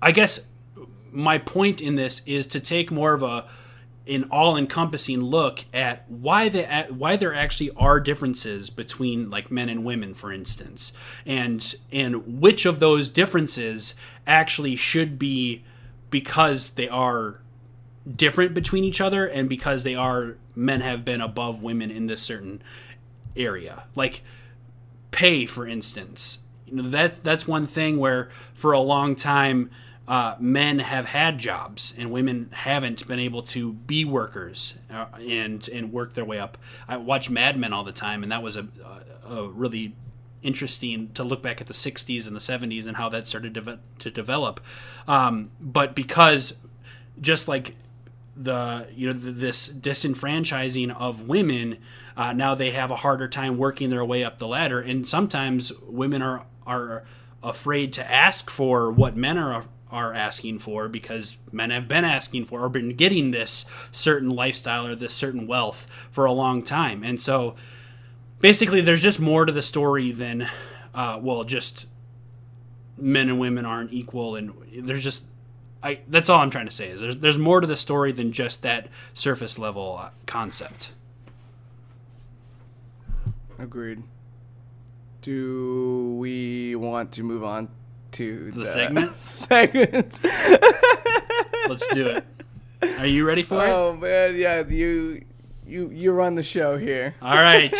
I 0.00 0.12
guess 0.12 0.46
my 1.10 1.38
point 1.38 1.80
in 1.80 1.96
this 1.96 2.22
is 2.26 2.46
to 2.48 2.60
take 2.60 2.90
more 2.90 3.12
of 3.12 3.22
a 3.22 3.46
an 4.08 4.24
all-encompassing 4.32 5.20
look 5.20 5.64
at 5.72 6.10
why 6.10 6.48
the 6.48 6.64
why 6.90 7.14
there 7.14 7.34
actually 7.34 7.70
are 7.76 8.00
differences 8.00 8.68
between 8.68 9.30
like 9.30 9.50
men 9.50 9.68
and 9.68 9.84
women 9.84 10.12
for 10.14 10.32
instance. 10.32 10.92
And 11.24 11.74
and 11.92 12.40
which 12.40 12.66
of 12.66 12.80
those 12.80 13.10
differences 13.10 13.94
actually 14.26 14.74
should 14.76 15.18
be 15.18 15.64
because 16.10 16.70
they 16.70 16.88
are 16.88 17.40
different 18.16 18.54
between 18.54 18.84
each 18.84 19.00
other 19.00 19.26
and 19.26 19.48
because 19.48 19.84
they 19.84 19.94
are 19.94 20.36
men 20.54 20.80
have 20.80 21.04
been 21.04 21.20
above 21.20 21.62
women 21.62 21.90
in 21.90 22.06
this 22.06 22.20
certain 22.20 22.62
area 23.36 23.84
like 23.94 24.22
pay 25.10 25.46
for 25.46 25.66
instance 25.66 26.40
you 26.66 26.74
know 26.74 26.82
that 26.82 27.22
that's 27.22 27.46
one 27.46 27.66
thing 27.66 27.98
where 27.98 28.28
for 28.54 28.72
a 28.72 28.80
long 28.80 29.14
time 29.14 29.70
uh, 30.08 30.34
men 30.40 30.80
have 30.80 31.06
had 31.06 31.38
jobs 31.38 31.94
and 31.96 32.10
women 32.10 32.48
haven't 32.52 33.06
been 33.06 33.20
able 33.20 33.42
to 33.42 33.72
be 33.72 34.04
workers 34.04 34.74
uh, 34.90 35.06
and 35.20 35.68
and 35.68 35.92
work 35.92 36.14
their 36.14 36.24
way 36.24 36.40
up. 36.40 36.58
I 36.88 36.96
watch 36.96 37.30
Mad 37.30 37.56
Men 37.56 37.72
all 37.72 37.84
the 37.84 37.92
time, 37.92 38.24
and 38.24 38.32
that 38.32 38.42
was 38.42 38.56
a, 38.56 38.66
a 39.24 39.48
really 39.48 39.94
interesting 40.42 41.10
to 41.14 41.22
look 41.22 41.42
back 41.42 41.60
at 41.60 41.66
the 41.68 41.72
60s 41.72 42.26
and 42.26 42.34
the 42.34 42.40
70s 42.40 42.86
and 42.86 42.96
how 42.96 43.08
that 43.08 43.26
started 43.26 43.54
to, 43.54 43.78
to 44.00 44.10
develop. 44.10 44.60
Um, 45.06 45.50
but 45.60 45.94
because 45.94 46.58
just 47.20 47.46
like 47.46 47.76
the 48.36 48.88
you 48.94 49.06
know 49.06 49.12
this 49.12 49.68
disenfranchising 49.68 50.94
of 50.96 51.28
women, 51.28 51.78
uh, 52.16 52.32
now 52.32 52.54
they 52.54 52.70
have 52.70 52.90
a 52.90 52.96
harder 52.96 53.28
time 53.28 53.58
working 53.58 53.90
their 53.90 54.04
way 54.04 54.24
up 54.24 54.38
the 54.38 54.48
ladder, 54.48 54.80
and 54.80 55.06
sometimes 55.06 55.72
women 55.82 56.22
are 56.22 56.46
are 56.66 57.04
afraid 57.42 57.92
to 57.92 58.10
ask 58.10 58.50
for 58.50 58.90
what 58.90 59.16
men 59.16 59.36
are 59.36 59.66
are 59.92 60.14
asking 60.14 60.58
for 60.58 60.88
because 60.88 61.38
men 61.52 61.70
have 61.70 61.86
been 61.86 62.04
asking 62.04 62.46
for 62.46 62.62
or 62.62 62.68
been 62.70 62.96
getting 62.96 63.30
this 63.30 63.66
certain 63.92 64.30
lifestyle 64.30 64.86
or 64.86 64.94
this 64.94 65.12
certain 65.12 65.46
wealth 65.46 65.86
for 66.10 66.24
a 66.24 66.32
long 66.32 66.62
time. 66.62 67.04
And 67.04 67.20
so 67.20 67.54
basically, 68.40 68.80
there's 68.80 69.02
just 69.02 69.20
more 69.20 69.44
to 69.44 69.52
the 69.52 69.62
story 69.62 70.10
than, 70.10 70.48
uh, 70.94 71.18
well, 71.20 71.44
just 71.44 71.84
men 72.96 73.28
and 73.28 73.38
women 73.38 73.66
aren't 73.66 73.92
equal. 73.92 74.34
And 74.34 74.54
there's 74.74 75.04
just, 75.04 75.22
I, 75.82 76.00
that's 76.08 76.28
all 76.28 76.40
I'm 76.40 76.50
trying 76.50 76.66
to 76.66 76.72
say 76.72 76.88
is 76.88 77.00
there's, 77.00 77.16
there's 77.16 77.38
more 77.38 77.60
to 77.60 77.66
the 77.66 77.76
story 77.76 78.12
than 78.12 78.32
just 78.32 78.62
that 78.62 78.88
surface 79.14 79.58
level 79.58 80.00
concept. 80.26 80.90
Agreed. 83.58 84.02
Do 85.22 86.16
we 86.18 86.74
want 86.74 87.12
to 87.12 87.22
move 87.22 87.44
on 87.44 87.68
to 88.12 88.50
the, 88.50 88.60
the 88.60 88.66
segment. 88.66 89.16
segment. 89.16 90.20
Let's 91.68 91.86
do 91.88 92.06
it. 92.06 92.24
Are 92.98 93.06
you 93.06 93.26
ready 93.26 93.42
for 93.42 93.60
oh, 93.60 93.60
it? 93.60 93.70
Oh 93.70 93.96
man, 93.96 94.36
yeah, 94.36 94.66
you 94.66 95.24
you 95.66 95.90
you 95.90 96.12
run 96.12 96.34
the 96.34 96.42
show 96.42 96.76
here. 96.76 97.14
All 97.22 97.34
right. 97.34 97.74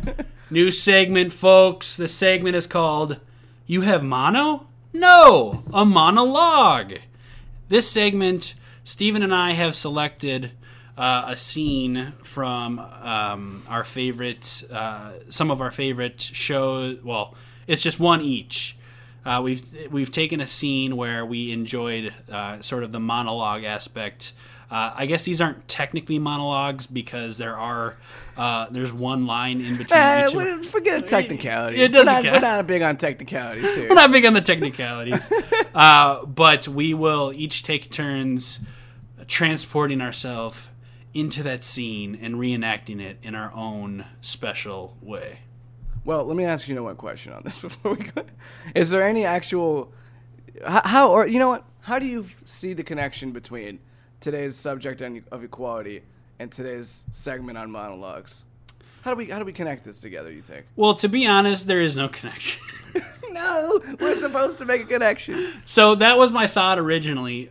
New 0.50 0.70
segment, 0.70 1.32
folks. 1.32 1.96
The 1.96 2.08
segment 2.08 2.56
is 2.56 2.66
called 2.66 3.18
"You 3.66 3.82
Have 3.82 4.02
Mono." 4.02 4.68
No, 4.92 5.64
a 5.74 5.84
monologue. 5.84 6.94
This 7.68 7.90
segment, 7.90 8.54
Stephen 8.84 9.24
and 9.24 9.34
I 9.34 9.50
have 9.52 9.74
selected 9.74 10.52
uh, 10.96 11.24
a 11.26 11.36
scene 11.36 12.12
from 12.22 12.78
um, 12.78 13.64
our 13.68 13.82
favorite, 13.82 14.62
uh, 14.70 15.14
some 15.30 15.50
of 15.50 15.60
our 15.60 15.72
favorite 15.72 16.20
shows. 16.20 17.02
Well, 17.02 17.34
it's 17.66 17.82
just 17.82 17.98
one 17.98 18.20
each. 18.20 18.76
Uh, 19.24 19.40
we've 19.42 19.90
we've 19.90 20.12
taken 20.12 20.40
a 20.40 20.46
scene 20.46 20.96
where 20.96 21.26
we 21.26 21.50
enjoyed 21.50 22.14
uh, 22.30 22.60
sort 22.62 22.84
of 22.84 22.92
the 22.92 23.00
monologue 23.00 23.64
aspect. 23.64 24.32
Uh, 24.70 24.92
I 24.96 25.06
guess 25.06 25.24
these 25.24 25.40
aren't 25.40 25.68
technically 25.68 26.18
monologues 26.18 26.86
because 26.86 27.38
there 27.38 27.56
are 27.56 27.96
uh, 28.36 28.66
there's 28.70 28.92
one 28.92 29.26
line 29.26 29.60
in 29.60 29.76
between. 29.76 30.00
Uh, 30.00 30.28
each 30.28 30.66
forget 30.66 31.06
technicalities. 31.06 31.80
It 31.80 31.92
doesn't 31.92 32.06
we're 32.06 32.12
not, 32.12 32.22
count. 32.22 32.34
We're 32.34 32.48
not 32.48 32.66
big 32.66 32.82
on 32.82 32.96
technicalities 32.96 33.74
here. 33.74 33.88
We're 33.88 33.94
not 33.94 34.10
big 34.10 34.26
on 34.26 34.34
the 34.34 34.40
technicalities, 34.40 35.30
uh, 35.74 36.24
but 36.26 36.66
we 36.66 36.94
will 36.94 37.32
each 37.36 37.62
take 37.62 37.90
turns 37.90 38.58
transporting 39.28 40.00
ourselves 40.00 40.70
into 41.14 41.42
that 41.44 41.64
scene 41.64 42.18
and 42.20 42.34
reenacting 42.34 43.00
it 43.00 43.18
in 43.22 43.34
our 43.34 43.52
own 43.54 44.04
special 44.20 44.96
way. 45.00 45.40
Well, 46.04 46.24
let 46.24 46.36
me 46.36 46.44
ask 46.44 46.68
you 46.68 46.82
one 46.82 46.96
question 46.96 47.32
on 47.32 47.42
this 47.42 47.56
before 47.62 47.94
we 47.94 48.04
go. 48.04 48.24
Is 48.74 48.90
there 48.90 49.06
any 49.06 49.24
actual 49.24 49.92
how 50.64 51.12
or 51.12 51.26
you 51.26 51.38
know 51.38 51.48
what? 51.48 51.64
How 51.80 51.98
do 51.98 52.06
you 52.06 52.26
see 52.44 52.72
the 52.72 52.82
connection 52.82 53.30
between 53.30 53.78
today's 54.20 54.56
subject 54.56 55.02
of 55.30 55.44
equality 55.44 56.02
and 56.38 56.50
today's 56.50 57.06
segment 57.10 57.58
on 57.58 57.70
monologues? 57.70 58.44
How 59.02 59.12
do 59.12 59.16
we 59.16 59.26
how 59.26 59.38
do 59.38 59.44
we 59.44 59.52
connect 59.52 59.84
this 59.84 59.98
together? 59.98 60.32
You 60.32 60.42
think? 60.42 60.66
Well, 60.74 60.94
to 60.96 61.08
be 61.08 61.26
honest, 61.26 61.66
there 61.66 61.80
is 61.80 61.96
no 61.96 62.08
connection. 62.08 62.62
no, 63.30 63.80
we're 64.00 64.14
supposed 64.14 64.58
to 64.58 64.64
make 64.64 64.82
a 64.82 64.86
connection. 64.86 65.62
So 65.64 65.94
that 65.96 66.18
was 66.18 66.32
my 66.32 66.46
thought 66.46 66.78
originally. 66.78 67.50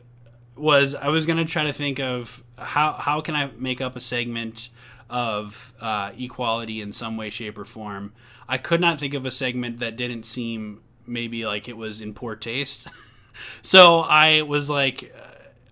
Was 0.57 0.95
I 0.95 1.09
was 1.09 1.25
gonna 1.25 1.45
try 1.45 1.65
to 1.65 1.73
think 1.73 1.99
of 1.99 2.43
how 2.57 2.93
how 2.93 3.21
can 3.21 3.35
I 3.35 3.51
make 3.57 3.81
up 3.81 3.95
a 3.95 4.01
segment 4.01 4.69
of 5.09 5.73
uh, 5.79 6.11
equality 6.17 6.81
in 6.81 6.93
some 6.93 7.17
way, 7.17 7.29
shape, 7.29 7.57
or 7.57 7.65
form. 7.65 8.13
I 8.47 8.57
could 8.57 8.81
not 8.81 8.99
think 8.99 9.13
of 9.13 9.25
a 9.25 9.31
segment 9.31 9.79
that 9.79 9.97
didn't 9.97 10.23
seem 10.23 10.81
maybe 11.05 11.45
like 11.45 11.67
it 11.67 11.77
was 11.77 12.01
in 12.01 12.13
poor 12.13 12.35
taste. 12.35 12.87
so 13.61 13.99
I 13.99 14.41
was 14.43 14.69
like, 14.69 15.15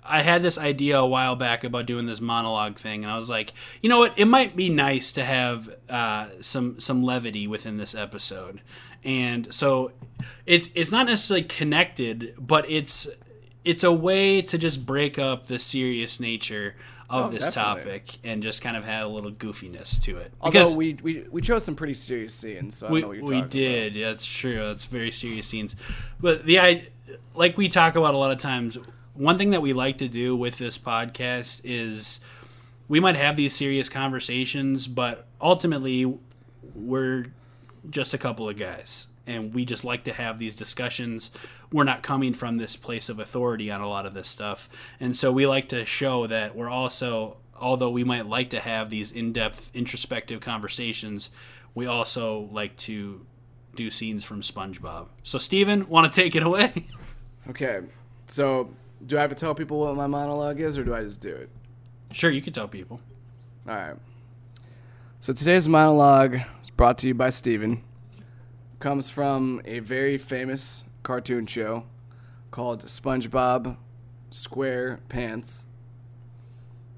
I 0.05 0.21
had 0.21 0.41
this 0.41 0.57
idea 0.57 0.99
a 0.99 1.05
while 1.05 1.35
back 1.35 1.63
about 1.63 1.85
doing 1.85 2.05
this 2.05 2.19
monologue 2.21 2.77
thing, 2.77 3.03
and 3.03 3.11
I 3.11 3.15
was 3.15 3.29
like, 3.29 3.53
you 3.81 3.89
know 3.89 3.99
what? 3.99 4.17
It 4.17 4.25
might 4.25 4.55
be 4.55 4.69
nice 4.69 5.13
to 5.13 5.23
have 5.23 5.69
uh, 5.89 6.29
some 6.41 6.79
some 6.79 7.03
levity 7.03 7.47
within 7.47 7.77
this 7.77 7.95
episode, 7.95 8.61
and 9.03 9.53
so 9.53 9.91
it's 10.45 10.69
it's 10.75 10.91
not 10.91 11.05
necessarily 11.07 11.45
connected, 11.45 12.35
but 12.39 12.69
it's 12.69 13.07
it's 13.63 13.83
a 13.83 13.91
way 13.91 14.41
to 14.41 14.57
just 14.57 14.85
break 14.85 15.17
up 15.17 15.47
the 15.47 15.57
serious 15.59 16.19
nature 16.19 16.75
of 17.09 17.25
Oh, 17.25 17.29
this 17.29 17.53
definitely. 17.53 17.83
topic 17.83 18.17
and 18.23 18.41
just 18.41 18.61
kind 18.61 18.75
of 18.75 18.85
have 18.85 19.05
a 19.05 19.09
little 19.09 19.31
goofiness 19.31 20.01
to 20.03 20.17
it. 20.17 20.33
Although 20.41 20.73
we, 20.73 20.97
we 21.03 21.25
we 21.31 21.41
chose 21.41 21.63
some 21.63 21.75
pretty 21.75 21.93
serious 21.93 22.33
scenes, 22.33 22.77
so 22.77 22.87
I 22.87 22.91
we, 22.91 23.01
know 23.01 23.07
what 23.09 23.17
you're 23.17 23.25
we 23.25 23.41
did. 23.43 23.95
Yeah, 23.95 24.09
that's 24.09 24.25
true. 24.25 24.57
That's 24.67 24.85
very 24.85 25.11
serious 25.11 25.47
scenes. 25.47 25.75
But 26.19 26.45
the 26.45 26.59
I 26.59 26.87
like 27.35 27.57
we 27.57 27.69
talk 27.69 27.95
about 27.95 28.13
a 28.13 28.17
lot 28.17 28.31
of 28.31 28.39
times. 28.39 28.77
One 29.13 29.37
thing 29.37 29.51
that 29.51 29.61
we 29.61 29.73
like 29.73 29.99
to 29.99 30.07
do 30.07 30.35
with 30.35 30.57
this 30.57 30.77
podcast 30.77 31.61
is 31.63 32.19
we 32.87 32.99
might 32.99 33.15
have 33.15 33.35
these 33.35 33.55
serious 33.55 33.89
conversations, 33.89 34.87
but 34.87 35.27
ultimately 35.39 36.17
we're 36.75 37.25
just 37.89 38.13
a 38.13 38.17
couple 38.17 38.49
of 38.49 38.57
guys 38.57 39.07
and 39.27 39.53
we 39.53 39.65
just 39.65 39.83
like 39.83 40.03
to 40.05 40.13
have 40.13 40.39
these 40.39 40.55
discussions. 40.55 41.31
We're 41.71 41.83
not 41.83 42.01
coming 42.01 42.33
from 42.33 42.57
this 42.57 42.75
place 42.75 43.07
of 43.07 43.19
authority 43.19 43.69
on 43.69 43.81
a 43.81 43.87
lot 43.87 44.05
of 44.05 44.13
this 44.13 44.27
stuff. 44.27 44.67
And 44.99 45.15
so 45.15 45.31
we 45.31 45.45
like 45.45 45.69
to 45.69 45.85
show 45.85 46.27
that 46.27 46.55
we're 46.55 46.69
also 46.69 47.37
although 47.59 47.89
we 47.89 48.03
might 48.03 48.25
like 48.25 48.49
to 48.49 48.59
have 48.59 48.89
these 48.89 49.11
in-depth 49.11 49.71
introspective 49.73 50.41
conversations, 50.41 51.29
we 51.75 51.85
also 51.85 52.49
like 52.51 52.75
to 52.77 53.25
do 53.75 53.89
scenes 53.89 54.23
from 54.23 54.41
SpongeBob. 54.41 55.07
So 55.23 55.37
Steven, 55.37 55.87
want 55.87 56.11
to 56.11 56.21
take 56.21 56.35
it 56.35 56.43
away? 56.43 56.87
Okay, 57.49 57.81
so 58.27 58.69
do 59.05 59.17
I 59.17 59.21
have 59.21 59.29
to 59.29 59.35
tell 59.35 59.55
people 59.55 59.79
what 59.79 59.95
my 59.95 60.07
monologue 60.07 60.59
is, 60.59 60.77
or 60.77 60.83
do 60.83 60.93
I 60.93 61.03
just 61.03 61.19
do 61.19 61.33
it? 61.33 61.49
sure, 62.11 62.29
you 62.29 62.41
can 62.41 62.53
tell 62.53 62.67
people. 62.67 62.99
All 63.67 63.75
right. 63.75 63.95
So 65.19 65.33
today's 65.33 65.67
monologue 65.67 66.35
is 66.61 66.69
brought 66.69 66.99
to 66.99 67.07
you 67.07 67.15
by 67.15 67.29
Steven. 67.29 67.81
Comes 68.79 69.09
from 69.09 69.61
a 69.65 69.79
very 69.79 70.17
famous 70.17 70.83
cartoon 71.01 71.47
show 71.47 71.85
called 72.51 72.85
SpongeBob 72.85 73.77
SquarePants. 74.31 75.65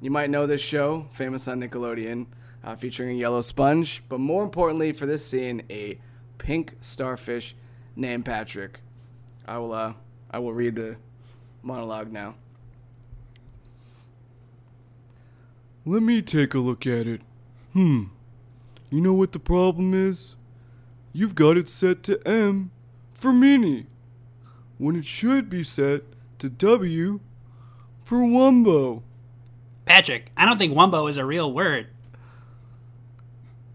You 0.01 0.11
might 0.11 0.29
know 0.29 0.45
this 0.45 0.61
show, 0.61 1.07
famous 1.11 1.47
on 1.47 1.61
Nickelodeon, 1.61 2.25
uh, 2.63 2.75
featuring 2.75 3.11
a 3.11 3.19
yellow 3.19 3.41
sponge, 3.41 4.03
but 4.09 4.19
more 4.19 4.43
importantly 4.43 4.91
for 4.91 5.05
this 5.05 5.25
scene, 5.25 5.63
a 5.69 5.99
pink 6.37 6.75
starfish 6.81 7.55
named 7.95 8.25
Patrick. 8.25 8.81
I 9.47 9.59
will 9.59 9.73
uh, 9.73 9.93
I 10.31 10.39
will 10.39 10.53
read 10.53 10.75
the 10.75 10.97
monologue 11.65 12.11
now. 12.11 12.35
Let 15.85 16.03
me 16.03 16.21
take 16.21 16.53
a 16.53 16.59
look 16.59 16.87
at 16.87 17.07
it. 17.07 17.21
Hmm. 17.73 18.05
You 18.89 19.01
know 19.01 19.13
what 19.13 19.33
the 19.33 19.39
problem 19.39 19.93
is? 19.93 20.35
You've 21.11 21.35
got 21.35 21.57
it 21.57 21.67
set 21.69 22.03
to 22.03 22.25
M 22.27 22.71
for 23.13 23.31
mini, 23.31 23.87
when 24.77 24.95
it 24.95 25.05
should 25.05 25.49
be 25.49 25.63
set 25.63 26.03
to 26.39 26.49
W 26.49 27.19
for 28.03 28.17
Wumbo. 28.17 29.01
Patrick, 29.85 30.31
I 30.35 30.45
don't 30.45 30.57
think 30.57 30.73
Wumbo 30.73 31.09
is 31.09 31.17
a 31.17 31.25
real 31.25 31.51
word. 31.51 31.87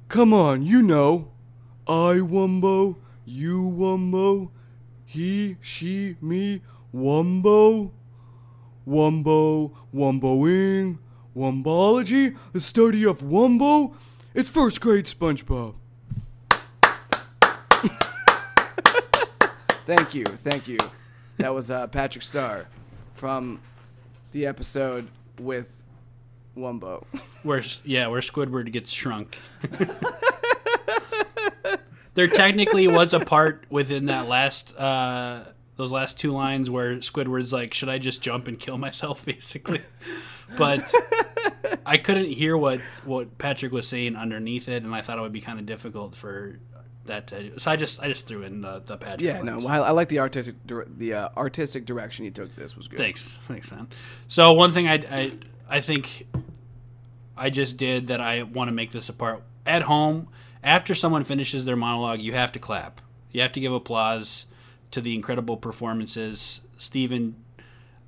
Come 0.09 0.33
on, 0.33 0.63
you 0.63 0.83
know. 0.83 1.29
I 1.87 2.19
Wumbo, 2.19 2.97
you 3.25 3.63
Wumbo, 3.63 4.51
he, 5.05 5.57
she, 5.61 6.17
me, 6.21 6.63
Wumbo. 6.95 7.93
Wumbo, 8.91 9.73
Wumboing, 9.95 10.99
Wumbology, 11.37 12.37
the 12.53 12.61
study 12.61 13.05
of 13.05 13.21
Wumbo. 13.21 13.95
It's 14.35 14.51
first 14.51 14.81
grade 14.81 15.05
SpongeBob. 15.05 15.75
thank 19.87 20.15
you, 20.15 20.25
thank 20.25 20.67
you. 20.67 20.79
That 21.37 21.55
was 21.55 21.71
uh, 21.71 21.87
Patrick 21.87 22.25
Star 22.25 22.67
from 23.15 23.61
the 24.33 24.47
episode 24.47 25.09
with 25.39 25.85
Wumbo. 26.57 27.05
Where 27.43 27.63
yeah, 27.85 28.09
where 28.09 28.21
Squidward 28.21 28.73
gets 28.73 28.91
shrunk. 28.91 29.39
there 32.15 32.27
technically 32.27 32.89
was 32.89 33.15
a 33.15 33.21
part 33.21 33.67
within 33.71 34.07
that 34.07 34.27
last 34.29 34.77
uh, 34.77 35.45
those 35.81 35.93
last 35.93 36.19
two 36.19 36.33
lines 36.33 36.69
where 36.69 36.97
Squidward's 36.97 37.53
like, 37.53 37.73
"Should 37.75 37.89
I 37.89 37.99
just 37.99 38.21
jump 38.21 38.47
and 38.49 38.59
kill 38.59 38.79
myself?" 38.79 39.25
Basically, 39.27 39.81
but 40.59 40.93
I 41.87 41.97
couldn't 41.97 42.27
hear 42.27 42.57
what 42.57 42.81
what 43.05 43.39
Patrick 43.39 43.73
was 43.73 43.89
saying 43.89 44.15
underneath 44.15 44.69
it, 44.69 44.85
and 44.85 44.95
I 44.95 45.01
thought 45.01 45.19
it 45.19 45.23
would 45.23 45.33
be 45.33 45.41
kind 45.41 45.59
of 45.59 45.67
difficult 45.67 46.15
for 46.15 46.61
that 47.07 47.29
to. 47.29 47.59
So 47.59 47.71
I 47.71 47.77
just 47.77 48.03
I 48.03 48.09
just 48.09 48.29
threw 48.29 48.43
in 48.43 48.61
the 48.61 48.83
the 48.85 48.97
Patrick. 48.97 49.23
Yeah, 49.23 49.41
no, 49.43 49.53
lines. 49.53 49.65
well, 49.65 49.83
I, 49.83 49.89
I 49.89 49.91
like 49.93 50.09
the 50.09 50.19
artistic 50.19 50.57
the 50.67 51.15
uh, 51.15 51.29
artistic 51.37 51.87
direction 51.87 52.27
you 52.27 52.31
took. 52.31 52.55
This 52.55 52.77
was 52.77 52.87
good. 52.87 52.99
Thanks, 52.99 53.39
thanks, 53.43 53.73
man. 53.73 53.89
So 54.29 54.53
one 54.53 54.73
thing 54.73 54.87
I 54.87 54.95
I 54.95 55.33
I 55.69 55.81
think 55.81 56.27
I 57.37 57.49
just 57.49 57.79
did 57.79 58.09
that 58.09 58.21
I 58.21 58.43
want 58.43 58.69
to 58.69 58.73
make 58.73 58.91
this 58.91 59.09
a 59.09 59.15
part 59.15 59.43
at 59.65 59.83
home. 59.83 60.29
After 60.63 60.95
someone 60.95 61.25
finishes 61.25 61.65
their 61.65 61.77
monologue, 61.77 62.21
you 62.21 62.35
have 62.35 62.53
to 62.53 62.59
clap. 62.59 63.01
You 63.33 63.41
have 63.41 63.53
to 63.53 63.61
give 63.61 63.73
applause 63.73 64.45
to 64.91 65.01
the 65.01 65.15
incredible 65.15 65.57
performances. 65.57 66.63
Stephen, 66.79 67.37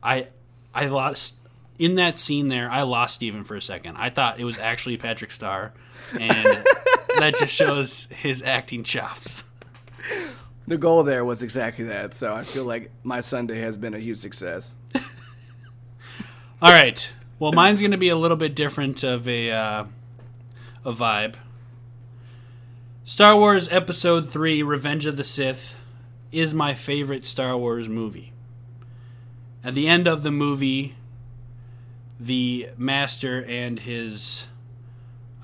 I 0.03 0.28
I 0.74 0.87
lost 0.87 1.39
in 1.78 1.97
that 1.97 2.18
scene 2.18 2.49
there. 2.49 2.70
I 2.70 2.83
lost 2.83 3.16
Stephen 3.16 3.45
for 3.45 3.57
a 3.57 3.62
second. 3.62 3.97
I 3.97 4.11
thought 4.11 4.39
it 4.39 4.45
was 4.45 4.59
actually 4.59 4.97
Patrick 4.97 5.30
Star, 5.30 5.72
and 6.12 6.64
that 7.18 7.35
just 7.39 7.55
shows 7.55 8.07
his 8.11 8.43
acting 8.43 8.85
chops. 8.85 9.45
The 10.66 10.78
goal 10.78 11.03
there 11.03 11.24
was 11.24 11.43
exactly 11.43 11.87
that. 11.87 12.14
So 12.14 12.33
I 12.35 12.43
feel 12.43 12.64
like 12.64 12.91
my 13.03 13.20
Sunday 13.20 13.61
has 13.61 13.76
been 13.76 13.95
a 13.95 13.99
huge 13.99 14.18
success. 14.18 14.76
All 16.62 16.70
right. 16.70 17.12
Well, 17.39 17.53
mine's 17.53 17.80
going 17.80 17.91
to 17.91 17.99
be 17.99 18.11
a 18.11 18.16
little 18.16 18.37
bit 18.37 18.55
different 18.55 19.03
of 19.03 19.28
a 19.28 19.51
uh, 19.51 19.85
a 20.85 20.93
vibe. 20.93 21.35
Star 23.05 23.37
Wars 23.37 23.68
Episode 23.70 24.28
3 24.28 24.62
Revenge 24.62 25.07
of 25.07 25.16
the 25.16 25.24
Sith 25.24 25.74
is 26.33 26.55
my 26.55 26.74
favorite 26.74 27.26
Star 27.26 27.57
Wars 27.57 27.89
movie. 27.89 28.33
At 29.62 29.74
the 29.74 29.87
end 29.87 30.07
of 30.09 30.22
the 30.22 30.33
movie, 30.33 30.97
the 32.18 32.70
master 32.76 33.45
and 33.45 33.78
his 33.78 34.47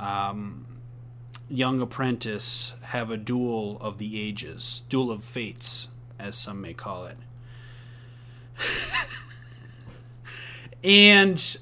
um, 0.01 0.67
young 1.49 1.81
apprentice 1.81 2.75
have 2.83 3.11
a 3.11 3.17
duel 3.17 3.79
of 3.81 3.99
the 3.99 4.21
ages, 4.21 4.83
duel 4.89 5.11
of 5.11 5.23
fates, 5.23 5.89
as 6.19 6.37
some 6.37 6.61
may 6.61 6.73
call 6.73 7.05
it. 7.05 7.17
and 10.83 11.57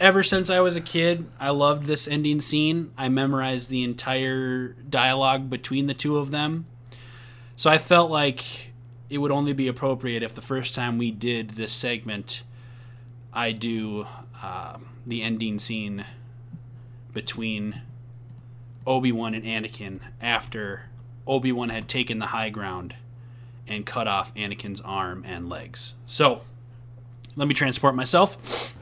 ever 0.00 0.22
since 0.22 0.50
I 0.50 0.60
was 0.60 0.76
a 0.76 0.80
kid, 0.80 1.26
I 1.40 1.50
loved 1.50 1.84
this 1.84 2.08
ending 2.08 2.40
scene. 2.40 2.92
I 2.98 3.08
memorized 3.08 3.70
the 3.70 3.82
entire 3.82 4.68
dialogue 4.88 5.48
between 5.48 5.86
the 5.86 5.94
two 5.94 6.18
of 6.18 6.30
them. 6.30 6.66
So 7.56 7.70
I 7.70 7.78
felt 7.78 8.10
like 8.10 8.72
it 9.08 9.18
would 9.18 9.30
only 9.30 9.52
be 9.52 9.68
appropriate 9.68 10.22
if 10.22 10.34
the 10.34 10.40
first 10.40 10.74
time 10.74 10.98
we 10.98 11.10
did 11.10 11.50
this 11.50 11.72
segment, 11.72 12.42
I 13.32 13.52
do 13.52 14.06
uh, 14.42 14.78
the 15.06 15.22
ending 15.22 15.58
scene 15.58 16.04
between 17.12 17.82
Obi 18.86 19.12
Wan 19.12 19.34
and 19.34 19.44
Anakin 19.44 20.00
after 20.20 20.86
Obi 21.26 21.52
Wan 21.52 21.68
had 21.68 21.88
taken 21.88 22.18
the 22.18 22.26
high 22.26 22.50
ground 22.50 22.96
and 23.66 23.86
cut 23.86 24.08
off 24.08 24.34
Anakin's 24.34 24.80
arm 24.80 25.24
and 25.26 25.48
legs. 25.48 25.94
So 26.06 26.42
let 27.36 27.48
me 27.48 27.54
transport 27.54 27.94
myself. 27.94 28.74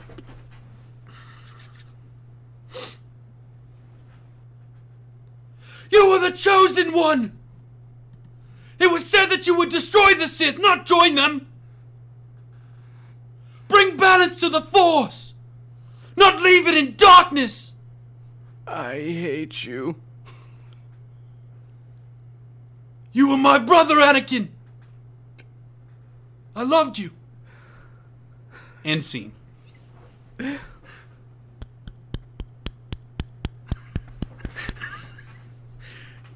You 5.90 6.08
were 6.08 6.18
the 6.18 6.34
chosen 6.34 6.92
one! 6.92 7.38
It 8.82 8.90
was 8.90 9.08
said 9.08 9.26
that 9.26 9.46
you 9.46 9.56
would 9.56 9.68
destroy 9.68 10.14
the 10.14 10.26
Sith, 10.26 10.58
not 10.58 10.86
join 10.86 11.14
them! 11.14 11.46
Bring 13.68 13.96
balance 13.96 14.40
to 14.40 14.48
the 14.48 14.60
Force! 14.60 15.34
Not 16.16 16.42
leave 16.42 16.66
it 16.66 16.76
in 16.76 16.96
darkness! 16.96 17.74
I 18.66 18.94
hate 18.94 19.64
you. 19.64 19.94
You 23.12 23.28
were 23.28 23.36
my 23.36 23.58
brother, 23.58 23.94
Anakin! 23.94 24.48
I 26.56 26.64
loved 26.64 26.98
you. 26.98 27.12
End 28.84 29.04
scene. 29.04 29.30
Do 30.38 30.58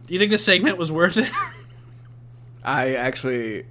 you 0.07 0.20
think 0.20 0.30
this 0.30 0.44
segment 0.44 0.78
was 0.78 0.92
worth 0.92 1.16
it? 1.16 1.28
I 2.67 2.95
actually 2.97 3.64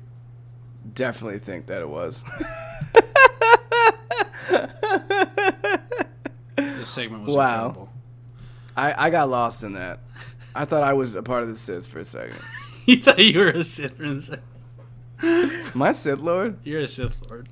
definitely 0.93 1.39
think 1.39 1.65
that 1.67 1.81
it 1.81 1.89
was. 1.89 2.23
this 6.55 6.89
segment 6.89 7.25
was 7.25 7.35
Wow. 7.35 7.67
incredible. 7.67 7.89
I, 8.77 9.07
I 9.07 9.09
got 9.09 9.29
lost 9.29 9.63
in 9.63 9.73
that. 9.73 9.99
I 10.55 10.65
thought 10.65 10.83
I 10.83 10.93
was 10.93 11.15
a 11.15 11.23
part 11.23 11.43
of 11.43 11.49
the 11.49 11.55
Sith 11.55 11.87
for 11.87 11.99
a 11.99 12.05
second. 12.05 12.39
you 12.85 12.97
thought 12.97 13.19
you 13.19 13.39
were 13.39 13.49
a 13.49 13.63
Sith 13.63 13.97
for 13.97 14.03
a 14.05 14.21
second. 14.21 15.71
My 15.75 15.91
Sith 15.91 16.19
Lord. 16.19 16.57
You're 16.63 16.81
a 16.81 16.87
Sith 16.87 17.21
Lord. 17.29 17.49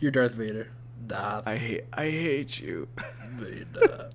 You're 0.00 0.10
Darth 0.10 0.32
Vader. 0.32 0.68
Darth 1.06 1.46
I 1.46 1.56
hate. 1.56 1.84
I 1.92 2.04
hate 2.04 2.60
you. 2.60 2.88
Vader. 3.32 4.10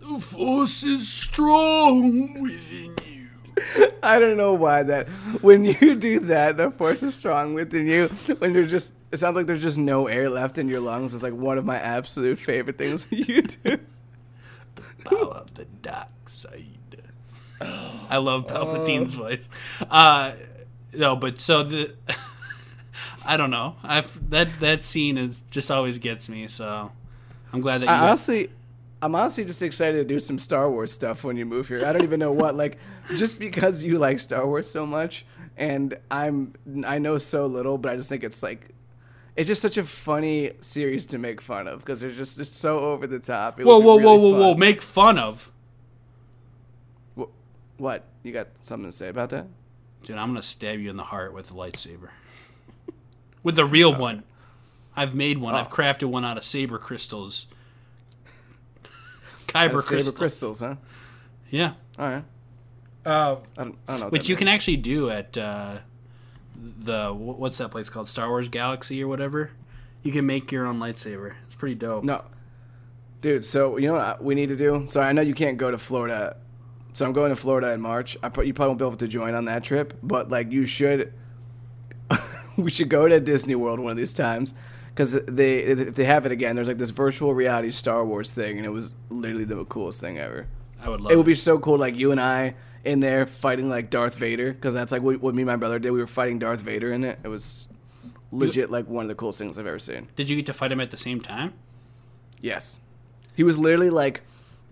the 0.00 0.18
Force 0.20 0.82
is 0.84 1.08
strong 1.08 2.40
within 2.40 2.94
you. 3.06 3.17
I 4.02 4.18
don't 4.18 4.36
know 4.36 4.54
why 4.54 4.82
that. 4.84 5.08
When 5.40 5.64
you 5.64 5.94
do 5.96 6.20
that, 6.20 6.56
the 6.56 6.70
force 6.70 7.02
is 7.02 7.14
strong 7.14 7.54
within 7.54 7.86
you. 7.86 8.08
When 8.38 8.54
you're 8.54 8.66
just, 8.66 8.92
it 9.12 9.18
sounds 9.18 9.36
like 9.36 9.46
there's 9.46 9.62
just 9.62 9.78
no 9.78 10.06
air 10.06 10.28
left 10.28 10.58
in 10.58 10.68
your 10.68 10.80
lungs. 10.80 11.14
It's 11.14 11.22
like 11.22 11.34
one 11.34 11.58
of 11.58 11.64
my 11.64 11.78
absolute 11.78 12.38
favorite 12.38 12.78
things 12.78 13.06
you 13.10 13.42
do. 13.42 13.78
The 14.74 15.04
Power 15.04 15.34
of 15.34 15.54
the 15.54 15.64
dark 15.64 16.28
side. 16.28 16.64
I 17.60 18.18
love 18.18 18.46
Palpatine's 18.46 19.14
voice. 19.14 19.48
Uh, 19.90 20.32
no, 20.92 21.16
but 21.16 21.40
so 21.40 21.62
the. 21.64 21.94
I 23.24 23.36
don't 23.36 23.50
know. 23.50 23.76
I've 23.82 24.30
that 24.30 24.48
that 24.60 24.84
scene 24.84 25.18
is 25.18 25.42
just 25.50 25.70
always 25.70 25.98
gets 25.98 26.28
me. 26.28 26.46
So 26.46 26.90
I'm 27.52 27.60
glad 27.60 27.82
that 27.82 27.86
you. 27.86 27.92
I 27.92 28.08
honestly, 28.08 28.50
I'm 29.00 29.14
honestly 29.14 29.44
just 29.44 29.62
excited 29.62 29.98
to 29.98 30.04
do 30.04 30.18
some 30.18 30.38
Star 30.38 30.70
Wars 30.70 30.92
stuff 30.92 31.24
when 31.24 31.36
you 31.36 31.46
move 31.46 31.68
here. 31.68 31.84
I 31.86 31.92
don't 31.92 32.02
even 32.02 32.18
know 32.18 32.32
what, 32.32 32.56
like, 32.56 32.78
just 33.16 33.38
because 33.38 33.82
you 33.82 33.98
like 33.98 34.18
Star 34.18 34.46
Wars 34.46 34.68
so 34.68 34.84
much, 34.84 35.24
and 35.56 35.96
I'm, 36.10 36.54
I 36.84 36.98
know 36.98 37.18
so 37.18 37.46
little, 37.46 37.78
but 37.78 37.92
I 37.92 37.96
just 37.96 38.08
think 38.08 38.24
it's 38.24 38.42
like, 38.42 38.70
it's 39.36 39.46
just 39.46 39.62
such 39.62 39.76
a 39.76 39.84
funny 39.84 40.52
series 40.60 41.06
to 41.06 41.18
make 41.18 41.40
fun 41.40 41.68
of 41.68 41.78
because 41.78 42.00
they're 42.00 42.10
just 42.10 42.40
it's 42.40 42.56
so 42.56 42.80
over 42.80 43.06
the 43.06 43.20
top. 43.20 43.60
It 43.60 43.66
whoa, 43.66 43.78
whoa, 43.78 43.94
whoa, 43.94 44.16
really 44.16 44.18
whoa, 44.18 44.30
whoa! 44.32 44.52
fun. 44.52 44.58
Make 44.58 44.82
fun 44.82 45.18
of, 45.18 45.52
Wh- 47.16 47.30
What 47.76 48.04
you 48.24 48.32
got 48.32 48.48
something 48.62 48.90
to 48.90 48.96
say 48.96 49.08
about 49.08 49.30
that? 49.30 49.46
dude. 50.02 50.16
I'm 50.16 50.28
gonna 50.28 50.42
stab 50.42 50.80
you 50.80 50.90
in 50.90 50.96
the 50.96 51.04
heart 51.04 51.32
with 51.32 51.50
a 51.50 51.54
lightsaber, 51.54 52.08
with 53.42 53.56
the 53.56 53.64
real 53.64 53.94
oh. 53.94 53.98
one. 53.98 54.24
I've 54.96 55.14
made 55.14 55.38
one. 55.38 55.54
I've 55.54 55.68
oh. 55.68 55.70
crafted 55.70 56.08
one 56.08 56.24
out 56.24 56.36
of 56.36 56.44
saber 56.44 56.78
crystals. 56.78 57.46
Kyber 59.48 59.70
crystals. 59.72 60.04
Saber 60.04 60.16
crystals, 60.16 60.60
huh? 60.60 60.76
Yeah. 61.50 61.72
All 61.98 62.08
right. 62.08 62.24
Uh, 63.04 63.08
I 63.56 63.64
don't, 63.64 63.78
I 63.88 63.92
don't 63.92 64.00
know. 64.00 64.04
what 64.06 64.12
which 64.12 64.22
that 64.22 64.28
you 64.28 64.36
can 64.36 64.48
actually 64.48 64.76
do 64.76 65.08
at 65.10 65.36
uh, 65.36 65.78
the 66.54 67.12
what's 67.12 67.58
that 67.58 67.70
place 67.70 67.88
called 67.88 68.08
Star 68.08 68.28
Wars 68.28 68.48
Galaxy 68.48 69.02
or 69.02 69.08
whatever. 69.08 69.50
You 70.02 70.12
can 70.12 70.26
make 70.26 70.52
your 70.52 70.66
own 70.66 70.78
lightsaber. 70.78 71.34
It's 71.46 71.56
pretty 71.56 71.74
dope. 71.74 72.04
No, 72.04 72.24
dude. 73.20 73.44
So 73.44 73.78
you 73.78 73.88
know 73.88 73.94
what 73.94 74.22
we 74.22 74.34
need 74.34 74.50
to 74.50 74.56
do? 74.56 74.84
So 74.86 75.00
I 75.00 75.12
know 75.12 75.22
you 75.22 75.34
can't 75.34 75.56
go 75.56 75.70
to 75.70 75.78
Florida. 75.78 76.36
So 76.92 77.06
I'm 77.06 77.12
going 77.12 77.30
to 77.30 77.36
Florida 77.36 77.70
in 77.72 77.80
March. 77.80 78.16
I 78.22 78.28
pro- 78.28 78.44
you 78.44 78.52
probably 78.52 78.70
won't 78.70 78.78
be 78.80 78.86
able 78.86 78.96
to 78.96 79.08
join 79.08 79.34
on 79.34 79.46
that 79.46 79.64
trip, 79.64 79.98
but 80.02 80.28
like 80.28 80.52
you 80.52 80.66
should. 80.66 81.12
we 82.56 82.70
should 82.70 82.88
go 82.88 83.06
to 83.06 83.20
Disney 83.20 83.54
World 83.54 83.78
one 83.80 83.92
of 83.92 83.96
these 83.96 84.12
times 84.12 84.52
because 84.98 85.12
they 85.12 85.58
if 85.60 85.94
they 85.94 86.04
have 86.04 86.26
it 86.26 86.32
again. 86.32 86.56
There's 86.56 86.66
like 86.66 86.78
this 86.78 86.90
virtual 86.90 87.32
reality 87.32 87.70
Star 87.70 88.04
Wars 88.04 88.32
thing, 88.32 88.56
and 88.56 88.66
it 88.66 88.70
was 88.70 88.96
literally 89.10 89.44
the 89.44 89.64
coolest 89.66 90.00
thing 90.00 90.18
ever. 90.18 90.48
I 90.82 90.88
would 90.88 91.00
love 91.00 91.12
It 91.12 91.14
it. 91.14 91.16
would 91.18 91.26
be 91.26 91.36
so 91.36 91.56
cool, 91.60 91.78
like 91.78 91.94
you 91.94 92.10
and 92.10 92.20
I 92.20 92.56
in 92.84 92.98
there 92.98 93.24
fighting 93.24 93.68
like 93.70 93.90
Darth 93.90 94.16
Vader, 94.16 94.52
because 94.52 94.74
that's 94.74 94.90
like 94.90 95.02
what, 95.02 95.20
what 95.20 95.36
me 95.36 95.42
and 95.42 95.46
my 95.46 95.54
brother 95.54 95.78
did. 95.78 95.92
We 95.92 96.00
were 96.00 96.08
fighting 96.08 96.40
Darth 96.40 96.60
Vader 96.60 96.92
in 96.92 97.04
it. 97.04 97.20
It 97.22 97.28
was 97.28 97.68
legit 98.32 98.72
like 98.72 98.88
one 98.88 99.04
of 99.04 99.08
the 99.08 99.14
coolest 99.14 99.38
things 99.38 99.56
I've 99.56 99.68
ever 99.68 99.78
seen. 99.78 100.08
Did 100.16 100.28
you 100.28 100.34
get 100.34 100.46
to 100.46 100.52
fight 100.52 100.72
him 100.72 100.80
at 100.80 100.90
the 100.90 100.96
same 100.96 101.20
time? 101.20 101.54
Yes. 102.40 102.78
He 103.36 103.44
was 103.44 103.56
literally 103.56 103.90
like 103.90 104.22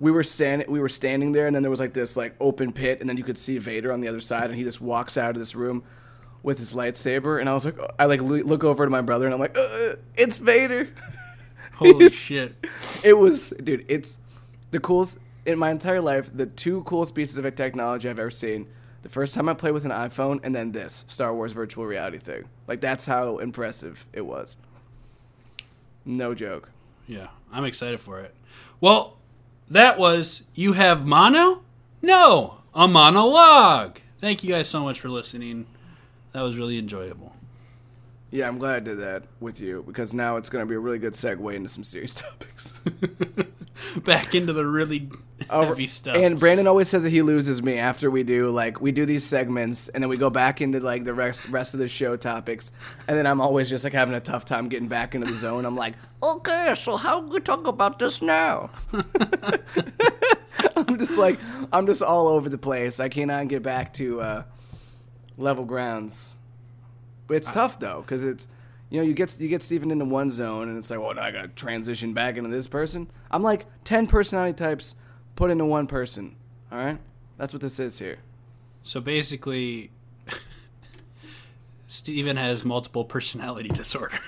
we 0.01 0.11
were 0.11 0.25
standing 0.25 0.71
we 0.71 0.81
were 0.81 0.89
standing 0.89 1.33
there 1.33 1.47
and 1.47 1.55
then 1.55 1.63
there 1.63 1.71
was 1.71 1.81
like 1.81 1.95
this 1.95 2.17
like 2.17 2.35
open 2.41 2.73
pit 2.73 3.01
and 3.01 3.09
then 3.09 3.17
you 3.17 3.23
could 3.25 3.39
see 3.39 3.59
Vader 3.59 3.93
on 3.93 4.01
the 4.01 4.09
other 4.09 4.21
side 4.21 4.51
and 4.51 4.57
he 4.57 4.65
just 4.65 4.81
walks 4.81 5.17
out 5.17 5.31
of 5.31 5.39
this 5.39 5.55
room 5.55 5.85
with 6.47 6.59
his 6.59 6.75
lightsaber 6.75 7.41
and 7.41 7.51
I 7.51 7.55
was 7.55 7.65
like 7.65 7.77
I 7.99 8.05
like 8.05 8.21
look 8.23 8.63
over 8.63 8.85
to 8.85 8.91
my 8.91 9.01
brother 9.01 9.27
and 9.27 9.35
I'm 9.35 9.41
like 9.41 9.59
uh, 9.59 9.97
it's 10.15 10.39
Vader. 10.39 10.89
Holy 11.75 12.09
shit! 12.09 12.55
It 13.03 13.15
was 13.15 13.51
dude, 13.51 13.85
it's 13.89 14.17
the 14.71 14.79
coolest 14.79 15.19
in 15.45 15.59
my 15.59 15.71
entire 15.71 16.01
life, 16.01 16.31
the 16.33 16.47
two 16.47 16.85
coolest 16.85 17.17
pieces 17.17 17.37
of 17.37 17.55
technology 17.57 18.09
I've 18.09 18.21
ever 18.21 18.31
seen. 18.31 18.69
The 19.03 19.09
first 19.09 19.35
time 19.35 19.49
I 19.49 19.55
played 19.55 19.73
with 19.73 19.85
an 19.85 19.91
iPhone 19.91 20.39
and 20.45 20.55
then 20.55 20.71
this 20.71 21.05
Star 21.09 21.35
Wars 21.35 21.53
virtual 21.53 21.85
reality 21.85 22.19
thing. 22.19 22.45
Like 22.69 22.81
that's 22.81 23.07
how 23.07 23.39
impressive 23.39 24.07
it 24.13 24.25
was. 24.25 24.57
No 26.05 26.33
joke. 26.33 26.71
Yeah, 27.09 27.27
I'm 27.53 27.65
excited 27.65 28.01
for 28.01 28.21
it. 28.21 28.33
Well, 28.81 29.19
that 29.69 29.99
was 29.99 30.45
you 30.55 30.75
have 30.75 31.05
mono? 31.05 31.65
No, 32.01 32.59
a 32.73 32.87
monologue. 32.87 33.99
Thank 34.21 34.45
you 34.45 34.51
guys 34.55 34.69
so 34.69 34.85
much 34.85 35.01
for 35.01 35.09
listening. 35.09 35.67
That 36.37 36.43
was 36.43 36.59
really 36.59 36.77
enjoyable. 36.79 37.35
Yeah, 38.31 38.47
I'm 38.47 38.59
glad 38.59 38.77
I 38.77 38.81
did 38.81 39.01
that 39.01 39.23
with 39.41 39.59
you 39.59 39.83
because 39.87 40.13
now 40.13 40.37
it's 40.37 40.51
going 40.51 40.63
to 40.63 40.69
be 40.69 40.75
a 40.75 40.79
really 40.79 40.99
good 40.99 41.15
segue 41.15 41.55
into 41.55 41.71
some 41.71 41.83
serious 41.83 42.15
topics. 42.21 42.75
Back 44.05 44.35
into 44.35 44.53
the 44.53 44.67
really 44.67 45.09
heavy 45.49 45.87
stuff. 45.87 46.15
And 46.15 46.39
Brandon 46.39 46.67
always 46.67 46.91
says 46.91 47.05
that 47.05 47.09
he 47.09 47.23
loses 47.23 47.63
me 47.63 47.79
after 47.79 48.11
we 48.11 48.23
do 48.23 48.51
like 48.51 48.83
we 48.83 48.93
do 48.93 49.07
these 49.07 49.25
segments 49.25 49.89
and 49.89 50.03
then 50.03 50.11
we 50.11 50.19
go 50.19 50.29
back 50.29 50.61
into 50.61 50.79
like 50.79 51.05
the 51.05 51.15
rest 51.15 51.49
rest 51.49 51.73
of 51.73 51.81
the 51.81 51.89
show 51.89 52.17
topics, 52.17 52.71
and 53.09 53.17
then 53.17 53.27
I'm 53.27 53.41
always 53.41 53.71
just 53.71 53.85
like 53.85 53.95
having 53.95 54.15
a 54.15 54.21
tough 54.21 54.45
time 54.45 54.69
getting 54.69 54.89
back 54.89 55.15
into 55.15 55.27
the 55.27 55.35
zone. 55.35 55.65
I'm 55.65 55.77
like, 55.77 55.95
okay, 56.23 56.75
so 56.77 56.99
how 56.99 57.23
do 57.23 57.29
we 57.29 57.41
talk 57.41 57.67
about 57.67 57.99
this 57.99 58.21
now? 58.21 58.69
I'm 60.77 60.99
just 60.99 61.17
like 61.17 61.39
I'm 61.73 61.87
just 61.87 62.03
all 62.03 62.29
over 62.29 62.51
the 62.51 62.59
place. 62.59 63.01
I 63.01 63.09
cannot 63.09 63.49
get 63.49 63.63
back 63.63 63.95
to 63.95 64.21
uh, 64.21 64.43
level 65.37 65.65
grounds. 65.65 66.35
But 67.27 67.37
it's 67.39 67.51
tough 67.51 67.79
though, 67.79 68.03
because 68.03 68.23
it's 68.25 68.47
you 68.91 69.01
know 69.01 69.07
you 69.07 69.15
get 69.15 69.39
you 69.41 69.49
get 69.49 69.63
Stephen 69.63 69.91
into 69.91 70.05
one 70.05 70.31
zone, 70.31 70.69
and 70.69 70.79
it's 70.79 70.91
like, 70.91 71.01
well, 71.01 71.15
now 71.15 71.23
I 71.23 71.31
gotta 71.33 71.49
transition 71.49 72.13
back 72.13 72.37
into 72.37 72.51
this 72.51 72.69
person. 72.69 73.11
I'm 73.31 73.43
like 73.43 73.67
ten 73.85 74.07
personality 74.07 74.55
types 74.57 74.95
put 75.35 75.51
into 75.51 75.65
one 75.65 75.87
person. 75.87 76.37
All 76.71 76.79
right, 76.79 76.99
that's 77.37 77.53
what 77.53 77.63
this 77.63 77.79
is 77.81 77.99
here. 77.99 78.19
so 78.85 79.01
basically, 79.01 79.91
Stephen 81.87 82.37
has 82.37 82.65
multiple 82.65 83.05
personality 83.05 83.69
disorder. 83.75 84.19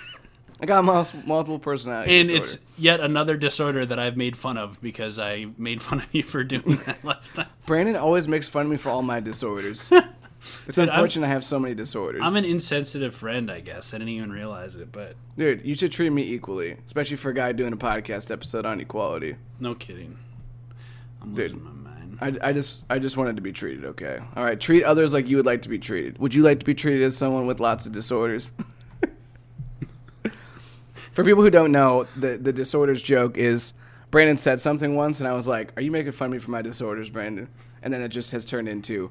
I 0.60 0.66
got 0.66 0.84
multiple 0.84 1.60
personality. 1.60 2.10
Disorder. 2.10 2.20
And 2.20 2.42
disorder. 2.42 2.62
it's 2.74 2.80
yet 2.82 3.00
another 3.00 3.36
disorder 3.36 3.86
that 3.86 3.98
I've 4.00 4.16
made 4.16 4.36
fun 4.36 4.58
of 4.58 4.80
because 4.82 5.20
I 5.20 5.46
made 5.56 5.80
fun 5.80 6.00
of 6.00 6.12
you 6.12 6.24
for 6.24 6.42
doing 6.42 6.76
that 6.86 7.04
last 7.04 7.36
time. 7.36 7.46
Brandon 7.64 7.94
always 7.94 8.26
makes 8.26 8.48
fun 8.48 8.66
of 8.66 8.72
me 8.72 8.76
for 8.76 8.90
all 8.90 9.02
my 9.02 9.20
disorders. 9.20 9.88
It's 10.66 10.78
I'm- 10.78 10.88
unfortunate 10.88 11.26
I 11.26 11.30
have 11.30 11.44
so 11.44 11.58
many 11.58 11.74
disorders. 11.74 12.20
I'm 12.24 12.36
an 12.36 12.44
insensitive 12.44 13.14
friend, 13.14 13.50
I 13.50 13.60
guess. 13.60 13.92
I 13.94 13.98
didn't 13.98 14.10
even 14.14 14.30
realize 14.32 14.76
it, 14.76 14.90
but 14.92 15.14
Dude, 15.36 15.64
you 15.64 15.74
should 15.74 15.92
treat 15.92 16.10
me 16.10 16.22
equally, 16.22 16.76
especially 16.86 17.16
for 17.16 17.30
a 17.30 17.34
guy 17.34 17.52
doing 17.52 17.72
a 17.72 17.76
podcast 17.76 18.30
episode 18.30 18.66
on 18.66 18.80
equality. 18.80 19.36
no 19.60 19.74
kidding. 19.74 20.18
I'm 21.22 21.34
Dude. 21.34 21.52
losing 21.52 21.64
my 21.64 21.90
mind. 21.90 22.18
I, 22.20 22.48
I 22.48 22.52
just 22.52 22.84
I 22.90 22.98
just 22.98 23.16
wanted 23.16 23.36
to 23.36 23.42
be 23.42 23.52
treated 23.52 23.84
okay. 23.84 24.18
All 24.36 24.44
right, 24.44 24.58
treat 24.58 24.82
others 24.84 25.12
like 25.12 25.28
you 25.28 25.36
would 25.36 25.46
like 25.46 25.62
to 25.62 25.68
be 25.68 25.78
treated. 25.78 26.18
Would 26.18 26.34
you 26.34 26.42
like 26.42 26.58
to 26.60 26.64
be 26.66 26.74
treated 26.74 27.02
as 27.02 27.16
someone 27.16 27.46
with 27.46 27.60
lots 27.60 27.86
of 27.86 27.92
disorders? 27.92 28.52
For 31.12 31.24
people 31.24 31.42
who 31.42 31.50
don't 31.50 31.72
know, 31.72 32.06
the 32.16 32.38
the 32.38 32.52
disorders 32.52 33.02
joke 33.02 33.36
is 33.36 33.72
Brandon 34.10 34.36
said 34.36 34.60
something 34.60 34.94
once, 34.94 35.18
and 35.18 35.28
I 35.28 35.32
was 35.32 35.48
like, 35.48 35.72
"Are 35.76 35.82
you 35.82 35.90
making 35.90 36.12
fun 36.12 36.26
of 36.26 36.32
me 36.32 36.38
for 36.38 36.50
my 36.52 36.62
disorders, 36.62 37.10
Brandon?" 37.10 37.48
And 37.82 37.92
then 37.92 38.02
it 38.02 38.08
just 38.10 38.30
has 38.30 38.44
turned 38.44 38.68
into 38.68 39.10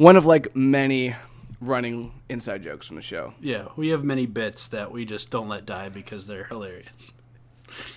one 0.00 0.16
of 0.16 0.24
like 0.24 0.56
many 0.56 1.14
running 1.60 2.10
inside 2.30 2.62
jokes 2.62 2.86
from 2.86 2.96
the 2.96 3.02
show, 3.02 3.34
Yeah, 3.40 3.66
we 3.76 3.88
have 3.88 4.02
many 4.02 4.24
bits 4.24 4.66
that 4.68 4.90
we 4.92 5.04
just 5.04 5.30
don't 5.30 5.46
let 5.48 5.66
die 5.66 5.90
because 5.90 6.26
they're 6.26 6.44
hilarious. 6.44 7.12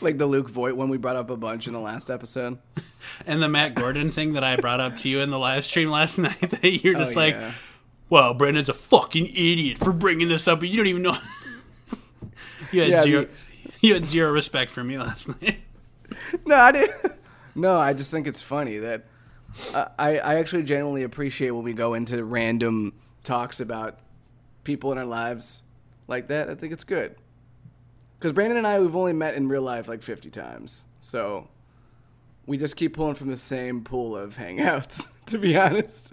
like 0.01 0.17
the 0.17 0.25
Luke 0.25 0.49
Voigt 0.49 0.75
one 0.75 0.89
we 0.89 0.97
brought 0.97 1.15
up 1.15 1.29
a 1.29 1.37
bunch 1.37 1.65
in 1.65 1.71
the 1.73 1.79
last 1.79 2.09
episode. 2.09 2.57
And 3.25 3.41
the 3.41 3.49
Matt 3.49 3.75
Gordon 3.75 4.11
thing 4.11 4.33
that 4.33 4.43
I 4.45 4.55
brought 4.55 4.79
up 4.79 4.97
to 4.99 5.09
you 5.09 5.19
in 5.19 5.29
the 5.29 5.37
live 5.39 5.65
stream 5.65 5.89
last 5.89 6.17
night 6.19 6.39
that 6.39 6.83
you're 6.83 6.95
oh, 6.95 6.99
just 6.99 7.15
Oh, 7.17 7.19
like, 7.19 7.33
yeah. 7.35 7.51
well, 8.09 8.33
Brandon's 8.33 8.69
a 8.69 8.73
fucking 8.73 9.25
idiot 9.27 9.77
for 9.77 9.91
bringing 9.91 10.29
this 10.29 10.47
up, 10.47 10.61
and 10.61 10.69
you 10.71 10.77
don't 10.77 10.87
even 10.87 11.01
know. 11.01 11.17
you 12.71 12.81
had 12.81 12.89
Yeah, 12.89 13.01
zero. 13.01 13.21
the- 13.25 13.29
You 13.81 13.93
had 13.93 14.07
zero 14.07 14.31
respect 14.31 14.71
for 14.71 14.83
me 14.85 14.97
last 14.97 15.27
night. 15.41 15.59
No, 16.45 16.55
I 16.55 16.71
didn't. 16.71 16.95
No, 17.55 17.75
I 17.77 17.91
just 17.93 18.09
think 18.11 18.25
it's 18.25 18.41
funny 18.41 18.77
that 18.77 19.03
I 19.73 20.19
I 20.19 20.35
actually 20.35 20.63
genuinely 20.63 21.03
appreciate 21.03 21.51
when 21.51 21.63
we 21.63 21.73
go 21.73 21.93
into 21.93 22.23
random 22.23 22.93
talks 23.23 23.59
about 23.59 23.99
people 24.63 24.91
in 24.91 24.97
our 24.97 25.05
lives 25.05 25.63
like 26.07 26.27
that. 26.27 26.49
I 26.49 26.55
think 26.55 26.73
it's 26.73 26.83
good 26.83 27.15
because 28.17 28.31
Brandon 28.31 28.57
and 28.57 28.67
I 28.67 28.79
we've 28.79 28.95
only 28.95 29.13
met 29.13 29.35
in 29.35 29.47
real 29.47 29.61
life 29.61 29.87
like 29.87 30.03
fifty 30.03 30.29
times, 30.29 30.85
so 30.99 31.47
we 32.45 32.57
just 32.57 32.75
keep 32.75 32.95
pulling 32.95 33.15
from 33.15 33.29
the 33.29 33.37
same 33.37 33.83
pool 33.83 34.15
of 34.15 34.37
hangouts. 34.37 35.09
To 35.27 35.37
be 35.37 35.55
honest, 35.55 36.11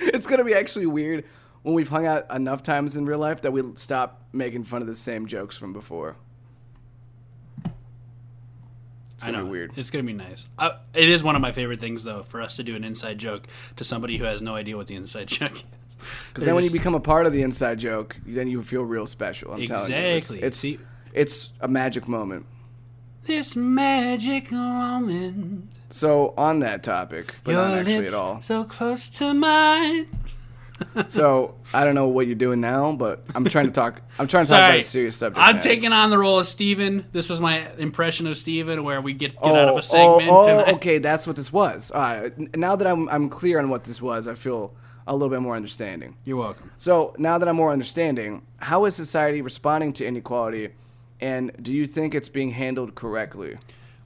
it's 0.00 0.24
gonna 0.24 0.42
be 0.42 0.54
actually 0.54 0.86
weird 0.86 1.26
when 1.64 1.74
we've 1.74 1.90
hung 1.90 2.06
out 2.06 2.34
enough 2.34 2.62
times 2.62 2.96
in 2.96 3.04
real 3.04 3.18
life 3.18 3.42
that 3.42 3.52
we 3.52 3.62
stop 3.74 4.22
making 4.32 4.64
fun 4.64 4.80
of 4.80 4.88
the 4.88 4.96
same 4.96 5.26
jokes 5.26 5.58
from 5.58 5.74
before. 5.74 6.16
It's 9.22 9.28
I 9.28 9.30
gonna 9.30 9.38
know. 9.38 9.44
be 9.44 9.50
weird. 9.52 9.72
It's 9.78 9.90
gonna 9.90 10.02
be 10.04 10.12
nice. 10.12 10.46
Uh, 10.58 10.72
it 10.94 11.08
is 11.08 11.22
one 11.22 11.36
of 11.36 11.42
my 11.42 11.52
favorite 11.52 11.78
things, 11.78 12.02
though, 12.02 12.22
for 12.24 12.40
us 12.42 12.56
to 12.56 12.64
do 12.64 12.74
an 12.74 12.82
inside 12.82 13.18
joke 13.18 13.46
to 13.76 13.84
somebody 13.84 14.16
who 14.16 14.24
has 14.24 14.42
no 14.42 14.54
idea 14.56 14.76
what 14.76 14.88
the 14.88 14.96
inside 14.96 15.28
joke 15.28 15.54
is. 15.54 15.64
Because 16.28 16.44
then 16.44 16.56
when 16.56 16.64
you 16.64 16.70
become 16.70 16.96
a 16.96 17.00
part 17.00 17.26
of 17.26 17.32
the 17.32 17.42
inside 17.42 17.78
joke, 17.78 18.16
then 18.26 18.48
you 18.48 18.60
feel 18.64 18.82
real 18.82 19.06
special. 19.06 19.52
I'm 19.52 19.64
telling 19.64 19.90
you, 19.92 19.96
it's 19.96 20.26
Exactly. 20.30 20.46
it's, 20.46 20.58
See- 20.58 20.78
it's 21.12 21.50
a 21.60 21.68
magic 21.68 22.08
moment. 22.08 22.46
This 23.24 23.54
magic 23.54 24.50
moment. 24.50 25.68
So 25.90 26.34
on 26.36 26.58
that 26.60 26.82
topic, 26.82 27.34
but 27.44 27.52
Your 27.52 27.68
not 27.68 27.78
actually 27.78 28.06
at 28.08 28.14
all. 28.14 28.42
so 28.42 28.64
close 28.64 29.08
to 29.10 29.32
mine. 29.32 30.08
So 31.08 31.54
I 31.74 31.84
don't 31.84 31.94
know 31.94 32.08
what 32.08 32.26
you're 32.26 32.34
doing 32.34 32.60
now, 32.60 32.92
but 32.92 33.24
I'm 33.34 33.44
trying 33.44 33.66
to 33.66 33.72
talk. 33.72 34.00
I'm 34.18 34.26
trying 34.26 34.44
to 34.44 34.50
talk 34.50 34.58
about 34.58 34.78
a 34.78 34.82
serious 34.82 35.16
subject. 35.16 35.38
I'm 35.44 35.56
guys. 35.56 35.64
taking 35.64 35.92
on 35.92 36.10
the 36.10 36.18
role 36.18 36.38
of 36.38 36.46
Steven. 36.46 37.06
This 37.12 37.28
was 37.28 37.40
my 37.40 37.70
impression 37.78 38.26
of 38.26 38.36
Steven 38.36 38.84
where 38.84 39.00
we 39.00 39.12
get, 39.12 39.32
get 39.32 39.40
Oh, 39.42 39.54
out 39.54 39.68
of 39.68 39.74
a 39.74 39.78
oh, 39.78 39.80
segment. 39.80 40.30
Oh, 40.30 40.44
oh, 40.48 40.58
I- 40.60 40.72
okay, 40.72 40.98
that's 40.98 41.26
what 41.26 41.36
this 41.36 41.52
was. 41.52 41.90
All 41.90 42.00
right, 42.00 42.56
now 42.56 42.76
that 42.76 42.86
I'm 42.86 43.08
I'm 43.08 43.28
clear 43.28 43.58
on 43.58 43.68
what 43.68 43.84
this 43.84 44.00
was, 44.02 44.28
I 44.28 44.34
feel 44.34 44.74
a 45.06 45.12
little 45.12 45.28
bit 45.30 45.40
more 45.40 45.56
understanding. 45.56 46.16
You're 46.24 46.36
welcome. 46.36 46.70
So 46.78 47.14
now 47.18 47.38
that 47.38 47.48
I'm 47.48 47.56
more 47.56 47.72
understanding, 47.72 48.42
how 48.58 48.84
is 48.84 48.94
society 48.94 49.42
responding 49.42 49.92
to 49.94 50.06
inequality, 50.06 50.70
and 51.20 51.50
do 51.60 51.72
you 51.72 51.86
think 51.86 52.14
it's 52.14 52.28
being 52.28 52.52
handled 52.52 52.94
correctly? 52.94 53.56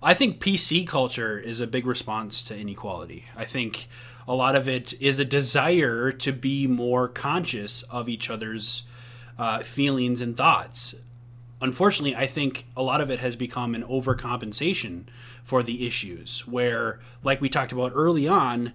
I 0.03 0.14
think 0.14 0.41
PC 0.41 0.87
culture 0.87 1.39
is 1.39 1.61
a 1.61 1.66
big 1.66 1.87
response 1.87 2.43
to 2.45 2.57
inequality. 2.57 3.24
I 3.37 3.45
think 3.45 3.89
a 4.29 4.35
lot 4.35 4.57
of 4.57 4.68
it 4.68 4.95
is 5.01 5.18
a 5.18 5.24
desire 5.24 6.12
to 6.12 6.33
be 6.33 6.66
more 6.66 7.09
conscious 7.09 7.83
of 7.85 8.09
each 8.09 8.29
other's 8.31 8.85
uh, 9.39 9.61
feelings 9.61 10.20
and 10.20 10.37
thoughts. 10.37 10.95
Unfortunately, 11.61 12.16
I 12.16 12.27
think 12.27 12.66
a 12.77 12.83
lot 12.83 13.01
of 13.01 13.11
it 13.11 13.20
has 13.20 13.37
become 13.37 13.74
an 13.74 13.85
overcompensation 13.85 15.05
for 15.43 15.62
the 15.62 15.87
issues, 15.87 16.47
where, 16.47 17.01
like 17.22 17.41
we 17.41 17.49
talked 17.49 17.72
about 17.72 17.93
early 17.95 18.27
on, 18.27 18.72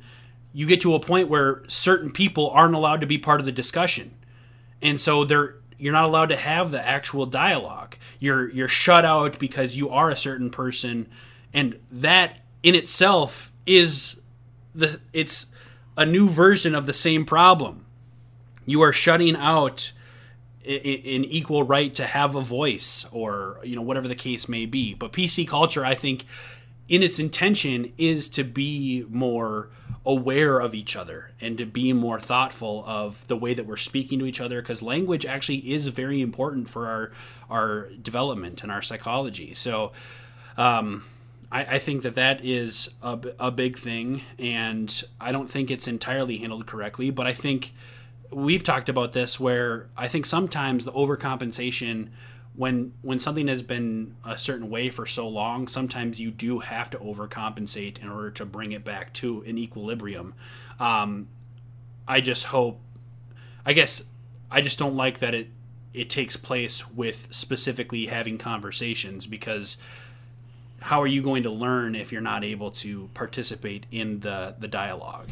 you 0.53 0.65
get 0.65 0.81
to 0.81 0.95
a 0.95 0.99
point 0.99 1.27
where 1.27 1.63
certain 1.67 2.11
people 2.11 2.49
aren't 2.49 2.75
allowed 2.75 3.01
to 3.01 3.07
be 3.07 3.17
part 3.17 3.39
of 3.39 3.45
the 3.45 3.51
discussion 3.51 4.11
and 4.81 4.99
so 4.99 5.23
they're 5.23 5.55
you're 5.77 5.93
not 5.93 6.05
allowed 6.05 6.29
to 6.29 6.35
have 6.35 6.69
the 6.69 6.85
actual 6.85 7.25
dialogue. 7.25 7.97
You're 8.19 8.49
you're 8.49 8.67
shut 8.67 9.05
out 9.05 9.39
because 9.39 9.75
you 9.75 9.89
are 9.89 10.09
a 10.09 10.17
certain 10.17 10.49
person, 10.49 11.07
and 11.53 11.79
that 11.91 12.39
in 12.63 12.75
itself 12.75 13.51
is 13.65 14.20
the 14.73 14.99
it's 15.13 15.47
a 15.97 16.05
new 16.05 16.29
version 16.29 16.75
of 16.75 16.85
the 16.85 16.93
same 16.93 17.25
problem. 17.25 17.85
You 18.65 18.81
are 18.81 18.93
shutting 18.93 19.35
out 19.35 19.91
an 20.63 21.25
equal 21.25 21.63
right 21.63 21.93
to 21.95 22.05
have 22.05 22.35
a 22.35 22.41
voice, 22.41 23.05
or 23.11 23.59
you 23.63 23.75
know 23.75 23.81
whatever 23.81 24.07
the 24.07 24.15
case 24.15 24.47
may 24.47 24.65
be. 24.65 24.93
But 24.93 25.11
PC 25.11 25.47
culture, 25.47 25.85
I 25.85 25.95
think, 25.95 26.25
in 26.87 27.03
its 27.03 27.19
intention 27.19 27.93
is 27.97 28.29
to 28.29 28.43
be 28.43 29.05
more 29.09 29.69
aware 30.05 30.59
of 30.59 30.73
each 30.73 30.95
other 30.95 31.31
and 31.39 31.57
to 31.57 31.65
be 31.65 31.93
more 31.93 32.19
thoughtful 32.19 32.83
of 32.87 33.27
the 33.27 33.37
way 33.37 33.53
that 33.53 33.67
we're 33.67 33.77
speaking 33.77 34.17
to 34.17 34.25
each 34.25 34.41
other 34.41 34.61
because 34.61 34.81
language 34.81 35.25
actually 35.25 35.71
is 35.71 35.87
very 35.87 36.21
important 36.21 36.67
for 36.67 36.87
our 36.87 37.11
our 37.51 37.89
development 38.01 38.63
and 38.63 38.71
our 38.71 38.81
psychology 38.81 39.53
so 39.53 39.91
um, 40.57 41.03
I, 41.51 41.75
I 41.75 41.79
think 41.79 42.03
that 42.03 42.15
that 42.15 42.43
is 42.43 42.89
a, 43.01 43.19
a 43.39 43.51
big 43.51 43.77
thing 43.77 44.21
and 44.39 45.03
i 45.19 45.31
don't 45.31 45.49
think 45.49 45.69
it's 45.69 45.87
entirely 45.87 46.37
handled 46.37 46.65
correctly 46.65 47.09
but 47.09 47.27
i 47.27 47.33
think 47.33 47.73
we've 48.31 48.63
talked 48.63 48.89
about 48.89 49.13
this 49.13 49.39
where 49.39 49.89
i 49.97 50.07
think 50.07 50.25
sometimes 50.25 50.85
the 50.85 50.91
overcompensation 50.93 52.09
when 52.55 52.93
when 53.01 53.19
something 53.19 53.47
has 53.47 53.61
been 53.61 54.15
a 54.25 54.37
certain 54.37 54.69
way 54.69 54.89
for 54.89 55.05
so 55.05 55.27
long, 55.27 55.67
sometimes 55.67 56.19
you 56.19 56.31
do 56.31 56.59
have 56.59 56.89
to 56.89 56.97
overcompensate 56.97 57.99
in 57.99 58.09
order 58.09 58.29
to 58.31 58.45
bring 58.45 58.71
it 58.71 58.83
back 58.83 59.13
to 59.13 59.41
an 59.43 59.57
equilibrium. 59.57 60.33
Um, 60.79 61.29
I 62.07 62.19
just 62.19 62.45
hope, 62.45 62.79
I 63.65 63.73
guess, 63.73 64.03
I 64.49 64.61
just 64.61 64.77
don't 64.77 64.95
like 64.95 65.19
that 65.19 65.33
it 65.33 65.47
it 65.93 66.09
takes 66.09 66.37
place 66.37 66.89
with 66.89 67.27
specifically 67.31 68.07
having 68.07 68.37
conversations 68.37 69.27
because 69.27 69.77
how 70.81 70.99
are 71.01 71.07
you 71.07 71.21
going 71.21 71.43
to 71.43 71.51
learn 71.51 71.95
if 71.95 72.11
you're 72.11 72.21
not 72.21 72.43
able 72.43 72.71
to 72.71 73.09
participate 73.13 73.85
in 73.91 74.19
the 74.21 74.55
the 74.59 74.67
dialogue? 74.67 75.29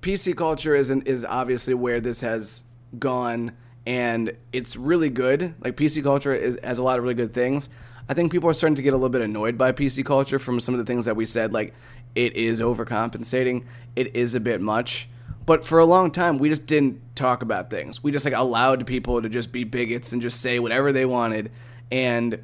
PC 0.00 0.36
culture 0.36 0.74
is 0.74 0.90
is 0.90 1.24
obviously 1.24 1.74
where 1.74 2.00
this 2.00 2.22
has 2.22 2.64
gone, 2.98 3.52
and 3.86 4.36
it's 4.52 4.76
really 4.76 5.10
good. 5.10 5.54
Like 5.60 5.76
PC 5.76 6.02
culture 6.02 6.34
is, 6.34 6.58
has 6.64 6.78
a 6.78 6.82
lot 6.82 6.98
of 6.98 7.04
really 7.04 7.14
good 7.14 7.32
things. 7.32 7.68
I 8.08 8.14
think 8.14 8.32
people 8.32 8.48
are 8.48 8.54
starting 8.54 8.74
to 8.76 8.82
get 8.82 8.94
a 8.94 8.96
little 8.96 9.10
bit 9.10 9.20
annoyed 9.20 9.56
by 9.56 9.72
PC 9.72 10.04
culture 10.04 10.38
from 10.38 10.58
some 10.58 10.74
of 10.74 10.78
the 10.78 10.84
things 10.90 11.04
that 11.04 11.16
we 11.16 11.26
said. 11.26 11.52
Like 11.52 11.74
it 12.14 12.34
is 12.34 12.60
overcompensating. 12.60 13.64
It 13.94 14.16
is 14.16 14.34
a 14.34 14.40
bit 14.40 14.60
much. 14.60 15.08
But 15.44 15.66
for 15.66 15.80
a 15.80 15.86
long 15.86 16.10
time, 16.10 16.38
we 16.38 16.48
just 16.48 16.66
didn't 16.66 17.00
talk 17.14 17.42
about 17.42 17.68
things. 17.68 18.02
We 18.02 18.10
just 18.10 18.24
like 18.24 18.34
allowed 18.34 18.86
people 18.86 19.20
to 19.20 19.28
just 19.28 19.52
be 19.52 19.64
bigots 19.64 20.12
and 20.12 20.22
just 20.22 20.40
say 20.40 20.58
whatever 20.58 20.92
they 20.92 21.04
wanted. 21.04 21.50
And 21.90 22.42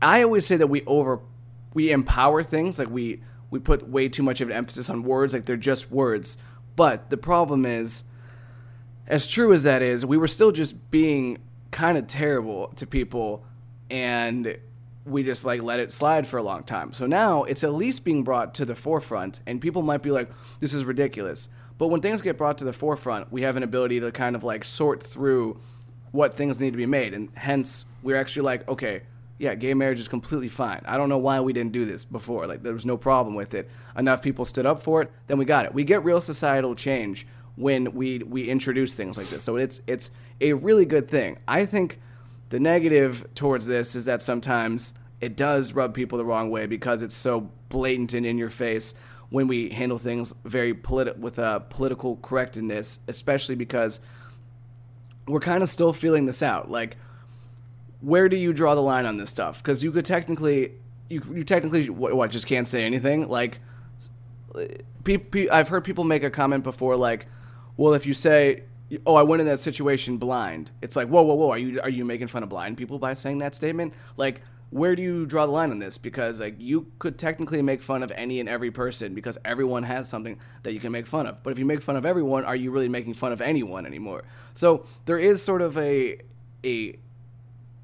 I 0.00 0.22
always 0.22 0.46
say 0.46 0.56
that 0.56 0.68
we 0.68 0.84
over 0.84 1.20
we 1.74 1.90
empower 1.90 2.42
things 2.42 2.78
like 2.78 2.90
we 2.90 3.22
we 3.50 3.58
put 3.58 3.88
way 3.88 4.08
too 4.08 4.22
much 4.22 4.40
of 4.40 4.48
an 4.48 4.54
emphasis 4.54 4.90
on 4.90 5.02
words 5.02 5.34
like 5.34 5.44
they're 5.44 5.56
just 5.56 5.90
words. 5.90 6.36
But 6.76 7.10
the 7.10 7.16
problem 7.16 7.64
is 7.64 8.04
as 9.06 9.26
true 9.26 9.52
as 9.52 9.62
that 9.62 9.82
is, 9.82 10.04
we 10.04 10.18
were 10.18 10.28
still 10.28 10.52
just 10.52 10.90
being 10.90 11.38
kind 11.70 11.98
of 11.98 12.06
terrible 12.06 12.68
to 12.76 12.86
people 12.86 13.44
and 13.90 14.58
we 15.04 15.22
just 15.22 15.44
like 15.44 15.62
let 15.62 15.80
it 15.80 15.90
slide 15.90 16.26
for 16.26 16.36
a 16.36 16.42
long 16.42 16.62
time. 16.62 16.92
So 16.92 17.06
now 17.06 17.44
it's 17.44 17.64
at 17.64 17.72
least 17.72 18.04
being 18.04 18.22
brought 18.22 18.54
to 18.54 18.64
the 18.64 18.74
forefront 18.74 19.40
and 19.46 19.60
people 19.60 19.82
might 19.82 20.02
be 20.02 20.10
like 20.10 20.30
this 20.60 20.74
is 20.74 20.84
ridiculous. 20.84 21.48
But 21.78 21.88
when 21.88 22.00
things 22.00 22.20
get 22.20 22.36
brought 22.36 22.58
to 22.58 22.64
the 22.64 22.72
forefront, 22.72 23.32
we 23.32 23.42
have 23.42 23.56
an 23.56 23.62
ability 23.62 24.00
to 24.00 24.12
kind 24.12 24.36
of 24.36 24.44
like 24.44 24.64
sort 24.64 25.02
through 25.02 25.60
what 26.10 26.34
things 26.34 26.60
need 26.60 26.72
to 26.72 26.76
be 26.76 26.86
made 26.86 27.14
and 27.14 27.30
hence 27.34 27.84
we're 28.02 28.16
actually 28.16 28.42
like 28.42 28.68
okay, 28.68 29.02
yeah, 29.38 29.54
gay 29.54 29.72
marriage 29.74 30.00
is 30.00 30.08
completely 30.08 30.48
fine. 30.48 30.82
I 30.84 30.96
don't 30.96 31.08
know 31.08 31.18
why 31.18 31.40
we 31.40 31.52
didn't 31.52 31.72
do 31.72 31.84
this 31.84 32.04
before. 32.04 32.46
Like 32.46 32.62
there 32.62 32.72
was 32.72 32.84
no 32.84 32.96
problem 32.96 33.34
with 33.34 33.54
it. 33.54 33.70
Enough 33.96 34.22
people 34.22 34.44
stood 34.44 34.66
up 34.66 34.82
for 34.82 35.02
it, 35.02 35.12
then 35.28 35.38
we 35.38 35.44
got 35.44 35.64
it. 35.64 35.72
We 35.72 35.84
get 35.84 36.04
real 36.04 36.20
societal 36.20 36.74
change 36.74 37.26
when 37.56 37.92
we 37.92 38.18
we 38.18 38.48
introduce 38.48 38.94
things 38.94 39.16
like 39.16 39.28
this. 39.28 39.44
So 39.44 39.56
it's 39.56 39.80
it's 39.86 40.10
a 40.40 40.52
really 40.54 40.84
good 40.84 41.08
thing. 41.08 41.38
I 41.46 41.66
think 41.66 42.00
the 42.48 42.58
negative 42.58 43.26
towards 43.34 43.66
this 43.66 43.94
is 43.94 44.06
that 44.06 44.22
sometimes 44.22 44.94
it 45.20 45.36
does 45.36 45.72
rub 45.72 45.94
people 45.94 46.18
the 46.18 46.24
wrong 46.24 46.50
way 46.50 46.66
because 46.66 47.02
it's 47.02 47.14
so 47.14 47.50
blatant 47.68 48.14
and 48.14 48.24
in 48.24 48.38
your 48.38 48.50
face 48.50 48.94
when 49.30 49.46
we 49.46 49.70
handle 49.70 49.98
things 49.98 50.34
very 50.44 50.72
politi- 50.72 51.18
with 51.18 51.38
a 51.38 51.62
political 51.68 52.16
correctness, 52.16 53.00
especially 53.08 53.54
because 53.54 54.00
we're 55.26 55.40
kind 55.40 55.62
of 55.62 55.68
still 55.68 55.92
feeling 55.92 56.24
this 56.24 56.42
out. 56.42 56.70
Like 56.70 56.96
where 58.00 58.28
do 58.28 58.36
you 58.36 58.52
draw 58.52 58.74
the 58.74 58.82
line 58.82 59.06
on 59.06 59.16
this 59.16 59.30
stuff? 59.30 59.62
Because 59.62 59.82
you 59.82 59.92
could 59.92 60.04
technically, 60.04 60.72
you, 61.08 61.22
you 61.32 61.44
technically 61.44 61.90
what, 61.90 62.14
what 62.14 62.30
just 62.30 62.46
can't 62.46 62.66
say 62.66 62.84
anything. 62.84 63.28
Like, 63.28 63.60
pe- 65.04 65.18
pe- 65.18 65.48
I've 65.48 65.68
heard 65.68 65.84
people 65.84 66.04
make 66.04 66.22
a 66.22 66.30
comment 66.30 66.64
before, 66.64 66.96
like, 66.96 67.26
well, 67.76 67.94
if 67.94 68.06
you 68.06 68.14
say, 68.14 68.64
"Oh, 69.06 69.14
I 69.14 69.22
went 69.22 69.40
in 69.40 69.46
that 69.46 69.60
situation 69.60 70.16
blind," 70.18 70.70
it's 70.82 70.96
like, 70.96 71.08
whoa, 71.08 71.22
whoa, 71.22 71.34
whoa, 71.34 71.50
are 71.50 71.58
you 71.58 71.80
are 71.80 71.90
you 71.90 72.04
making 72.04 72.28
fun 72.28 72.42
of 72.42 72.48
blind 72.48 72.76
people 72.76 72.98
by 72.98 73.14
saying 73.14 73.38
that 73.38 73.54
statement? 73.54 73.94
Like, 74.16 74.42
where 74.70 74.94
do 74.94 75.02
you 75.02 75.26
draw 75.26 75.46
the 75.46 75.52
line 75.52 75.70
on 75.70 75.78
this? 75.78 75.96
Because 75.96 76.40
like 76.40 76.56
you 76.58 76.90
could 76.98 77.18
technically 77.18 77.62
make 77.62 77.82
fun 77.82 78.02
of 78.02 78.12
any 78.12 78.40
and 78.40 78.48
every 78.48 78.70
person 78.70 79.14
because 79.14 79.38
everyone 79.44 79.82
has 79.84 80.08
something 80.08 80.38
that 80.62 80.72
you 80.72 80.80
can 80.80 80.92
make 80.92 81.06
fun 81.06 81.26
of. 81.26 81.42
But 81.42 81.50
if 81.50 81.58
you 81.58 81.64
make 81.64 81.80
fun 81.80 81.96
of 81.96 82.04
everyone, 82.04 82.44
are 82.44 82.56
you 82.56 82.70
really 82.70 82.88
making 82.88 83.14
fun 83.14 83.32
of 83.32 83.40
anyone 83.40 83.86
anymore? 83.86 84.24
So 84.54 84.84
there 85.06 85.18
is 85.18 85.42
sort 85.42 85.62
of 85.62 85.78
a 85.78 86.20
a 86.64 86.98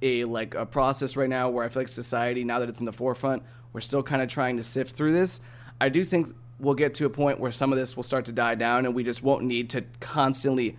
a 0.05 0.25
like 0.25 0.55
a 0.55 0.67
process 0.67 1.17
right 1.17 1.29
now 1.29 1.49
where 1.49 1.65
I 1.65 1.69
feel 1.69 1.81
like 1.81 1.89
society, 1.89 2.45
now 2.45 2.61
that 2.61 2.69
it's 2.69 2.79
in 2.79 2.87
the 2.87 2.93
forefront, 2.93 3.43
we're 3.73 3.81
still 3.81 4.03
kind 4.03 4.23
of 4.23 4.29
trying 4.29 4.59
to 4.59 4.63
sift 4.63 4.95
through 4.95 5.15
this. 5.15 5.41
I 5.81 5.89
do 5.89 6.05
think 6.05 6.35
we'll 6.61 6.75
get 6.75 6.95
to 6.95 7.07
a 7.07 7.11
point 7.11 7.41
where 7.41 7.51
some 7.51 7.73
of 7.73 7.79
this 7.79 7.97
will 7.97 8.05
start 8.05 8.27
to 8.27 8.33
die 8.33 8.55
down, 8.55 8.87
and 8.87 8.95
we 8.95 9.03
just 9.03 9.23
won't 9.23 9.45
need 9.45 9.71
to 9.71 9.85
constantly 10.01 10.77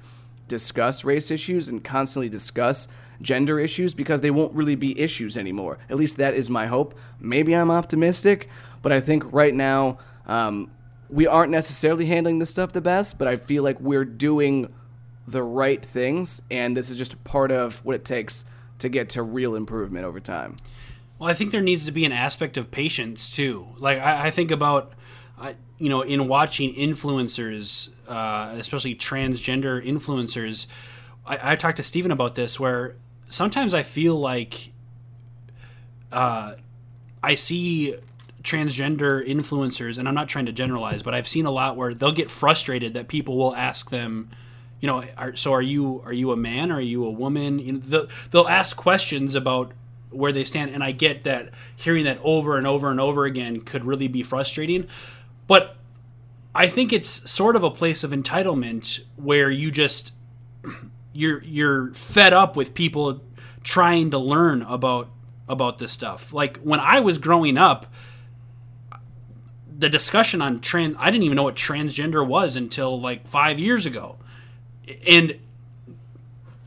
discuss 0.48 1.04
race 1.04 1.32
issues 1.32 1.68
and 1.68 1.84
constantly 1.84 2.30
discuss 2.30 2.88
gender 3.20 3.60
issues 3.60 3.96
because 3.96 4.22
they 4.22 4.30
won't 4.30 4.54
really 4.54 4.76
be 4.76 4.98
issues 5.00 5.38
anymore. 5.38 5.80
At 5.90 5.98
least 5.98 6.18
that 6.18 6.36
is 6.36 6.50
my 6.50 6.68
hope. 6.68 6.98
Maybe 7.20 7.56
I'm 7.56 7.72
optimistic, 7.72 8.48
but 8.84 8.92
I 8.92 9.00
think 9.00 9.34
right 9.34 9.56
now 9.56 9.98
um, 10.28 10.70
we 11.10 11.26
aren't 11.26 11.52
necessarily 11.52 12.06
handling 12.06 12.38
this 12.38 12.52
stuff 12.52 12.74
the 12.74 12.82
best, 12.82 13.18
but 13.18 13.28
I 13.28 13.38
feel 13.38 13.64
like 13.64 13.80
we're 13.80 14.06
doing 14.06 14.72
the 15.28 15.42
right 15.42 15.84
things, 15.84 16.44
and 16.52 16.78
this 16.78 16.92
is 16.92 16.98
just 17.00 17.22
part 17.24 17.52
of 17.52 17.84
what 17.84 17.96
it 17.96 18.06
takes 18.06 18.46
to 18.80 18.90
get 18.90 19.10
to 19.10 19.24
real 19.24 19.56
improvement 19.56 20.06
over 20.06 20.20
time. 20.20 20.58
Well, 21.18 21.30
I 21.30 21.34
think 21.34 21.52
there 21.52 21.62
needs 21.62 21.86
to 21.86 21.92
be 21.92 22.06
an 22.06 22.12
aspect 22.12 22.58
of 22.58 22.72
patience 22.72 23.30
too. 23.34 23.68
Like 23.78 24.00
I, 24.00 24.28
I 24.28 24.32
think 24.32 24.52
about, 24.52 24.94
I, 25.38 25.56
you 25.78 25.90
know, 25.90 26.02
in 26.02 26.28
watching 26.28 26.74
influencers, 26.76 27.90
uh, 28.08 28.54
especially 28.58 28.96
transgender 28.96 29.86
influencers. 29.86 30.68
I, 31.26 31.54
I 31.54 31.56
talked 31.56 31.78
to 31.78 31.84
Stephen 31.84 32.12
about 32.12 32.36
this, 32.36 32.60
where 32.60 32.98
sometimes 33.30 33.74
I 33.74 33.84
feel 33.84 34.16
like 34.20 34.72
uh, 36.12 36.56
I 37.24 37.36
see 37.36 37.96
transgender 38.44 39.26
influencers, 39.28 39.98
and 39.98 40.08
I'm 40.08 40.14
not 40.16 40.30
trying 40.30 40.46
to 40.46 40.52
generalize, 40.52 41.02
but 41.02 41.14
I've 41.14 41.28
seen 41.28 41.46
a 41.46 41.52
lot 41.52 41.76
where 41.76 41.94
they'll 41.94 42.12
get 42.12 42.30
frustrated 42.30 42.94
that 42.94 43.08
people 43.08 43.38
will 43.38 43.56
ask 43.56 43.90
them, 43.90 44.30
you 44.80 44.88
know, 44.88 45.04
are, 45.18 45.36
so 45.36 45.54
are 45.54 45.62
you 45.62 46.02
are 46.06 46.14
you 46.14 46.32
a 46.32 46.38
man? 46.38 46.72
Are 46.72 46.82
you 46.82 47.06
a 47.06 47.12
woman? 47.12 47.60
You 47.60 47.74
know, 47.74 47.80
the, 47.80 48.10
they'll 48.32 48.48
ask 48.48 48.76
questions 48.76 49.36
about 49.36 49.72
where 50.10 50.32
they 50.32 50.44
stand, 50.44 50.72
and 50.72 50.84
I 50.84 50.92
get 50.92 51.24
that 51.24 51.50
hearing 51.76 52.06
that 52.06 52.20
over 52.24 52.58
and 52.58 52.66
over 52.66 52.90
and 52.90 53.00
over 53.00 53.26
again 53.26 53.62
could 53.62 53.84
really 53.84 54.08
be 54.08 54.24
frustrating, 54.24 54.88
but 55.48 55.76
I 56.56 56.68
think 56.68 56.94
it's 56.94 57.30
sort 57.30 57.58
of 57.58 57.66
a 57.66 57.70
place 57.70 58.06
of 58.06 58.12
entitlement 58.12 59.02
where 59.18 59.52
you 59.52 59.72
just 59.72 60.14
you're 61.14 61.44
you're 61.44 61.94
fed 61.94 62.32
up 62.32 62.56
with 62.56 62.74
people 62.74 63.22
trying 63.62 64.12
to 64.12 64.18
learn 64.18 64.62
about 64.62 65.10
about 65.50 65.80
this 65.80 65.92
stuff. 65.92 66.32
Like 66.32 66.58
when 66.60 66.80
I 66.80 67.02
was 67.02 67.18
growing 67.18 67.58
up, 67.58 67.88
the 69.78 69.90
discussion 69.90 70.42
on 70.42 70.62
trans 70.62 70.96
I 70.98 71.12
didn't 71.12 71.24
even 71.24 71.36
know 71.36 71.44
what 71.44 71.56
transgender 71.56 72.26
was 72.26 72.56
until 72.56 73.00
like 73.02 73.28
5 73.28 73.60
years 73.60 73.86
ago. 73.86 74.16
And 75.08 75.40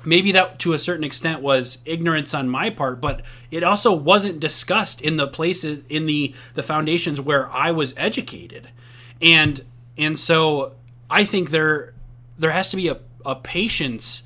maybe 0.05 0.33
that 0.33 0.59
to 0.61 0.73
a 0.73 0.79
certain 0.79 1.05
extent 1.05 1.43
was 1.43 1.79
ignorance 1.85 2.35
on 2.35 2.49
my 2.49 2.71
part, 2.71 3.01
but 3.01 3.23
it 3.51 3.63
also 3.63 3.93
wasn't 3.93 4.41
discussed 4.41 5.01
in 5.01 5.17
the 5.17 5.27
places 5.27 5.83
in 5.89 6.07
the 6.07 6.35
the 6.55 6.63
foundations 6.63 7.21
where 7.21 7.51
I 7.51 7.71
was 7.71 7.95
educated. 7.97 8.69
And 9.21 9.63
and 9.97 10.19
so 10.19 10.77
I 11.11 11.25
think 11.25 11.51
there 11.51 11.95
there 12.39 12.53
has 12.53 12.71
to 12.71 12.77
be 12.77 12.89
a, 12.89 12.99
a 13.27 13.37
patience 13.37 14.23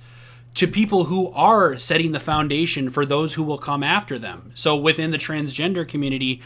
to 0.55 0.68
people 0.68 1.05
who 1.05 1.30
are 1.32 1.78
setting 1.78 2.12
the 2.12 2.20
foundation 2.20 2.90
for 2.90 3.07
those 3.07 3.34
who 3.34 3.43
will 3.43 3.59
come 3.59 3.82
after 3.82 4.18
them. 4.18 4.53
So 4.55 4.76
within 4.76 5.11
the 5.11 5.16
transgender 5.16 5.88
community, 5.88 6.43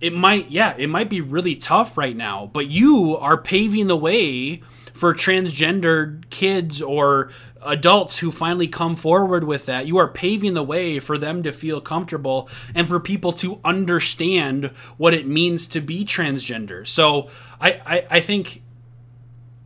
it 0.00 0.12
might 0.12 0.50
yeah, 0.50 0.74
it 0.76 0.88
might 0.88 1.08
be 1.08 1.20
really 1.20 1.54
tough 1.54 1.96
right 1.96 2.16
now, 2.16 2.50
but 2.52 2.68
you 2.68 3.16
are 3.16 3.38
paving 3.38 3.86
the 3.86 3.96
way 3.96 4.62
for 4.92 5.14
transgendered 5.14 6.28
kids 6.30 6.82
or 6.82 7.30
adults 7.64 8.18
who 8.18 8.32
finally 8.32 8.68
come 8.68 8.96
forward 8.96 9.44
with 9.44 9.66
that. 9.66 9.86
You 9.86 9.96
are 9.98 10.08
paving 10.08 10.54
the 10.54 10.62
way 10.62 10.98
for 10.98 11.16
them 11.16 11.42
to 11.44 11.52
feel 11.52 11.80
comfortable 11.80 12.48
and 12.74 12.88
for 12.88 12.98
people 13.00 13.32
to 13.34 13.60
understand 13.64 14.66
what 14.96 15.14
it 15.14 15.26
means 15.26 15.66
to 15.68 15.80
be 15.80 16.04
transgender. 16.04 16.86
So 16.86 17.28
I, 17.60 17.80
I, 17.86 18.06
I 18.10 18.20
think 18.20 18.62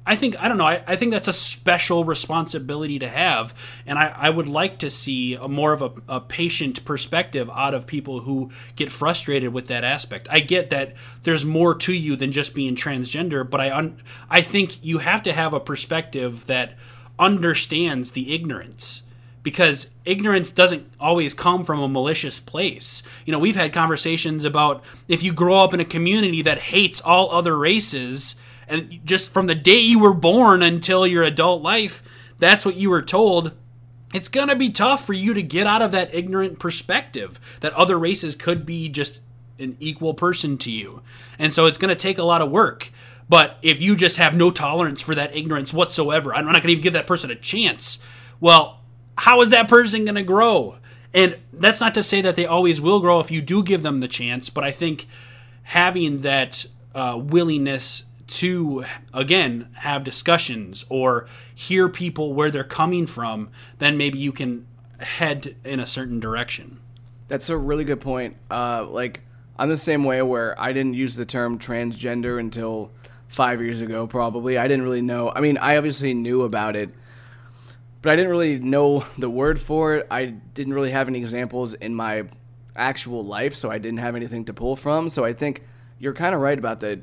I 0.09 0.15
think 0.15 0.41
I 0.41 0.47
don't 0.47 0.57
know. 0.57 0.67
I, 0.67 0.85
I 0.87 0.95
think 0.95 1.11
that's 1.11 1.27
a 1.27 1.33
special 1.33 2.05
responsibility 2.05 3.01
to 3.01 3.09
have, 3.09 3.53
and 3.87 3.99
I, 3.99 4.15
I 4.17 4.31
would 4.31 4.47
like 4.47 4.79
to 4.79 4.89
see 4.89 5.35
a 5.35 5.49
more 5.49 5.73
of 5.73 5.83
a, 5.83 5.93
a 6.09 6.21
patient 6.21 6.85
perspective 6.85 7.51
out 7.53 7.75
of 7.75 7.89
people 7.89 8.21
who 8.21 8.51
get 8.77 8.93
frustrated 8.93 9.53
with 9.53 9.67
that 9.67 9.83
aspect. 9.83 10.29
I 10.31 10.39
get 10.41 10.71
that 10.71 10.95
there's 11.25 11.45
more 11.45 11.75
to 11.75 11.93
you 11.93 12.15
than 12.15 12.31
just 12.31 12.55
being 12.55 12.77
transgender, 12.77 13.49
but 13.49 13.61
I 13.61 13.77
un, 13.77 13.97
I 14.31 14.43
think 14.43 14.85
you 14.85 14.99
have 14.99 15.25
to 15.25 15.33
have 15.33 15.53
a 15.53 15.61
perspective 15.61 16.47
that 16.47 16.75
understands 17.19 18.13
the 18.13 18.33
ignorance 18.33 19.03
because 19.43 19.91
ignorance 20.05 20.51
doesn't 20.51 20.91
always 21.01 21.33
come 21.35 21.65
from 21.65 21.81
a 21.81 21.89
malicious 21.89 22.39
place. 22.39 23.03
You 23.25 23.33
know, 23.33 23.39
we've 23.39 23.57
had 23.57 23.73
conversations 23.73 24.45
about 24.45 24.85
if 25.09 25.23
you 25.23 25.33
grow 25.33 25.65
up 25.65 25.75
in 25.75 25.81
a 25.81 25.85
community 25.85 26.43
that 26.43 26.59
hates 26.59 27.01
all 27.01 27.31
other 27.33 27.57
races 27.57 28.37
and 28.69 29.01
just 29.05 29.33
from 29.33 29.47
the 29.47 29.55
day 29.55 29.79
you 29.79 29.99
were 29.99 30.14
born 30.14 30.62
until 30.62 31.07
your 31.07 31.23
adult 31.23 31.62
life, 31.62 32.03
that's 32.39 32.64
what 32.64 32.77
you 32.77 32.91
were 32.91 33.03
told. 33.03 33.53
It's 34.12 34.29
going 34.29 34.49
to 34.49 34.57
be 34.57 34.71
tough 34.71 35.05
for 35.05 35.12
you 35.12 35.35
to 35.35 35.43
get 35.43 35.67
out 35.67 35.83
of 35.83 35.93
that 35.93 36.14
ignorant 36.14 36.59
perspective 36.59 37.41
that 37.61 37.73
other 37.75 37.99
races 37.99 38.37
could 38.37 38.64
be 38.64 38.89
just 38.89 39.21
an 39.59 39.77
equal 39.81 40.14
person 40.14 40.59
to 40.59 40.71
you. 40.71 41.03
And 41.39 41.53
so 41.53 41.67
it's 41.67 41.79
going 41.79 41.95
to 41.95 42.01
take 42.01 42.19
a 42.19 42.25
lot 42.25 42.43
of 42.43 42.51
work. 42.51 42.91
But 43.29 43.59
if 43.62 43.81
you 43.81 43.97
just 43.97 44.19
have 44.19 44.37
no 44.37 44.51
tolerance 44.51 45.01
for 45.01 45.14
that 45.14 45.35
ignorance 45.35 45.73
whatsoever, 45.73 46.35
I'm 46.35 46.45
not 46.45 46.53
going 46.53 46.62
to 46.62 46.73
even 46.73 46.83
give 46.83 46.93
that 46.93 47.07
person 47.07 47.31
a 47.31 47.35
chance. 47.35 47.99
Well, 48.41 48.81
how 49.19 49.41
is 49.41 49.51
that 49.51 49.69
person 49.69 50.05
going 50.05 50.14
to 50.14 50.23
grow? 50.23 50.79
And 51.12 51.39
that's 51.53 51.81
not 51.81 51.95
to 51.95 52.03
say 52.03 52.21
that 52.21 52.37
they 52.37 52.47
always 52.47 52.81
will 52.81 53.01
grow 53.01 53.21
if 53.21 53.31
you 53.31 53.41
do 53.41 53.62
give 53.62 53.83
them 53.83 53.99
the 53.99 54.09
chance, 54.09 54.51
but 54.51 54.64
I 54.64 54.71
think 54.71 55.07
having 55.62 56.19
that 56.19 56.67
uh, 56.95 57.19
willingness 57.21 58.05
to 58.27 58.85
again 59.12 59.68
have 59.74 60.05
discussions 60.05 60.85
or 60.89 61.27
hear 61.55 61.89
people 61.89 62.35
where 62.35 62.51
they're 62.51 62.64
coming 62.64 63.07
from, 63.07 63.51
then 63.79 63.97
maybe 63.97 64.18
you 64.18 64.33
can 64.33 64.66
head 64.99 65.57
in 65.64 65.79
a 65.81 65.87
certain 65.87 66.20
direction. 66.20 66.81
That's 67.29 67.51
a 67.51 67.57
really 67.57 67.85
good 67.85 68.01
point. 68.01 68.37
Uh, 68.51 68.87
like 68.87 69.20
I'm 69.59 69.68
the 69.68 69.77
same 69.77 70.05
way 70.05 70.22
where 70.22 70.59
I 70.61 70.72
didn't 70.72 70.95
use 70.95 71.16
the 71.16 71.24
term 71.24 71.59
transgender 71.59 72.39
until 72.39 72.91
five 73.29 73.61
years 73.61 73.81
ago, 73.81 74.07
probably. 74.07 74.59
I 74.59 74.68
didn't 74.68 74.85
really 74.85 75.03
know. 75.03 75.31
I 75.31 75.41
mean, 75.41 75.59
I 75.59 75.77
obviously 75.77 76.14
knew 76.14 76.43
about 76.43 76.77
it, 76.77 76.91
but 78.03 78.12
I 78.12 78.16
didn't 78.16 78.31
really 78.31 78.59
know 78.59 79.05
the 79.18 79.31
word 79.31 79.61
for 79.61 79.97
it. 79.97 80.07
I 80.11 80.27
didn't 80.27 80.74
really 80.74 80.91
have 80.91 81.09
any 81.09 81.18
examples 81.18 81.74
in 81.74 81.95
my 81.95 82.24
actual 82.74 83.24
life, 83.24 83.55
so 83.55 83.70
I 83.70 83.79
didn't 83.79 83.99
have 83.99 84.16
anything 84.16 84.45
to 84.47 84.55
pull 84.55 84.77
from. 84.77 85.09
So 85.09 85.24
I 85.24 85.33
think 85.33 85.62
you're 85.99 86.12
kind 86.12 86.35
of 86.35 86.41
right 86.41 86.59
about 86.59 86.81
that. 86.81 87.01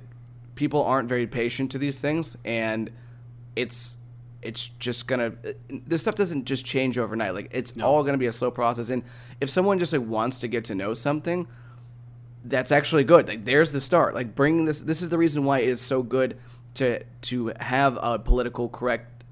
People 0.55 0.83
aren't 0.83 1.09
very 1.09 1.27
patient 1.27 1.71
to 1.71 1.77
these 1.77 1.99
things, 1.99 2.37
and 2.45 2.91
it's 3.55 3.97
it's 4.41 4.67
just 4.79 5.07
gonna 5.07 5.33
this 5.69 6.01
stuff 6.01 6.15
doesn't 6.15 6.43
just 6.43 6.65
change 6.65 6.97
overnight 6.97 7.33
like 7.33 7.47
it's 7.51 7.77
no. 7.77 7.85
all 7.85 8.03
gonna 8.03 8.17
be 8.17 8.25
a 8.25 8.31
slow 8.31 8.51
process 8.51 8.89
and 8.89 9.01
if 9.39 9.49
someone 9.49 9.79
just 9.79 9.93
like 9.93 10.01
wants 10.01 10.39
to 10.39 10.49
get 10.49 10.65
to 10.65 10.75
know 10.75 10.93
something 10.93 11.47
that's 12.45 12.71
actually 12.71 13.03
good. 13.03 13.27
Like 13.27 13.45
there's 13.45 13.71
the 13.71 13.81
start. 13.81 14.13
Like 14.13 14.35
bringing 14.35 14.65
this. 14.65 14.79
This 14.79 15.01
is 15.01 15.09
the 15.09 15.17
reason 15.17 15.45
why 15.45 15.59
it 15.59 15.69
is 15.69 15.81
so 15.81 16.03
good 16.03 16.37
to 16.75 17.03
to 17.21 17.53
have 17.59 17.97
a 18.01 18.19
political 18.19 18.69
correct, 18.69 19.23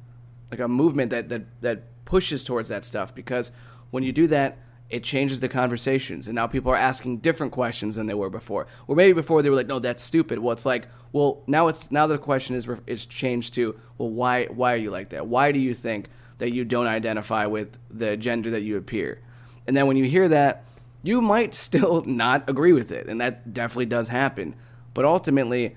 like 0.49 0.59
a 0.59 0.67
movement 0.67 1.09
that 1.11 1.29
that 1.29 1.43
that 1.61 1.83
pushes 2.05 2.43
towards 2.43 2.69
that 2.69 2.83
stuff. 2.83 3.13
Because 3.13 3.51
when 3.91 4.03
you 4.03 4.11
do 4.11 4.27
that, 4.27 4.57
it 4.91 5.03
changes 5.03 5.39
the 5.39 5.49
conversations, 5.49 6.27
and 6.27 6.35
now 6.35 6.47
people 6.47 6.71
are 6.71 6.77
asking 6.77 7.17
different 7.17 7.53
questions 7.53 7.95
than 7.95 8.07
they 8.07 8.13
were 8.13 8.29
before. 8.29 8.67
Or 8.87 8.95
maybe 8.95 9.13
before 9.13 9.41
they 9.41 9.49
were 9.49 9.55
like, 9.55 9.67
"No, 9.67 9.79
that's 9.79 10.03
stupid." 10.03 10.39
Well, 10.39 10.51
it's 10.51 10.65
like, 10.65 10.87
well, 11.13 11.41
now 11.47 11.67
it's 11.67 11.91
now 11.91 12.07
the 12.07 12.17
question 12.17 12.55
is 12.55 12.67
it's 12.85 13.05
changed 13.05 13.53
to, 13.55 13.79
well, 13.97 14.09
why 14.09 14.45
why 14.45 14.73
are 14.73 14.77
you 14.77 14.91
like 14.91 15.09
that? 15.09 15.27
Why 15.27 15.51
do 15.51 15.59
you 15.59 15.73
think 15.73 16.09
that 16.39 16.51
you 16.51 16.65
don't 16.65 16.87
identify 16.87 17.45
with 17.45 17.77
the 17.89 18.17
gender 18.17 18.51
that 18.51 18.61
you 18.61 18.77
appear? 18.77 19.21
And 19.65 19.75
then 19.75 19.87
when 19.87 19.97
you 19.97 20.05
hear 20.05 20.27
that 20.27 20.65
you 21.03 21.21
might 21.21 21.55
still 21.55 22.01
not 22.05 22.49
agree 22.49 22.73
with 22.73 22.91
it, 22.91 23.07
and 23.07 23.19
that 23.21 23.53
definitely 23.53 23.87
does 23.87 24.09
happen. 24.09 24.55
But 24.93 25.05
ultimately, 25.05 25.75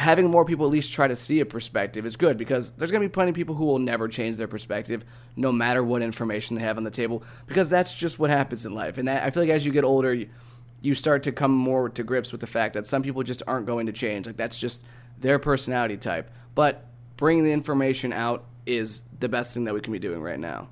having 0.00 0.30
more 0.30 0.46
people 0.46 0.64
at 0.64 0.72
least 0.72 0.92
try 0.92 1.06
to 1.06 1.14
see 1.14 1.40
a 1.40 1.46
perspective 1.46 2.06
is 2.06 2.16
good 2.16 2.38
because 2.38 2.70
there's 2.70 2.90
going 2.90 3.02
to 3.02 3.08
be 3.08 3.12
plenty 3.12 3.28
of 3.28 3.34
people 3.34 3.54
who 3.54 3.66
will 3.66 3.78
never 3.78 4.08
change 4.08 4.38
their 4.38 4.48
perspective 4.48 5.04
no 5.36 5.52
matter 5.52 5.84
what 5.84 6.00
information 6.00 6.56
they 6.56 6.62
have 6.62 6.78
on 6.78 6.84
the 6.84 6.90
table 6.90 7.22
because 7.46 7.68
that's 7.68 7.94
just 7.94 8.18
what 8.18 8.30
happens 8.30 8.64
in 8.64 8.74
life. 8.74 8.96
And 8.96 9.08
that, 9.08 9.22
I 9.22 9.28
feel 9.28 9.42
like 9.42 9.50
as 9.50 9.66
you 9.66 9.72
get 9.72 9.84
older, 9.84 10.14
you, 10.14 10.94
start 10.94 11.22
to 11.24 11.32
come 11.32 11.50
more 11.50 11.90
to 11.90 12.02
grips 12.02 12.32
with 12.32 12.40
the 12.40 12.46
fact 12.46 12.72
that 12.72 12.86
some 12.86 13.02
people 13.02 13.22
just 13.22 13.42
aren't 13.46 13.66
going 13.66 13.84
to 13.86 13.92
change. 13.92 14.26
Like 14.26 14.38
that's 14.38 14.58
just 14.58 14.82
their 15.18 15.38
personality 15.38 15.98
type. 15.98 16.30
But 16.54 16.86
bringing 17.18 17.44
the 17.44 17.52
information 17.52 18.14
out 18.14 18.46
is 18.64 19.02
the 19.18 19.28
best 19.28 19.52
thing 19.52 19.64
that 19.64 19.74
we 19.74 19.82
can 19.82 19.92
be 19.92 19.98
doing 19.98 20.22
right 20.22 20.40
now. 20.40 20.70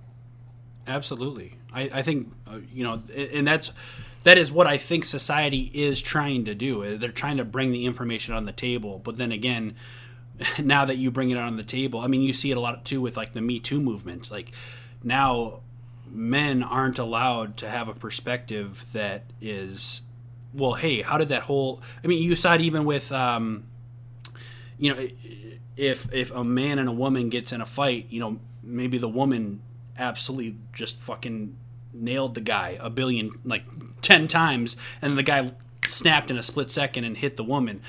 Absolutely. 0.86 1.54
I, 1.70 1.90
I 1.92 2.02
think 2.02 2.32
uh, 2.46 2.60
you 2.72 2.82
know, 2.82 3.02
and 3.14 3.46
that's 3.46 3.72
that 4.24 4.38
is 4.38 4.50
what 4.50 4.66
I 4.66 4.78
think 4.78 5.04
society 5.04 5.70
is 5.72 6.00
trying 6.00 6.44
to 6.46 6.54
do. 6.54 6.84
Uh, 6.84 6.96
they're 6.96 7.10
trying 7.10 7.36
to 7.36 7.44
bring 7.44 7.72
the 7.72 7.86
information 7.86 8.34
on 8.34 8.44
the 8.44 8.52
table, 8.52 9.00
but 9.02 9.16
then 9.16 9.32
again, 9.32 9.74
now 10.62 10.84
that 10.84 10.96
you 10.96 11.10
bring 11.10 11.30
it 11.30 11.38
on 11.38 11.56
the 11.56 11.62
table, 11.62 12.00
I 12.00 12.06
mean, 12.06 12.22
you 12.22 12.32
see 12.32 12.50
it 12.50 12.56
a 12.56 12.60
lot 12.60 12.84
too 12.84 13.00
with 13.00 13.16
like 13.16 13.32
the 13.32 13.40
Me 13.40 13.60
Too 13.60 13.80
movement. 13.80 14.30
Like 14.30 14.52
now, 15.02 15.60
men 16.10 16.62
aren't 16.62 16.98
allowed 16.98 17.56
to 17.58 17.68
have 17.68 17.88
a 17.88 17.94
perspective 17.94 18.86
that 18.92 19.24
is, 19.40 20.02
well, 20.54 20.74
hey, 20.74 21.02
how 21.02 21.18
did 21.18 21.28
that 21.28 21.42
whole? 21.42 21.82
I 22.02 22.06
mean, 22.06 22.22
you 22.22 22.34
saw 22.36 22.54
it 22.54 22.60
even 22.60 22.84
with, 22.84 23.12
um, 23.12 23.64
you 24.78 24.94
know, 24.94 25.08
if 25.76 26.12
if 26.12 26.34
a 26.34 26.42
man 26.42 26.78
and 26.78 26.88
a 26.88 26.92
woman 26.92 27.28
gets 27.28 27.52
in 27.52 27.60
a 27.60 27.66
fight, 27.66 28.06
you 28.10 28.20
know, 28.20 28.38
maybe 28.62 28.98
the 28.98 29.08
woman 29.08 29.62
absolutely 29.96 30.56
just 30.72 30.98
fucking 30.98 31.56
nailed 32.02 32.34
the 32.34 32.40
guy 32.40 32.76
a 32.80 32.90
billion 32.90 33.30
like 33.44 33.64
10 34.02 34.26
times 34.26 34.76
and 35.02 35.16
the 35.16 35.22
guy 35.22 35.52
snapped 35.86 36.30
in 36.30 36.38
a 36.38 36.42
split 36.42 36.70
second 36.70 37.04
and 37.04 37.18
hit 37.18 37.36
the 37.36 37.44
woman 37.44 37.80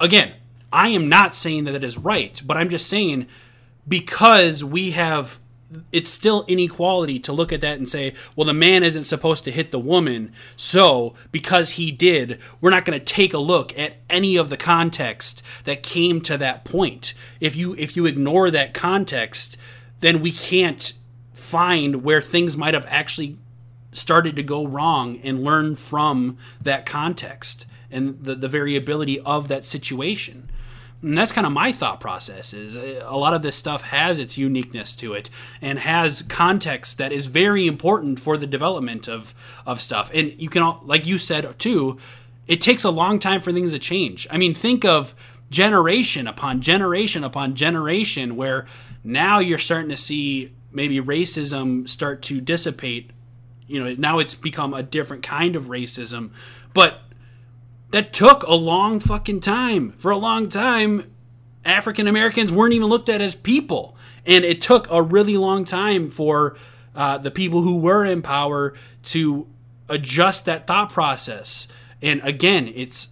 again 0.00 0.32
i 0.72 0.88
am 0.88 1.08
not 1.08 1.34
saying 1.34 1.64
that 1.64 1.74
it 1.74 1.84
is 1.84 1.98
right 1.98 2.42
but 2.44 2.56
i'm 2.56 2.68
just 2.68 2.86
saying 2.86 3.26
because 3.88 4.62
we 4.62 4.92
have 4.92 5.38
it's 5.90 6.10
still 6.10 6.44
inequality 6.48 7.18
to 7.20 7.32
look 7.32 7.52
at 7.52 7.60
that 7.60 7.78
and 7.78 7.88
say, 7.88 8.14
well, 8.36 8.44
the 8.44 8.54
man 8.54 8.82
isn't 8.82 9.04
supposed 9.04 9.44
to 9.44 9.50
hit 9.50 9.70
the 9.70 9.78
woman, 9.78 10.32
so 10.56 11.14
because 11.30 11.72
he 11.72 11.90
did, 11.90 12.38
we're 12.60 12.70
not 12.70 12.84
going 12.84 12.98
to 12.98 13.04
take 13.04 13.32
a 13.32 13.38
look 13.38 13.76
at 13.78 13.94
any 14.10 14.36
of 14.36 14.48
the 14.48 14.56
context 14.56 15.42
that 15.64 15.82
came 15.82 16.20
to 16.22 16.36
that 16.38 16.64
point. 16.64 17.14
If 17.40 17.56
you 17.56 17.74
if 17.76 17.96
you 17.96 18.06
ignore 18.06 18.50
that 18.50 18.74
context, 18.74 19.56
then 20.00 20.20
we 20.20 20.32
can't 20.32 20.92
find 21.42 22.04
where 22.04 22.22
things 22.22 22.56
might 22.56 22.74
have 22.74 22.86
actually 22.88 23.36
started 23.92 24.36
to 24.36 24.42
go 24.42 24.66
wrong 24.66 25.18
and 25.22 25.42
learn 25.42 25.74
from 25.74 26.38
that 26.60 26.86
context 26.86 27.66
and 27.90 28.22
the, 28.22 28.34
the 28.34 28.48
variability 28.48 29.20
of 29.20 29.48
that 29.48 29.66
situation. 29.66 30.48
And 31.02 31.18
that's 31.18 31.32
kind 31.32 31.46
of 31.46 31.52
my 31.52 31.72
thought 31.72 31.98
process 31.98 32.54
is 32.54 32.76
uh, 32.76 33.04
a 33.04 33.18
lot 33.18 33.34
of 33.34 33.42
this 33.42 33.56
stuff 33.56 33.82
has 33.82 34.20
its 34.20 34.38
uniqueness 34.38 34.94
to 34.96 35.14
it 35.14 35.30
and 35.60 35.80
has 35.80 36.22
context 36.22 36.96
that 36.98 37.12
is 37.12 37.26
very 37.26 37.66
important 37.66 38.20
for 38.20 38.36
the 38.36 38.46
development 38.46 39.08
of 39.08 39.34
of 39.66 39.82
stuff. 39.82 40.12
And 40.14 40.40
you 40.40 40.48
can 40.48 40.62
all 40.62 40.80
like 40.84 41.06
you 41.06 41.18
said 41.18 41.58
too, 41.58 41.98
it 42.46 42.60
takes 42.60 42.84
a 42.84 42.90
long 42.90 43.18
time 43.18 43.40
for 43.40 43.52
things 43.52 43.72
to 43.72 43.80
change. 43.80 44.28
I 44.30 44.38
mean, 44.38 44.54
think 44.54 44.84
of 44.84 45.14
generation 45.50 46.28
upon 46.28 46.60
generation 46.60 47.24
upon 47.24 47.56
generation 47.56 48.36
where 48.36 48.66
now 49.02 49.40
you're 49.40 49.58
starting 49.58 49.90
to 49.90 49.96
see 49.96 50.52
maybe 50.72 51.00
racism 51.00 51.88
start 51.88 52.22
to 52.22 52.40
dissipate. 52.40 53.10
You 53.66 53.82
know, 53.82 53.94
now 53.94 54.18
it's 54.18 54.34
become 54.34 54.74
a 54.74 54.82
different 54.82 55.22
kind 55.22 55.56
of 55.56 55.64
racism, 55.64 56.30
but 56.74 57.00
that 57.90 58.12
took 58.12 58.42
a 58.44 58.54
long 58.54 59.00
fucking 59.00 59.40
time. 59.40 59.90
For 59.92 60.10
a 60.10 60.16
long 60.16 60.48
time, 60.48 61.12
African 61.64 62.08
Americans 62.08 62.52
weren't 62.52 62.74
even 62.74 62.88
looked 62.88 63.08
at 63.08 63.20
as 63.20 63.34
people. 63.34 63.96
And 64.26 64.44
it 64.44 64.60
took 64.60 64.90
a 64.90 65.02
really 65.02 65.36
long 65.36 65.64
time 65.64 66.10
for 66.10 66.56
uh, 66.94 67.18
the 67.18 67.30
people 67.30 67.62
who 67.62 67.76
were 67.76 68.04
in 68.04 68.22
power 68.22 68.74
to 69.04 69.46
adjust 69.88 70.44
that 70.46 70.66
thought 70.66 70.90
process. 70.90 71.68
And 72.00 72.20
again, 72.22 72.72
it's 72.74 73.08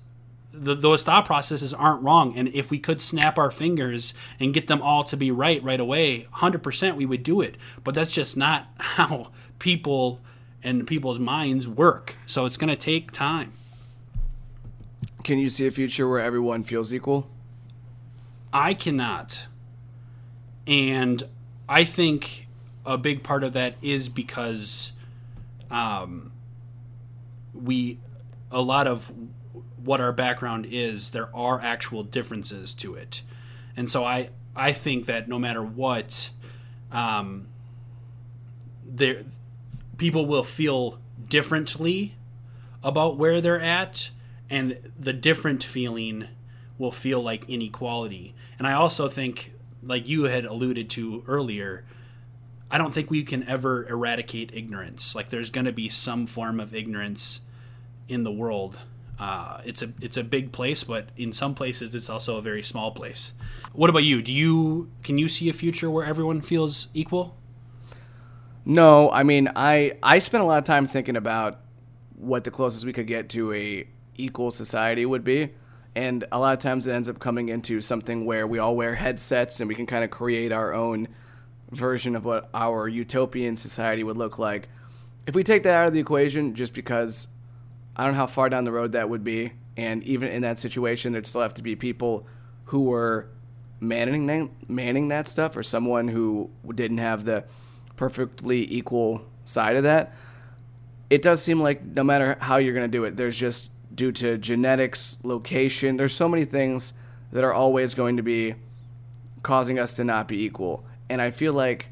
the, 0.61 0.75
those 0.75 1.03
thought 1.03 1.25
processes 1.25 1.73
aren't 1.73 2.03
wrong. 2.03 2.37
And 2.37 2.49
if 2.49 2.71
we 2.71 2.79
could 2.79 3.01
snap 3.01 3.39
our 3.39 3.51
fingers 3.51 4.13
and 4.39 4.53
get 4.53 4.67
them 4.67 4.83
all 4.83 5.03
to 5.05 5.17
be 5.17 5.31
right 5.31 5.63
right 5.63 5.81
away, 5.81 6.29
100% 6.35 6.97
we 6.97 7.07
would 7.07 7.23
do 7.23 7.41
it. 7.41 7.57
But 7.83 7.95
that's 7.95 8.13
just 8.13 8.37
not 8.37 8.69
how 8.79 9.33
people 9.59 10.21
and 10.63 10.87
people's 10.87 11.19
minds 11.19 11.67
work. 11.67 12.17
So 12.27 12.45
it's 12.45 12.59
going 12.59 12.69
to 12.69 12.77
take 12.77 13.11
time. 13.11 13.55
Can 15.25 15.39
you 15.39 15.49
see 15.49 15.67
a 15.67 15.71
future 15.71 16.07
where 16.07 16.21
everyone 16.21 16.65
feels 16.65 16.93
equal? 16.93 17.31
I 18.53 18.75
cannot. 18.75 19.47
And 20.67 21.23
I 21.69 21.85
think 21.85 22.49
a 22.85 22.99
big 22.99 23.23
part 23.23 23.45
of 23.45 23.55
that 23.55 23.77
is 23.81 24.09
because 24.11 24.93
um, 25.71 26.33
we, 27.55 27.99
a 28.51 28.61
lot 28.61 28.87
of 28.87 29.11
what 29.85 30.01
our 30.01 30.13
background 30.13 30.67
is, 30.71 31.11
there 31.11 31.35
are 31.35 31.61
actual 31.61 32.03
differences 32.03 32.75
to 32.75 32.95
it. 32.95 33.23
And 33.77 33.91
so 33.91 34.05
I, 34.05 34.31
I 34.55 34.73
think 34.73 35.07
that 35.07 35.29
no 35.29 35.39
matter 35.39 35.63
what, 35.63 36.31
um, 36.93 37.49
there, 38.85 39.25
people 39.97 40.27
will 40.27 40.43
feel 40.43 40.99
differently 41.29 42.15
about 42.83 43.17
where 43.17 43.41
they're 43.41 43.61
at 43.61 44.11
and 44.49 44.79
the 44.99 45.13
different 45.13 45.63
feeling 45.63 46.27
will 46.79 46.91
feel 46.93 47.23
like 47.23 47.49
inequality. 47.49 48.35
And 48.59 48.67
I 48.67 48.73
also 48.73 49.09
think, 49.09 49.53
like 49.83 50.09
you 50.09 50.25
had 50.25 50.45
alluded 50.45 50.91
to 50.91 51.23
earlier, 51.27 51.85
I 52.71 52.79
don't 52.79 52.93
think 52.93 53.11
we 53.11 53.23
can 53.23 53.47
ever 53.49 53.87
eradicate 53.89 54.51
ignorance. 54.55 55.15
Like 55.15 55.29
there's 55.29 55.51
going 55.51 55.67
to 55.67 55.73
be 55.73 55.89
some 55.89 56.27
form 56.27 56.61
of 56.61 56.75
ignorance 56.75 57.41
in 58.09 58.25
the 58.25 58.33
world. 58.33 58.79
Uh, 59.21 59.61
it's 59.67 59.83
a 59.83 59.93
it's 60.01 60.17
a 60.17 60.25
big 60.25 60.51
place, 60.51 60.83
but 60.83 61.11
in 61.15 61.33
some 61.35 61.55
places 61.55 61.95
it's 61.95 62.09
also 62.09 62.39
a 62.39 62.43
very 62.43 62.63
small 62.63 62.91
place. 62.91 63.35
What 63.75 63.91
about 63.91 64.03
you? 64.03 64.23
Do 64.23 64.33
you 64.33 64.91
can 65.03 65.19
you 65.19 65.29
see 65.29 65.51
a 65.51 65.53
future 65.53 65.91
where 65.91 66.07
everyone 66.07 66.41
feels 66.41 66.89
equal? 66.95 67.37
No, 68.65 69.11
I 69.11 69.23
mean 69.23 69.51
I 69.55 69.93
I 70.03 70.21
spent 70.21 70.43
a 70.43 70.47
lot 70.47 70.57
of 70.57 70.65
time 70.65 70.87
thinking 70.87 71.17
about 71.17 71.61
what 72.17 72.45
the 72.45 72.51
closest 72.51 72.87
we 72.87 72.95
could 72.95 73.07
get 73.07 73.29
to 73.31 73.53
a 73.53 73.87
equal 74.17 74.51
society 74.51 75.05
would 75.05 75.23
be. 75.23 75.51
And 75.95 76.25
a 76.33 76.39
lot 76.39 76.55
of 76.55 76.61
times 76.61 76.89
it 76.89 76.93
ends 76.93 77.09
up 77.09 77.19
coming 77.19 77.51
into 77.51 77.83
something 77.83 78.25
where 78.25 78.47
we 78.47 78.59
all 78.59 78.75
wear 78.75 78.95
headsets 78.95 79.61
and 79.61 79.69
we 79.69 79.75
can 79.75 79.87
kind 79.87 80.03
of 80.03 80.11
create 80.11 80.51
our 80.51 80.73
own 80.73 81.09
version 81.73 82.17
of 82.17 82.25
what 82.25 82.49
our 82.55 82.89
utopian 82.89 83.57
society 83.57 84.03
would 84.03 84.17
look 84.17 84.39
like. 84.39 84.69
If 85.27 85.35
we 85.35 85.45
take 85.45 85.65
that 85.65 85.75
out 85.75 85.89
of 85.89 85.95
the 85.95 86.01
equation, 86.01 86.55
just 86.55 86.73
because 86.73 87.29
I 87.97 88.05
don't 88.05 88.13
know 88.13 88.19
how 88.19 88.27
far 88.27 88.49
down 88.49 88.65
the 88.65 88.73
road 88.73 88.93
that 88.93 89.09
would 89.09 89.25
be, 89.25 89.53
and 89.77 90.03
even 90.05 90.29
in 90.29 90.43
that 90.43 90.59
situation, 90.59 91.13
there'd 91.13 91.27
still 91.27 91.43
have 91.43 91.55
to 91.55 91.63
be 91.63 91.77
people 91.77 92.27
who 92.67 92.83
were 92.83 93.29
manning 93.81 94.27
that, 94.27 94.49
manning 94.69 95.09
that 95.09 95.29
stuff, 95.29 95.57
or 95.57 95.63
someone 95.63 96.09
who 96.09 96.51
didn't 96.75 96.99
have 96.99 97.25
the 97.25 97.45
perfectly 97.97 98.73
equal 98.73 99.23
side 99.45 99.77
of 99.77 99.83
that. 99.83 100.15
It 101.09 101.23
does 101.23 101.43
seem 101.43 101.61
like 101.61 101.85
no 101.85 102.05
matter 102.05 102.37
how 102.41 102.57
you're 102.59 102.75
going 102.75 102.91
to 102.91 102.97
do 102.97 103.05
it, 103.05 103.17
there's 103.17 103.39
just 103.39 103.73
due 103.95 104.13
to 104.13 104.39
genetics, 104.39 105.19
location. 105.25 105.97
There's 105.97 106.15
so 106.15 106.29
many 106.29 106.45
things 106.45 106.95
that 107.33 107.43
are 107.43 107.53
always 107.53 107.95
going 107.95 108.17
to 108.17 108.23
be 108.23 108.55
causing 109.43 109.79
us 109.79 109.95
to 109.95 110.05
not 110.05 110.29
be 110.29 110.45
equal. 110.45 110.85
And 111.09 111.21
I 111.21 111.31
feel 111.31 111.53
like 111.53 111.89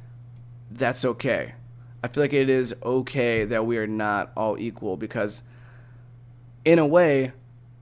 that's 0.71 1.05
okay. 1.05 1.55
I 2.03 2.09
feel 2.09 2.23
like 2.23 2.33
it 2.33 2.49
is 2.49 2.75
okay 2.83 3.45
that 3.45 3.67
we 3.67 3.79
are 3.79 3.87
not 3.87 4.31
all 4.37 4.57
equal 4.59 4.97
because, 4.97 5.43
in 6.69 6.79
a 6.79 6.87
way, 6.87 7.33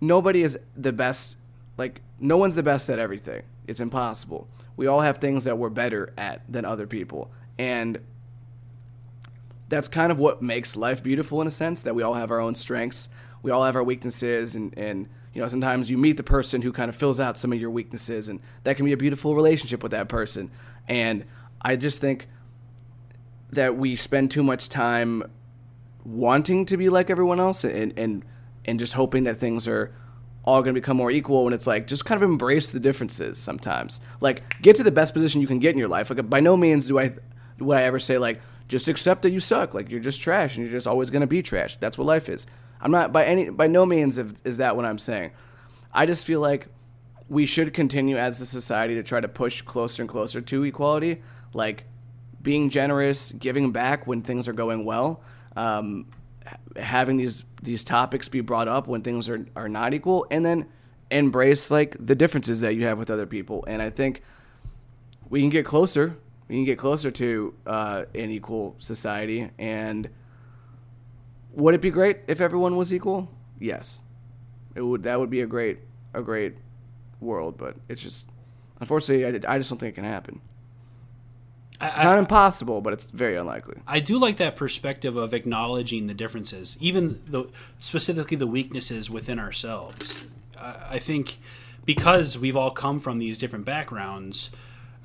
nobody 0.00 0.44
is 0.44 0.56
the 0.76 0.92
best. 0.92 1.36
Like, 1.76 2.02
no 2.20 2.36
one's 2.36 2.54
the 2.54 2.62
best 2.62 2.88
at 2.88 3.00
everything. 3.00 3.42
It's 3.66 3.80
impossible. 3.80 4.46
We 4.76 4.86
all 4.86 5.00
have 5.00 5.18
things 5.18 5.42
that 5.44 5.58
we're 5.58 5.70
better 5.70 6.12
at 6.16 6.42
than 6.48 6.64
other 6.64 6.86
people. 6.86 7.30
And 7.58 7.98
that's 9.68 9.88
kind 9.88 10.12
of 10.12 10.18
what 10.18 10.40
makes 10.40 10.76
life 10.76 11.02
beautiful 11.02 11.40
in 11.40 11.48
a 11.48 11.50
sense 11.50 11.82
that 11.82 11.96
we 11.96 12.04
all 12.04 12.14
have 12.14 12.30
our 12.30 12.38
own 12.38 12.54
strengths 12.54 13.08
we 13.42 13.50
all 13.50 13.64
have 13.64 13.76
our 13.76 13.82
weaknesses 13.82 14.54
and 14.54 14.76
and 14.78 15.08
you 15.32 15.40
know 15.40 15.48
sometimes 15.48 15.90
you 15.90 15.98
meet 15.98 16.16
the 16.16 16.22
person 16.22 16.62
who 16.62 16.72
kind 16.72 16.88
of 16.88 16.96
fills 16.96 17.20
out 17.20 17.36
some 17.36 17.52
of 17.52 17.60
your 17.60 17.70
weaknesses 17.70 18.28
and 18.28 18.40
that 18.64 18.76
can 18.76 18.84
be 18.84 18.92
a 18.92 18.96
beautiful 18.96 19.34
relationship 19.34 19.82
with 19.82 19.92
that 19.92 20.08
person 20.08 20.50
and 20.88 21.24
i 21.62 21.76
just 21.76 22.00
think 22.00 22.28
that 23.50 23.76
we 23.76 23.96
spend 23.96 24.30
too 24.30 24.42
much 24.42 24.68
time 24.68 25.22
wanting 26.04 26.64
to 26.64 26.76
be 26.76 26.88
like 26.88 27.10
everyone 27.10 27.40
else 27.40 27.64
and 27.64 27.92
and 27.96 28.24
and 28.66 28.78
just 28.78 28.92
hoping 28.92 29.24
that 29.24 29.36
things 29.36 29.66
are 29.66 29.94
all 30.44 30.62
going 30.62 30.74
to 30.74 30.80
become 30.80 30.96
more 30.96 31.10
equal 31.10 31.44
when 31.44 31.52
it's 31.52 31.66
like 31.66 31.86
just 31.86 32.04
kind 32.04 32.22
of 32.22 32.28
embrace 32.28 32.72
the 32.72 32.80
differences 32.80 33.38
sometimes. 33.38 34.00
Like 34.20 34.42
get 34.62 34.76
to 34.76 34.82
the 34.82 34.90
best 34.90 35.12
position 35.12 35.40
you 35.40 35.46
can 35.46 35.58
get 35.58 35.72
in 35.72 35.78
your 35.78 35.88
life. 35.88 36.10
Like 36.10 36.28
by 36.30 36.40
no 36.40 36.56
means 36.56 36.86
do 36.86 36.98
i 36.98 37.14
would 37.58 37.76
i 37.76 37.82
ever 37.82 37.98
say 37.98 38.18
like 38.18 38.40
just 38.68 38.88
accept 38.88 39.22
that 39.22 39.30
you 39.30 39.40
suck. 39.40 39.74
Like 39.74 39.90
you're 39.90 40.00
just 40.00 40.20
trash 40.20 40.56
and 40.56 40.64
you're 40.64 40.72
just 40.72 40.86
always 40.86 41.10
going 41.10 41.20
to 41.20 41.26
be 41.26 41.42
trash. 41.42 41.76
That's 41.76 41.96
what 41.96 42.06
life 42.06 42.28
is. 42.28 42.46
I'm 42.80 42.90
not 42.90 43.12
by 43.12 43.24
any 43.24 43.50
by 43.50 43.66
no 43.66 43.86
means 43.86 44.18
is 44.18 44.58
that 44.58 44.76
what 44.76 44.84
I'm 44.84 44.98
saying. 44.98 45.32
I 45.92 46.06
just 46.06 46.26
feel 46.26 46.40
like 46.40 46.68
we 47.28 47.46
should 47.46 47.72
continue 47.72 48.16
as 48.16 48.40
a 48.40 48.46
society 48.46 48.94
to 48.94 49.02
try 49.02 49.20
to 49.20 49.28
push 49.28 49.62
closer 49.62 50.02
and 50.02 50.08
closer 50.08 50.40
to 50.40 50.64
equality, 50.64 51.22
like 51.52 51.84
being 52.40 52.70
generous, 52.70 53.32
giving 53.32 53.72
back 53.72 54.06
when 54.06 54.22
things 54.22 54.46
are 54.46 54.52
going 54.52 54.84
well, 54.84 55.22
um, 55.56 56.06
having 56.76 57.16
these 57.16 57.44
these 57.62 57.84
topics 57.84 58.28
be 58.28 58.40
brought 58.40 58.68
up 58.68 58.86
when 58.86 59.02
things 59.02 59.28
are 59.28 59.46
are 59.56 59.68
not 59.68 59.94
equal, 59.94 60.26
and 60.30 60.44
then 60.44 60.66
embrace 61.10 61.70
like 61.70 61.96
the 62.04 62.14
differences 62.14 62.60
that 62.60 62.74
you 62.74 62.84
have 62.86 62.98
with 62.98 63.10
other 63.10 63.26
people. 63.26 63.64
And 63.66 63.80
I 63.80 63.90
think 63.90 64.22
we 65.28 65.40
can 65.40 65.50
get 65.50 65.64
closer. 65.64 66.16
We 66.48 66.56
can 66.56 66.64
get 66.64 66.78
closer 66.78 67.10
to 67.10 67.54
uh, 67.66 68.04
an 68.14 68.30
equal 68.30 68.76
society 68.78 69.50
and 69.58 70.08
would 71.56 71.74
it 71.74 71.80
be 71.80 71.90
great 71.90 72.18
if 72.26 72.40
everyone 72.40 72.76
was 72.76 72.92
equal? 72.92 73.28
Yes, 73.58 74.02
it 74.74 74.82
would. 74.82 75.02
That 75.04 75.18
would 75.18 75.30
be 75.30 75.40
a 75.40 75.46
great, 75.46 75.78
a 76.12 76.22
great 76.22 76.56
world. 77.18 77.56
But 77.56 77.76
it's 77.88 78.02
just, 78.02 78.28
unfortunately, 78.78 79.24
I, 79.24 79.54
I 79.54 79.58
just 79.58 79.70
don't 79.70 79.78
think 79.78 79.94
it 79.94 79.94
can 79.94 80.04
happen. 80.04 80.40
I, 81.80 81.88
it's 81.88 82.04
not 82.04 82.18
impossible, 82.18 82.80
but 82.80 82.92
it's 82.92 83.06
very 83.06 83.36
unlikely. 83.36 83.76
I 83.86 84.00
do 84.00 84.18
like 84.18 84.36
that 84.38 84.56
perspective 84.56 85.16
of 85.16 85.34
acknowledging 85.34 86.06
the 86.06 86.14
differences, 86.14 86.76
even 86.80 87.22
the 87.26 87.48
specifically 87.78 88.36
the 88.36 88.46
weaknesses 88.46 89.10
within 89.10 89.38
ourselves. 89.38 90.24
I 90.58 90.98
think 90.98 91.38
because 91.84 92.38
we've 92.38 92.56
all 92.56 92.70
come 92.70 92.98
from 92.98 93.18
these 93.18 93.38
different 93.38 93.64
backgrounds, 93.64 94.50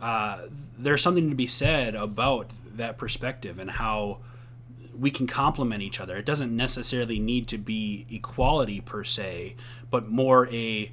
uh, 0.02 0.44
there's 0.78 1.02
something 1.02 1.30
to 1.30 1.36
be 1.36 1.48
said 1.48 1.94
about 1.94 2.52
that 2.76 2.98
perspective 2.98 3.60
and 3.60 3.70
how 3.70 4.20
we 4.98 5.12
can 5.12 5.28
complement 5.28 5.84
each 5.84 6.00
other. 6.00 6.18
It 6.18 6.26
doesn't 6.26 6.56
necessarily 6.56 7.20
need 7.20 7.48
to 7.50 7.58
be 7.58 8.06
equality 8.10 8.82
per 8.82 9.04
se, 9.04 9.56
but 9.90 10.08
more 10.10 10.48
a 10.54 10.92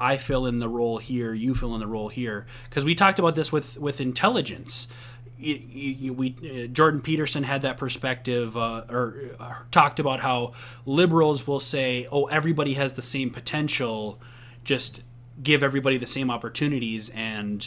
I 0.00 0.16
fill 0.16 0.46
in 0.46 0.58
the 0.58 0.68
role 0.68 0.98
here, 0.98 1.34
you 1.34 1.54
fill 1.54 1.74
in 1.74 1.80
the 1.80 1.86
role 1.86 2.08
here. 2.08 2.46
Because 2.68 2.84
we 2.84 2.94
talked 2.94 3.18
about 3.18 3.34
this 3.34 3.52
with 3.52 3.78
with 3.78 4.00
intelligence. 4.00 4.88
You, 5.38 5.54
you, 5.54 6.12
we 6.12 6.36
uh, 6.44 6.66
Jordan 6.66 7.00
Peterson 7.00 7.44
had 7.44 7.62
that 7.62 7.76
perspective, 7.76 8.56
uh, 8.56 8.84
or 8.90 9.16
uh, 9.38 9.54
talked 9.70 10.00
about 10.00 10.20
how 10.20 10.52
liberals 10.84 11.46
will 11.46 11.60
say, 11.60 12.06
"Oh, 12.10 12.24
everybody 12.26 12.74
has 12.74 12.94
the 12.94 13.02
same 13.02 13.30
potential. 13.30 14.20
Just 14.64 15.02
give 15.42 15.62
everybody 15.62 15.96
the 15.96 16.06
same 16.06 16.30
opportunities, 16.30 17.10
and 17.10 17.66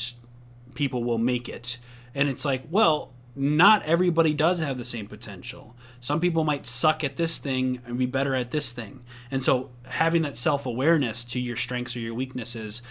people 0.76 1.04
will 1.04 1.18
make 1.18 1.48
it." 1.48 1.78
And 2.16 2.30
it's 2.30 2.46
like, 2.46 2.64
well, 2.70 3.13
not 3.36 3.84
everybody 3.84 4.34
does 4.34 4.60
have 4.60 4.78
the 4.78 4.86
same 4.86 5.08
potential. 5.08 5.76
Some 6.00 6.20
people 6.20 6.44
might 6.44 6.68
suck 6.68 7.04
at 7.04 7.18
this 7.18 7.38
thing 7.38 7.80
and 7.86 7.98
be 7.98 8.06
better 8.06 8.36
at 8.36 8.52
this 8.52 8.72
thing. 8.72 9.04
And 9.32 9.44
so 9.44 9.70
having 9.86 10.22
that 10.22 10.38
self-awareness 10.38 11.26
to 11.26 11.40
your 11.40 11.56
strengths 11.56 11.96
or 11.96 12.00
your 12.00 12.14
weaknesses 12.14 12.82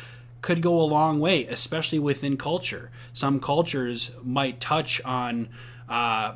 could 0.40 0.60
go 0.60 0.80
a 0.80 0.82
long 0.82 1.20
way, 1.20 1.46
especially 1.46 2.00
within 2.00 2.36
culture. 2.36 2.90
Some 3.12 3.38
cultures 3.38 4.10
might 4.24 4.60
touch 4.60 5.00
on 5.04 5.48
uh, 5.88 6.34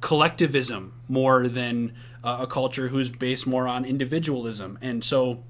collectivism 0.00 0.92
more 1.08 1.48
than 1.48 1.94
uh, 2.22 2.38
a 2.42 2.46
culture 2.46 2.88
who's 2.88 3.10
based 3.10 3.46
more 3.46 3.66
on 3.66 3.84
individualism. 3.84 4.78
And 4.80 5.02
so 5.02 5.42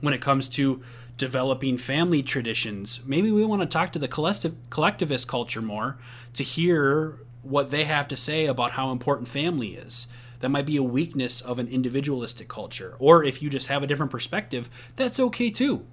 when 0.00 0.12
it 0.12 0.20
comes 0.20 0.48
to 0.50 0.82
developing 1.16 1.78
family 1.78 2.22
traditions, 2.22 3.00
maybe 3.06 3.30
we 3.30 3.44
want 3.44 3.62
to 3.62 3.66
talk 3.66 3.92
to 3.92 3.98
the 3.98 4.08
collective, 4.08 4.54
collectivist 4.70 5.26
culture 5.26 5.62
more 5.62 5.98
to 6.34 6.42
hear 6.42 7.18
what 7.42 7.70
they 7.70 7.84
have 7.84 8.08
to 8.08 8.16
say 8.16 8.46
about 8.46 8.72
how 8.72 8.90
important 8.90 9.28
family 9.28 9.68
is. 9.68 10.08
That 10.40 10.50
might 10.50 10.66
be 10.66 10.76
a 10.76 10.82
weakness 10.82 11.40
of 11.40 11.58
an 11.58 11.68
individualistic 11.68 12.48
culture. 12.48 12.94
Or 12.98 13.24
if 13.24 13.40
you 13.40 13.48
just 13.48 13.68
have 13.68 13.82
a 13.82 13.86
different 13.86 14.12
perspective, 14.12 14.68
that's 14.96 15.18
okay 15.18 15.50
too. 15.50 15.86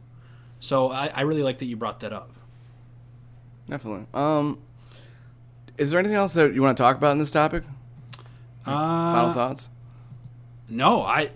So 0.60 0.92
I, 0.92 1.08
I 1.08 1.22
really 1.22 1.44
like 1.44 1.60
that 1.60 1.66
you 1.66 1.78
brought 1.78 2.02
that 2.02 2.12
up. 2.12 2.32
Definitely. 3.70 4.08
Um, 4.14 4.60
is 5.78 5.92
there 5.92 6.00
anything 6.00 6.18
else 6.18 6.34
that 6.34 6.54
you 6.54 6.62
want 6.62 6.76
to 6.76 6.84
talk 6.84 6.98
about 6.98 7.14
in 7.14 7.20
this 7.20 7.32
topic? 7.32 7.64
Uh, 8.66 9.12
Final 9.12 9.32
thoughts? 9.32 9.70
No, 10.70 11.02
I 11.04 11.32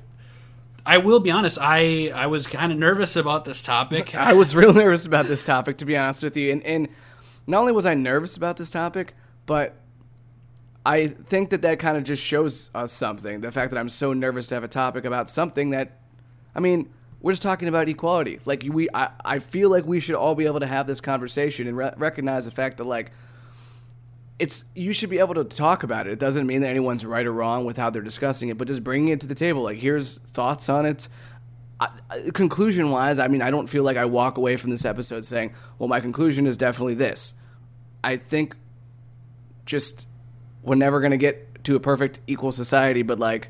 I 0.87 0.99
will 0.99 1.19
be 1.19 1.29
honest. 1.29 1.57
I 1.61 2.11
I 2.15 2.27
was 2.27 2.47
kind 2.47 2.71
of 2.71 2.77
nervous 2.77 3.17
about 3.17 3.43
this 3.43 3.61
topic. 3.61 4.15
I 4.15 4.33
was 4.33 4.55
real 4.55 4.73
nervous 4.73 5.05
about 5.05 5.25
this 5.25 5.43
topic, 5.43 5.77
to 5.79 5.85
be 5.85 5.97
honest 5.97 6.23
with 6.23 6.37
you. 6.37 6.51
And, 6.51 6.63
and 6.63 6.87
not 7.45 7.59
only 7.59 7.73
was 7.73 7.85
I 7.85 7.93
nervous 7.93 8.37
about 8.37 8.55
this 8.55 8.71
topic, 8.71 9.13
but 9.45 9.75
I 10.85 11.07
think 11.07 11.49
that 11.49 11.61
that 11.63 11.79
kind 11.79 11.97
of 11.97 12.05
just 12.05 12.23
shows 12.23 12.71
us 12.73 12.93
something. 12.93 13.41
The 13.41 13.51
fact 13.51 13.71
that 13.71 13.79
I'm 13.79 13.89
so 13.89 14.13
nervous 14.13 14.47
to 14.47 14.55
have 14.55 14.63
a 14.63 14.69
topic 14.69 15.03
about 15.03 15.29
something 15.29 15.71
that, 15.71 15.99
I 16.55 16.61
mean, 16.61 16.89
we're 17.21 17.33
just 17.33 17.41
talking 17.41 17.67
about 17.67 17.89
equality. 17.89 18.39
Like 18.45 18.63
we, 18.69 18.87
I, 18.93 19.09
I 19.25 19.39
feel 19.39 19.69
like 19.69 19.85
we 19.85 19.99
should 19.99 20.15
all 20.15 20.35
be 20.35 20.45
able 20.45 20.61
to 20.61 20.67
have 20.67 20.87
this 20.87 21.01
conversation 21.01 21.67
and 21.67 21.75
re- 21.75 21.91
recognize 21.97 22.45
the 22.45 22.51
fact 22.51 22.77
that 22.77 22.85
like 22.85 23.11
it's 24.39 24.65
you 24.75 24.93
should 24.93 25.09
be 25.09 25.19
able 25.19 25.33
to 25.35 25.43
talk 25.43 25.83
about 25.83 26.07
it. 26.07 26.13
It 26.13 26.19
doesn't 26.19 26.45
mean 26.45 26.61
that 26.61 26.69
anyone's 26.69 27.05
right 27.05 27.25
or 27.25 27.33
wrong 27.33 27.65
with 27.65 27.77
how 27.77 27.89
they're 27.89 28.01
discussing 28.01 28.49
it, 28.49 28.57
but 28.57 28.67
just 28.67 28.83
bringing 28.83 29.09
it 29.09 29.21
to 29.21 29.27
the 29.27 29.35
table. 29.35 29.63
Like 29.63 29.77
here's 29.77 30.19
thoughts 30.19 30.69
on 30.69 30.85
it. 30.85 31.07
I, 31.79 31.89
conclusion 32.33 32.89
wise, 32.89 33.19
I 33.19 33.27
mean, 33.27 33.41
I 33.41 33.51
don't 33.51 33.67
feel 33.67 33.83
like 33.83 33.97
I 33.97 34.05
walk 34.05 34.37
away 34.37 34.57
from 34.57 34.71
this 34.71 34.85
episode 34.85 35.25
saying, 35.25 35.53
"Well, 35.77 35.87
my 35.87 35.99
conclusion 35.99 36.47
is 36.47 36.57
definitely 36.57 36.95
this." 36.95 37.33
I 38.03 38.17
think 38.17 38.55
just 39.65 40.07
we're 40.63 40.75
never 40.75 41.01
gonna 41.01 41.17
get 41.17 41.63
to 41.65 41.75
a 41.75 41.79
perfect 41.79 42.19
equal 42.27 42.51
society, 42.51 43.01
but 43.01 43.19
like 43.19 43.49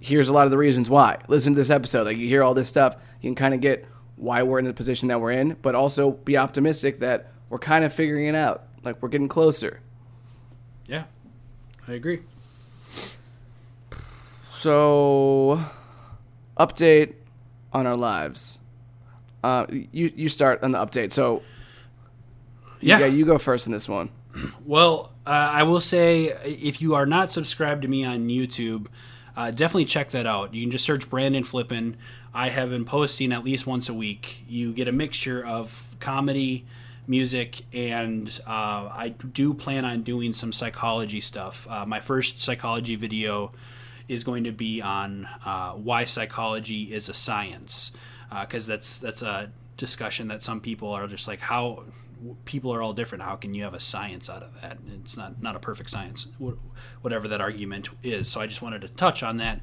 here's 0.00 0.28
a 0.28 0.32
lot 0.32 0.44
of 0.44 0.50
the 0.50 0.58
reasons 0.58 0.90
why. 0.90 1.18
Listen 1.28 1.54
to 1.54 1.56
this 1.56 1.70
episode. 1.70 2.06
Like 2.06 2.18
you 2.18 2.28
hear 2.28 2.42
all 2.42 2.54
this 2.54 2.68
stuff, 2.68 2.96
you 3.20 3.28
can 3.28 3.34
kind 3.34 3.54
of 3.54 3.60
get 3.60 3.86
why 4.16 4.42
we're 4.42 4.58
in 4.58 4.64
the 4.64 4.72
position 4.72 5.08
that 5.08 5.20
we're 5.20 5.32
in, 5.32 5.56
but 5.62 5.74
also 5.74 6.10
be 6.12 6.36
optimistic 6.36 7.00
that 7.00 7.32
we're 7.48 7.58
kind 7.58 7.84
of 7.84 7.92
figuring 7.92 8.26
it 8.26 8.34
out. 8.34 8.68
Like 8.82 9.02
we're 9.02 9.08
getting 9.08 9.28
closer. 9.28 9.80
Yeah, 10.88 11.04
I 11.88 11.92
agree. 11.92 12.20
So, 14.52 15.60
update 16.58 17.14
on 17.72 17.86
our 17.86 17.96
lives. 17.96 18.58
Uh, 19.42 19.66
you 19.70 20.12
you 20.14 20.28
start 20.28 20.62
on 20.62 20.70
the 20.70 20.78
update. 20.78 21.12
So, 21.12 21.42
Yeah. 22.80 23.00
yeah, 23.00 23.06
you 23.06 23.24
go 23.26 23.38
first 23.38 23.66
in 23.66 23.72
this 23.72 23.88
one. 23.88 24.10
Well, 24.64 25.12
uh, 25.26 25.30
I 25.30 25.62
will 25.64 25.80
say 25.80 26.24
if 26.44 26.80
you 26.80 26.94
are 26.94 27.06
not 27.06 27.30
subscribed 27.30 27.82
to 27.82 27.88
me 27.88 28.04
on 28.04 28.28
YouTube, 28.28 28.86
uh, 29.36 29.50
definitely 29.50 29.84
check 29.84 30.10
that 30.10 30.26
out. 30.26 30.54
You 30.54 30.62
can 30.62 30.70
just 30.70 30.84
search 30.84 31.08
Brandon 31.10 31.42
Flippin. 31.44 31.96
I 32.32 32.48
have 32.48 32.70
been 32.70 32.84
posting 32.84 33.32
at 33.32 33.44
least 33.44 33.66
once 33.66 33.88
a 33.88 33.94
week. 33.94 34.44
You 34.48 34.72
get 34.72 34.88
a 34.88 34.92
mixture 34.92 35.44
of 35.44 35.94
comedy, 36.00 36.64
music, 37.06 37.62
and 37.72 38.28
uh, 38.46 38.88
I 38.92 39.14
do 39.32 39.54
plan 39.54 39.84
on 39.84 40.02
doing 40.02 40.32
some 40.32 40.52
psychology 40.52 41.20
stuff. 41.20 41.66
Uh, 41.68 41.84
my 41.86 42.00
first 42.00 42.40
psychology 42.40 42.96
video 42.96 43.52
is 44.08 44.24
going 44.24 44.44
to 44.44 44.52
be 44.52 44.82
on 44.82 45.28
uh, 45.44 45.72
why 45.72 46.04
psychology 46.04 46.92
is 46.92 47.08
a 47.08 47.14
science, 47.14 47.92
because 48.40 48.66
that's 48.66 48.98
that's 48.98 49.22
a 49.22 49.50
discussion 49.76 50.28
that 50.28 50.44
some 50.44 50.60
people 50.60 50.90
are 50.90 51.06
just 51.06 51.26
like 51.26 51.40
how 51.40 51.84
people 52.44 52.72
are 52.72 52.80
all 52.82 52.92
different. 52.92 53.22
How 53.24 53.36
can 53.36 53.54
you 53.54 53.64
have 53.64 53.74
a 53.74 53.80
science 53.80 54.30
out 54.30 54.42
of 54.42 54.60
that? 54.60 54.78
It's 55.02 55.16
not 55.16 55.42
not 55.42 55.56
a 55.56 55.60
perfect 55.60 55.90
science, 55.90 56.26
whatever 57.02 57.28
that 57.28 57.40
argument 57.40 57.88
is. 58.02 58.28
So 58.28 58.40
I 58.40 58.46
just 58.46 58.62
wanted 58.62 58.82
to 58.82 58.88
touch 58.88 59.22
on 59.22 59.38
that. 59.38 59.60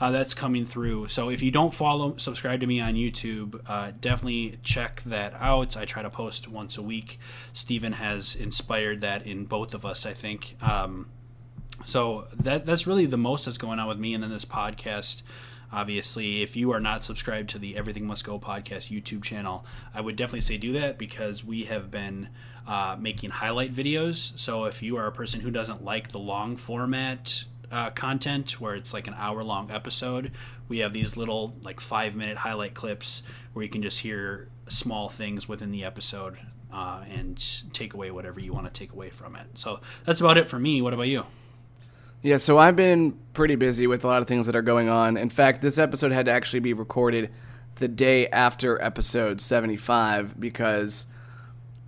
Uh, 0.00 0.10
that's 0.10 0.34
coming 0.34 0.64
through. 0.64 1.08
So 1.08 1.30
if 1.30 1.42
you 1.42 1.50
don't 1.50 1.72
follow, 1.72 2.16
subscribe 2.16 2.60
to 2.60 2.66
me 2.66 2.80
on 2.80 2.94
YouTube, 2.94 3.60
uh, 3.68 3.92
definitely 4.00 4.58
check 4.62 5.02
that 5.04 5.34
out. 5.34 5.76
I 5.76 5.84
try 5.84 6.02
to 6.02 6.10
post 6.10 6.48
once 6.48 6.76
a 6.76 6.82
week. 6.82 7.18
Steven 7.52 7.92
has 7.94 8.34
inspired 8.34 9.00
that 9.02 9.26
in 9.26 9.44
both 9.44 9.74
of 9.74 9.86
us, 9.86 10.04
I 10.04 10.12
think. 10.12 10.56
Um, 10.62 11.06
so 11.84 12.26
that 12.40 12.64
that's 12.64 12.86
really 12.86 13.06
the 13.06 13.16
most 13.16 13.44
that's 13.44 13.58
going 13.58 13.78
on 13.78 13.88
with 13.88 13.98
me 13.98 14.14
and 14.14 14.22
then 14.22 14.30
this 14.30 14.44
podcast. 14.44 15.22
Obviously, 15.72 16.42
if 16.42 16.54
you 16.54 16.70
are 16.70 16.78
not 16.78 17.02
subscribed 17.02 17.50
to 17.50 17.58
the 17.58 17.76
Everything 17.76 18.06
Must 18.06 18.24
Go 18.24 18.38
podcast 18.38 18.92
YouTube 18.92 19.24
channel, 19.24 19.64
I 19.92 20.00
would 20.00 20.14
definitely 20.14 20.42
say 20.42 20.56
do 20.56 20.72
that 20.74 20.98
because 20.98 21.44
we 21.44 21.64
have 21.64 21.90
been 21.90 22.28
uh, 22.66 22.96
making 22.98 23.30
highlight 23.30 23.72
videos. 23.72 24.38
So 24.38 24.66
if 24.66 24.82
you 24.82 24.96
are 24.96 25.06
a 25.06 25.12
person 25.12 25.40
who 25.40 25.50
doesn't 25.50 25.84
like 25.84 26.10
the 26.10 26.20
long 26.20 26.56
format 26.56 27.44
uh, 27.74 27.90
content 27.90 28.60
where 28.60 28.76
it's 28.76 28.94
like 28.94 29.08
an 29.08 29.14
hour 29.18 29.42
long 29.42 29.68
episode, 29.72 30.30
we 30.68 30.78
have 30.78 30.92
these 30.92 31.16
little 31.16 31.56
like 31.62 31.80
five 31.80 32.14
minute 32.14 32.36
highlight 32.36 32.72
clips 32.72 33.24
where 33.52 33.64
you 33.64 33.68
can 33.68 33.82
just 33.82 33.98
hear 33.98 34.48
small 34.68 35.08
things 35.08 35.48
within 35.48 35.72
the 35.72 35.84
episode 35.84 36.38
uh, 36.72 37.02
and 37.10 37.64
take 37.72 37.92
away 37.92 38.12
whatever 38.12 38.38
you 38.38 38.52
want 38.52 38.72
to 38.72 38.72
take 38.72 38.92
away 38.92 39.10
from 39.10 39.34
it. 39.34 39.46
So 39.54 39.80
that's 40.06 40.20
about 40.20 40.38
it 40.38 40.46
for 40.46 40.58
me. 40.58 40.82
What 40.82 40.94
about 40.94 41.08
you? 41.08 41.26
Yeah, 42.22 42.36
so 42.36 42.58
I've 42.58 42.76
been 42.76 43.18
pretty 43.32 43.56
busy 43.56 43.88
with 43.88 44.04
a 44.04 44.06
lot 44.06 44.22
of 44.22 44.28
things 44.28 44.46
that 44.46 44.54
are 44.54 44.62
going 44.62 44.88
on. 44.88 45.16
In 45.16 45.28
fact, 45.28 45.60
this 45.60 45.76
episode 45.76 46.12
had 46.12 46.26
to 46.26 46.32
actually 46.32 46.60
be 46.60 46.72
recorded 46.72 47.30
the 47.74 47.88
day 47.88 48.28
after 48.28 48.80
episode 48.80 49.40
75 49.40 50.38
because 50.38 51.06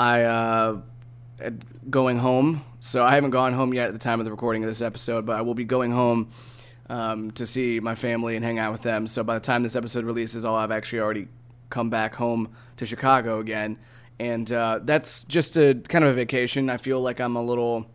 I 0.01 0.25
uh 0.25 0.81
going 1.91 2.19
home. 2.19 2.65
So 2.81 3.05
I 3.05 3.15
haven't 3.15 3.31
gone 3.31 3.53
home 3.53 3.75
yet 3.75 3.89
at 3.89 3.93
the 3.93 3.99
time 3.99 4.21
of 4.21 4.25
the 4.25 4.31
recording 4.31 4.65
of 4.65 4.69
this 4.69 4.81
episode, 4.81 5.27
but 5.27 5.37
I 5.37 5.43
will 5.43 5.55
be 5.55 5.65
going 5.65 5.93
home 5.93 6.31
um, 6.89 7.31
to 7.33 7.47
see 7.47 7.81
my 7.81 7.95
family 7.95 8.37
and 8.37 8.45
hang 8.45 8.59
out 8.59 8.73
with 8.73 8.83
them. 8.83 9.07
So 9.07 9.23
by 9.23 9.35
the 9.35 9.41
time 9.41 9.63
this 9.63 9.77
episode 9.77 10.05
releases, 10.05 10.45
I'll 10.45 10.59
have 10.59 10.71
actually 10.71 11.01
already 11.01 11.29
come 11.69 11.91
back 11.91 12.15
home 12.15 12.55
to 12.77 12.87
Chicago 12.87 13.41
again. 13.41 13.79
And 14.19 14.51
uh, 14.51 14.81
that's 14.83 15.25
just 15.25 15.57
a 15.57 15.75
kind 15.75 16.05
of 16.05 16.11
a 16.11 16.15
vacation. 16.15 16.71
I 16.71 16.79
feel 16.79 17.01
like 17.01 17.21
I'm 17.21 17.37
a 17.37 17.43
little. 17.43 17.87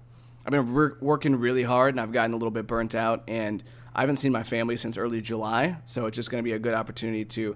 I've 0.46 0.52
been 0.52 0.72
wor- 0.72 0.98
working 1.02 1.36
really 1.36 1.64
hard 1.64 1.94
and 1.94 2.02
I've 2.02 2.12
gotten 2.12 2.34
a 2.34 2.36
little 2.36 2.52
bit 2.52 2.68
burnt 2.68 2.94
out. 2.94 3.24
And 3.28 3.64
I 3.96 4.02
haven't 4.02 4.18
seen 4.18 4.32
my 4.32 4.44
family 4.44 4.78
since 4.78 4.98
early 4.98 5.22
July. 5.22 5.78
So 5.86 6.06
it's 6.06 6.16
just 6.16 6.30
going 6.30 6.44
to 6.44 6.46
be 6.48 6.54
a 6.54 6.60
good 6.60 6.74
opportunity 6.74 7.26
to 7.26 7.56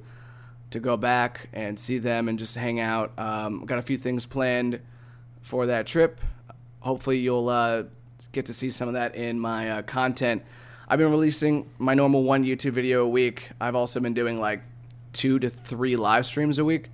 to 0.71 0.79
go 0.79 0.97
back 0.97 1.47
and 1.53 1.79
see 1.79 1.99
them 1.99 2.27
and 2.27 2.39
just 2.39 2.55
hang 2.55 2.79
out. 2.79 3.17
Um, 3.19 3.65
got 3.65 3.77
a 3.77 3.83
few 3.83 3.99
things 3.99 4.25
planned 4.25 4.81
for 5.45 5.67
that 5.67 5.85
trip. 5.85 6.19
Hopefully, 6.79 7.19
you'll 7.19 7.49
uh, 7.49 7.83
get 8.31 8.47
to 8.47 8.53
see 8.53 8.71
some 8.71 8.87
of 8.87 8.95
that 8.95 9.15
in 9.15 9.39
my 9.39 9.69
uh, 9.69 9.81
content. 9.83 10.43
I've 10.89 10.97
been 10.99 11.11
releasing 11.11 11.69
my 11.77 11.93
normal 11.93 12.23
one 12.23 12.43
YouTube 12.43 12.71
video 12.71 13.03
a 13.03 13.07
week. 13.07 13.49
I've 13.61 13.75
also 13.75 13.99
been 13.99 14.15
doing 14.15 14.39
like 14.39 14.61
two 15.13 15.37
to 15.39 15.49
three 15.49 15.95
live 15.95 16.25
streams 16.25 16.57
a 16.57 16.65
week 16.65 16.89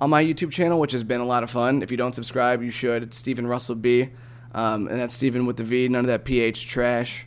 on 0.00 0.10
my 0.10 0.22
YouTube 0.22 0.50
channel, 0.52 0.78
which 0.78 0.92
has 0.92 1.02
been 1.02 1.20
a 1.20 1.26
lot 1.26 1.42
of 1.42 1.50
fun. 1.50 1.82
If 1.82 1.90
you 1.90 1.96
don't 1.96 2.14
subscribe, 2.14 2.62
you 2.62 2.70
should. 2.70 3.02
It's 3.02 3.16
Steven 3.16 3.46
Russell 3.46 3.74
B. 3.74 4.10
Um, 4.52 4.86
and 4.88 5.00
that's 5.00 5.14
Steven 5.14 5.46
with 5.46 5.56
the 5.56 5.64
V, 5.64 5.88
none 5.88 6.00
of 6.00 6.06
that 6.08 6.24
PH 6.24 6.66
trash. 6.68 7.26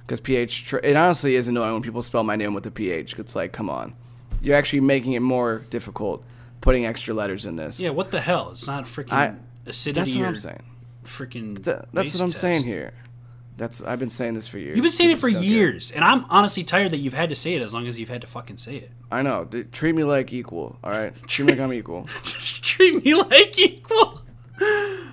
Because 0.00 0.20
PH, 0.20 0.64
tra- 0.64 0.80
it 0.84 0.96
honestly 0.96 1.36
is 1.36 1.46
annoying 1.46 1.72
when 1.74 1.82
people 1.82 2.02
spell 2.02 2.24
my 2.24 2.34
name 2.34 2.52
with 2.52 2.66
a 2.66 2.70
PH. 2.70 3.16
It's 3.18 3.36
like, 3.36 3.52
come 3.52 3.70
on. 3.70 3.94
You're 4.42 4.56
actually 4.56 4.80
making 4.80 5.12
it 5.12 5.20
more 5.20 5.64
difficult 5.70 6.24
putting 6.60 6.84
extra 6.84 7.14
letters 7.14 7.46
in 7.46 7.56
this. 7.56 7.80
Yeah, 7.80 7.90
what 7.90 8.10
the 8.10 8.20
hell? 8.20 8.50
It's 8.52 8.66
not 8.66 8.84
freaking 8.84 9.12
I- 9.12 9.34
acidity 9.66 10.00
That's 10.00 10.16
what 10.16 10.26
I'm 10.26 10.36
saying. 10.36 10.62
freaking. 11.04 11.64
Th- 11.64 11.78
that's 11.92 12.14
what 12.14 12.22
I'm 12.22 12.30
test. 12.30 12.40
saying 12.40 12.62
here. 12.64 12.92
That's 13.56 13.82
I've 13.82 13.98
been 13.98 14.08
saying 14.10 14.34
this 14.34 14.48
for 14.48 14.58
years. 14.58 14.74
You've 14.76 14.84
been 14.84 14.92
saying 14.92 15.10
it 15.10 15.18
for 15.18 15.28
years, 15.28 15.90
and 15.90 16.02
I'm 16.02 16.24
honestly 16.30 16.64
tired 16.64 16.92
that 16.92 16.96
you've 16.98 17.12
had 17.12 17.28
to 17.28 17.34
say 17.36 17.54
it 17.54 17.60
as 17.62 17.74
long 17.74 17.86
as 17.86 17.98
you've 17.98 18.08
had 18.08 18.22
to 18.22 18.26
fucking 18.26 18.56
say 18.56 18.76
it. 18.76 18.90
I 19.10 19.20
know. 19.20 19.44
Treat 19.70 19.94
me 19.94 20.02
like 20.04 20.32
equal. 20.32 20.78
All 20.82 20.90
right. 20.90 21.14
Treat 21.26 21.44
me 21.44 21.52
like 21.52 21.60
I'm 21.60 21.72
equal. 21.74 22.04
Treat 22.24 23.04
me 23.04 23.14
like 23.14 23.58
equal. 23.58 24.22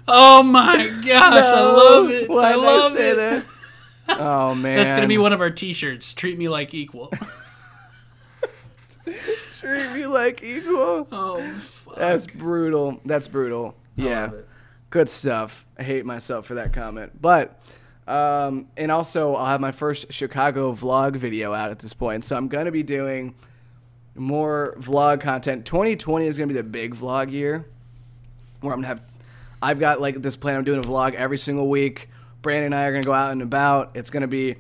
Oh 0.08 0.44
my 0.44 0.78
gosh, 1.06 1.46
I 1.46 1.62
love 1.62 2.10
it. 2.10 2.30
I 2.32 2.56
love 2.56 2.94
say 2.94 3.12
it. 3.12 3.16
that? 3.16 3.46
Oh 4.20 4.56
man. 4.56 4.78
That's 4.78 4.94
gonna 4.94 5.08
be 5.08 5.18
one 5.18 5.34
of 5.34 5.42
our 5.42 5.50
T-shirts. 5.50 6.14
Treat 6.14 6.38
me 6.38 6.48
like 6.48 6.74
equal. 6.74 7.12
Treat 9.60 9.92
me 9.94 10.08
like 10.08 10.44
equal. 10.44 11.08
oh, 11.12 11.52
fuck. 11.60 11.96
That's 11.98 12.28
brutal. 12.28 13.02
That's 13.06 13.28
brutal. 13.28 13.76
Yeah. 13.98 14.32
Good 14.90 15.10
stuff. 15.10 15.66
I 15.78 15.84
hate 15.84 16.06
myself 16.06 16.46
for 16.46 16.56
that 16.56 16.72
comment. 16.72 17.22
But 17.22 17.60
um 18.08 18.68
and 18.78 18.90
also 18.90 19.36
I'll 19.36 19.48
have 19.48 19.60
my 19.60 19.74
first 19.74 20.14
Chicago 20.14 20.72
vlog 20.72 21.18
video 21.18 21.54
out 21.54 21.72
at 21.72 21.80
this 21.80 21.94
point. 21.94 22.24
So 22.24 22.38
I'm 22.38 22.48
going 22.48 22.66
to 22.66 22.72
be 22.72 22.84
doing 22.84 23.36
more 24.16 24.78
vlog 24.80 25.20
content. 25.20 25.66
2020 25.66 26.26
is 26.26 26.38
going 26.38 26.48
to 26.48 26.54
be 26.54 26.62
the 26.62 26.68
big 26.68 26.96
vlog 26.96 27.32
year 27.32 27.66
where 28.62 28.74
I'm 28.74 28.82
going 28.82 28.84
to 28.84 28.88
have 28.88 29.02
I've 29.62 29.80
got 29.80 30.00
like 30.00 30.22
this 30.22 30.36
plan 30.36 30.56
I'm 30.56 30.64
doing 30.64 30.80
a 30.80 30.88
vlog 30.88 31.14
every 31.14 31.38
single 31.38 31.68
week. 31.68 32.10
Brandon 32.42 32.66
and 32.66 32.76
I 32.76 32.86
are 32.86 32.92
going 32.92 33.04
to 33.04 33.08
go 33.08 33.14
out 33.14 33.32
and 33.32 33.42
about. 33.42 33.92
It's 33.96 34.10
going 34.10 34.22
to 34.22 34.28
be 34.28 34.56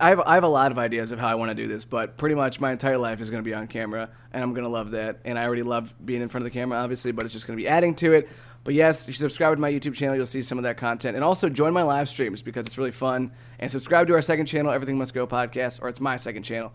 I 0.00 0.08
have 0.08 0.20
I 0.20 0.34
have 0.34 0.44
a 0.44 0.48
lot 0.48 0.72
of 0.72 0.78
ideas 0.78 1.12
of 1.12 1.18
how 1.18 1.28
I 1.28 1.34
want 1.34 1.50
to 1.50 1.54
do 1.54 1.68
this, 1.68 1.84
but 1.84 2.16
pretty 2.16 2.34
much 2.34 2.58
my 2.58 2.72
entire 2.72 2.98
life 2.98 3.20
is 3.20 3.30
going 3.30 3.42
to 3.42 3.48
be 3.48 3.54
on 3.54 3.66
camera 3.66 4.08
and 4.32 4.42
I'm 4.42 4.54
going 4.54 4.64
to 4.64 4.70
love 4.70 4.92
that. 4.92 5.20
And 5.24 5.38
I 5.38 5.44
already 5.44 5.62
love 5.62 5.94
being 6.04 6.22
in 6.22 6.28
front 6.28 6.46
of 6.46 6.52
the 6.52 6.58
camera 6.58 6.78
obviously, 6.78 7.12
but 7.12 7.24
it's 7.24 7.34
just 7.34 7.46
going 7.46 7.56
to 7.56 7.62
be 7.62 7.68
adding 7.68 7.94
to 7.96 8.12
it. 8.14 8.28
But 8.64 8.74
yes, 8.74 9.08
if 9.08 9.14
you 9.14 9.18
subscribe 9.18 9.56
to 9.56 9.60
my 9.60 9.70
YouTube 9.70 9.94
channel, 9.94 10.16
you'll 10.16 10.26
see 10.26 10.42
some 10.42 10.58
of 10.58 10.64
that 10.64 10.76
content. 10.76 11.16
And 11.16 11.24
also 11.24 11.48
join 11.48 11.72
my 11.72 11.82
live 11.82 12.08
streams 12.08 12.42
because 12.42 12.66
it's 12.66 12.78
really 12.78 12.92
fun. 12.92 13.32
And 13.58 13.70
subscribe 13.70 14.06
to 14.08 14.14
our 14.14 14.22
second 14.22 14.46
channel, 14.46 14.72
Everything 14.72 14.98
Must 14.98 15.14
Go 15.14 15.26
podcast, 15.26 15.82
or 15.82 15.88
it's 15.88 16.00
my 16.00 16.16
second 16.16 16.42
channel 16.42 16.72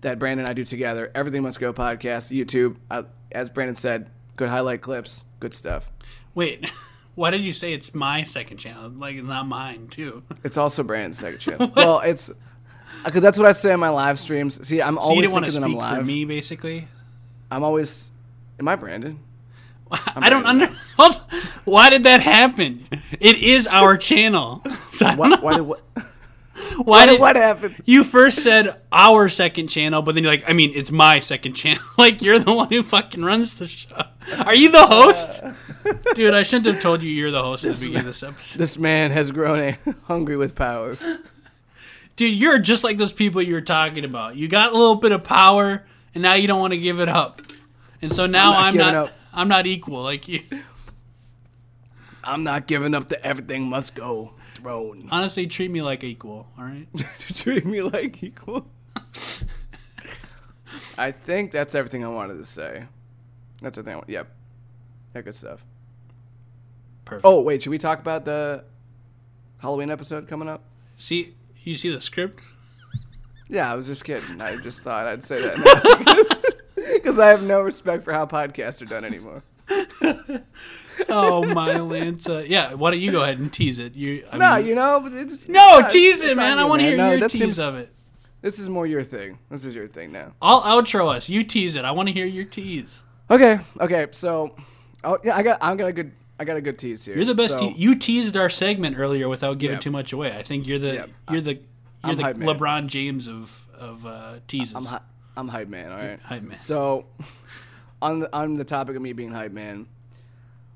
that 0.00 0.18
Brandon 0.18 0.40
and 0.40 0.50
I 0.50 0.54
do 0.54 0.64
together. 0.64 1.10
Everything 1.14 1.42
Must 1.42 1.58
Go 1.58 1.72
podcast, 1.72 2.36
YouTube. 2.36 2.76
Uh, 2.90 3.04
as 3.32 3.50
Brandon 3.50 3.74
said, 3.74 4.10
good 4.36 4.48
highlight 4.48 4.80
clips, 4.80 5.24
good 5.38 5.54
stuff. 5.54 5.90
Wait, 6.34 6.70
why 7.14 7.30
did 7.30 7.44
you 7.44 7.52
say 7.52 7.72
it's 7.72 7.94
my 7.94 8.24
second 8.24 8.58
channel? 8.58 8.88
Like, 8.90 9.16
it's 9.16 9.26
not 9.26 9.46
mine, 9.46 9.88
too. 9.88 10.22
It's 10.44 10.56
also 10.56 10.82
Brandon's 10.82 11.18
second 11.18 11.38
channel. 11.40 11.70
well, 11.76 12.00
it's 12.00 12.30
uh, 12.30 12.34
because 13.04 13.22
that's 13.22 13.38
what 13.38 13.48
I 13.48 13.52
say 13.52 13.72
on 13.72 13.80
my 13.80 13.88
live 13.90 14.18
streams. 14.18 14.66
See, 14.66 14.80
I'm 14.82 14.96
So 14.96 15.02
you 15.02 15.08
always 15.08 15.20
didn't 15.22 15.32
want 15.32 15.44
to 15.46 15.50
thinking 15.52 15.78
that 15.78 15.84
I'm 15.84 15.94
speak 15.94 16.00
for 16.00 16.04
me, 16.06 16.24
basically? 16.24 16.88
I'm 17.50 17.62
always. 17.62 18.10
Am 18.58 18.68
I 18.68 18.76
Brandon? 18.76 19.18
I 19.90 20.30
don't 20.30 20.46
under. 20.46 20.66
Why 21.64 21.90
did 21.90 22.04
that 22.04 22.20
happen? 22.20 22.86
It 23.18 23.42
is 23.42 23.66
our 23.66 23.96
channel. 23.96 24.62
So 24.92 25.06
I 25.06 25.10
don't 25.10 25.18
What? 25.18 25.28
know. 25.30 25.40
Why 25.40 25.52
did 25.54 25.60
what? 25.62 25.82
Why 26.76 26.84
Why 26.84 27.06
did 27.06 27.20
what 27.20 27.36
happened? 27.36 27.76
you 27.84 28.04
first 28.04 28.42
said 28.42 28.80
our 28.92 29.28
second 29.28 29.68
channel, 29.68 30.02
but 30.02 30.14
then 30.14 30.24
you're 30.24 30.32
like, 30.32 30.48
I 30.48 30.52
mean, 30.52 30.72
it's 30.74 30.90
my 30.90 31.20
second 31.20 31.54
channel. 31.54 31.82
like 31.98 32.22
you're 32.22 32.38
the 32.38 32.52
one 32.52 32.68
who 32.68 32.82
fucking 32.82 33.22
runs 33.22 33.54
the 33.54 33.68
show. 33.68 34.02
Are 34.44 34.54
you 34.54 34.70
the 34.70 34.86
host? 34.86 35.42
Dude, 36.14 36.34
I 36.34 36.42
shouldn't 36.42 36.66
have 36.66 36.82
told 36.82 37.02
you 37.02 37.10
you're 37.10 37.30
the 37.30 37.42
host 37.42 37.64
at 37.64 37.74
the 37.74 37.86
beginning 37.86 38.00
of 38.00 38.06
this 38.06 38.22
episode. 38.22 38.58
This 38.58 38.78
man 38.78 39.10
has 39.10 39.30
grown 39.30 39.60
a 39.60 39.78
hungry 40.04 40.36
with 40.36 40.54
power. 40.54 40.96
Dude, 42.16 42.34
you're 42.34 42.58
just 42.58 42.84
like 42.84 42.98
those 42.98 43.12
people 43.12 43.42
you 43.42 43.54
were 43.54 43.60
talking 43.60 44.04
about. 44.04 44.36
You 44.36 44.46
got 44.46 44.72
a 44.72 44.76
little 44.76 44.96
bit 44.96 45.12
of 45.12 45.24
power, 45.24 45.86
and 46.14 46.22
now 46.22 46.34
you 46.34 46.46
don't 46.46 46.60
want 46.60 46.72
to 46.72 46.78
give 46.78 47.00
it 47.00 47.08
up. 47.08 47.42
And 48.02 48.12
so 48.12 48.26
now 48.26 48.52
not 48.52 48.60
I'm 48.60 48.76
not. 48.76 49.12
I'm 49.32 49.48
not 49.48 49.66
equal 49.66 50.02
like 50.02 50.28
you. 50.28 50.42
I'm 52.22 52.44
not 52.44 52.66
giving 52.66 52.94
up 52.94 53.08
the 53.08 53.24
everything 53.24 53.68
must 53.68 53.94
go 53.94 54.34
throne. 54.60 55.08
Honestly, 55.10 55.46
treat 55.46 55.70
me 55.70 55.82
like 55.82 56.04
equal. 56.04 56.46
All 56.58 56.64
right. 56.64 56.86
Treat 57.34 57.64
me 57.64 57.82
like 57.82 58.22
equal. 58.22 58.66
I 60.98 61.12
think 61.12 61.52
that's 61.52 61.74
everything 61.74 62.04
I 62.04 62.08
wanted 62.08 62.38
to 62.38 62.44
say. 62.44 62.84
That's 63.62 63.76
everything. 63.78 63.94
I 63.94 63.96
want. 63.96 64.08
Yep. 64.08 64.28
Yeah, 65.14 65.22
good 65.22 65.34
stuff. 65.34 65.64
Perfect. 67.04 67.24
Oh 67.24 67.40
wait, 67.40 67.62
should 67.62 67.70
we 67.70 67.78
talk 67.78 67.98
about 68.00 68.24
the 68.24 68.64
Halloween 69.58 69.90
episode 69.90 70.28
coming 70.28 70.48
up? 70.48 70.62
See, 70.96 71.34
you 71.62 71.76
see 71.76 71.92
the 71.92 72.00
script. 72.00 72.42
Yeah, 73.48 73.70
I 73.70 73.74
was 73.74 73.86
just 73.86 74.04
kidding. 74.04 74.40
I 74.40 74.56
just 74.62 74.80
thought 74.84 75.06
I'd 75.06 75.24
say 75.24 75.40
that 75.40 76.42
because 76.94 77.18
I 77.18 77.28
have 77.28 77.42
no 77.42 77.60
respect 77.60 78.04
for 78.04 78.12
how 78.12 78.26
podcasts 78.26 78.80
are 78.80 78.86
done 78.86 79.04
anymore. 79.04 79.42
Oh 81.08 81.42
my 81.44 81.74
Lanta. 81.74 82.48
Yeah. 82.48 82.74
Why 82.74 82.90
don't 82.90 83.00
you 83.00 83.10
go 83.10 83.22
ahead 83.22 83.38
and 83.38 83.52
tease 83.52 83.78
it? 83.78 83.94
You. 83.96 84.24
I 84.32 84.36
No, 84.36 84.56
mean- 84.56 84.66
you 84.66 84.74
know, 84.74 85.00
but 85.00 85.12
it's 85.12 85.48
No, 85.48 85.78
it's- 85.78 85.92
tease 85.92 86.22
it, 86.22 86.36
man. 86.36 86.58
I 86.58 86.64
want 86.64 86.80
to 86.80 86.86
hear 86.86 86.96
No, 86.96 87.12
your 87.12 87.28
tease 87.28 87.40
seems- 87.40 87.58
of 87.58 87.76
it. 87.76 87.92
This 88.42 88.58
is 88.58 88.68
more 88.70 88.86
your 88.86 89.04
thing. 89.04 89.38
This 89.50 89.64
is 89.66 89.74
your 89.74 89.86
thing 89.86 90.12
now. 90.12 90.32
I'll 90.40 90.62
outro 90.62 91.14
us. 91.14 91.28
You 91.28 91.44
tease 91.44 91.76
it. 91.76 91.84
I 91.84 91.90
want 91.90 92.08
to 92.08 92.12
hear 92.12 92.24
your 92.24 92.44
tease. 92.46 92.98
Okay, 93.30 93.60
okay. 93.80 94.06
So, 94.12 94.56
oh 95.04 95.18
yeah, 95.22 95.36
I 95.36 95.42
got 95.42 95.58
I 95.62 95.74
got 95.76 95.88
a 95.88 95.92
good 95.92 96.12
I 96.38 96.44
got 96.44 96.56
a 96.56 96.62
good 96.62 96.78
tease 96.78 97.04
here. 97.04 97.16
You're 97.16 97.26
the 97.26 97.34
best. 97.34 97.58
So, 97.58 97.68
te- 97.68 97.74
you 97.76 97.94
teased 97.96 98.36
our 98.38 98.48
segment 98.48 98.96
earlier 98.98 99.28
without 99.28 99.58
giving 99.58 99.76
Yeah. 99.76 99.80
too 99.80 99.90
much 99.90 100.12
away. 100.14 100.34
I 100.34 100.42
think 100.42 100.66
you're 100.66 100.78
the 100.78 100.94
Yeah. 100.94 101.06
you're 101.30 101.40
the 101.42 101.54
you're 101.54 101.62
I'm 102.04 102.16
the. 102.16 102.22
LeBron 102.32 102.86
James 102.86 103.28
of 103.28 103.66
of 103.78 104.06
uh, 104.06 104.36
teases. 104.48 104.74
I'm 104.74 104.84
hy- 104.86 105.00
I'm 105.36 105.48
hype 105.48 105.68
man. 105.68 105.92
All 105.92 105.98
right. 105.98 106.20
Hype 106.22 106.42
man. 106.42 106.58
So, 106.58 107.04
on 108.02 108.20
the 108.20 108.34
on 108.34 108.56
the 108.56 108.64
topic 108.64 108.96
of 108.96 109.02
me 109.02 109.12
being 109.12 109.32
hype 109.32 109.52
man, 109.52 109.86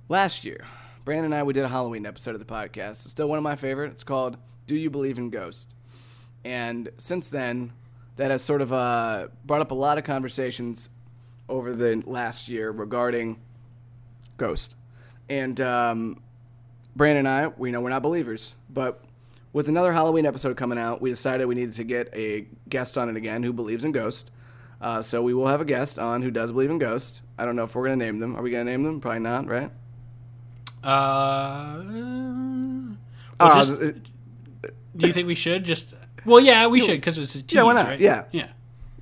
last 0.08 0.44
year, 0.44 0.64
Brandon 1.04 1.26
and 1.26 1.34
I 1.34 1.42
we 1.42 1.52
did 1.52 1.64
a 1.64 1.68
Halloween 1.68 2.06
episode 2.06 2.34
of 2.34 2.38
the 2.38 2.52
podcast. 2.52 3.04
It's 3.04 3.10
still 3.10 3.28
one 3.28 3.38
of 3.38 3.44
my 3.44 3.56
favorite. 3.56 3.92
It's 3.92 4.04
called 4.04 4.36
"Do 4.66 4.74
You 4.74 4.90
Believe 4.90 5.18
in 5.18 5.30
Ghosts?" 5.30 5.74
And 6.44 6.90
since 6.98 7.30
then, 7.30 7.72
that 8.16 8.30
has 8.30 8.42
sort 8.42 8.60
of 8.60 8.72
uh, 8.72 9.28
brought 9.44 9.60
up 9.60 9.70
a 9.70 9.74
lot 9.74 9.98
of 9.98 10.04
conversations 10.04 10.90
over 11.48 11.74
the 11.74 12.02
last 12.06 12.48
year 12.48 12.70
regarding 12.70 13.40
ghosts. 14.36 14.76
And 15.28 15.60
um, 15.60 16.20
Brandon 16.94 17.26
and 17.26 17.28
I, 17.28 17.48
we 17.56 17.70
know 17.70 17.80
we're 17.80 17.90
not 17.90 18.02
believers, 18.02 18.56
but 18.68 19.02
with 19.52 19.68
another 19.68 19.92
Halloween 19.92 20.26
episode 20.26 20.56
coming 20.56 20.78
out, 20.78 21.00
we 21.00 21.10
decided 21.10 21.46
we 21.46 21.54
needed 21.54 21.74
to 21.74 21.84
get 21.84 22.10
a 22.14 22.46
guest 22.68 22.98
on 22.98 23.08
it 23.08 23.16
again 23.16 23.42
who 23.42 23.52
believes 23.52 23.84
in 23.84 23.92
ghosts. 23.92 24.30
Uh, 24.80 25.00
so 25.00 25.22
we 25.22 25.32
will 25.32 25.46
have 25.46 25.60
a 25.60 25.64
guest 25.64 25.98
on 25.98 26.22
who 26.22 26.30
does 26.30 26.52
believe 26.52 26.70
in 26.70 26.78
ghosts. 26.78 27.22
I 27.38 27.44
don't 27.46 27.56
know 27.56 27.64
if 27.64 27.74
we're 27.74 27.84
gonna 27.84 27.96
name 27.96 28.18
them. 28.18 28.36
Are 28.36 28.42
we 28.42 28.50
gonna 28.50 28.64
name 28.64 28.82
them? 28.82 29.00
Probably 29.00 29.20
not, 29.20 29.46
right? 29.46 29.70
Uh, 30.84 31.82
well, 33.40 33.52
Uh, 33.52 33.54
just, 33.54 33.80
it- 33.80 33.96
do 34.96 35.06
you 35.06 35.12
think 35.12 35.26
we 35.26 35.34
should 35.34 35.64
just? 35.64 35.94
Well, 36.24 36.40
yeah, 36.40 36.66
we 36.68 36.80
should 36.80 37.00
because 37.00 37.18
it's 37.18 37.34
a 37.34 37.42
tease, 37.42 37.56
Yeah, 37.56 37.62
why 37.64 37.74
not? 37.74 37.86
right? 37.88 38.00
Yeah. 38.00 38.24
yeah. 38.30 38.48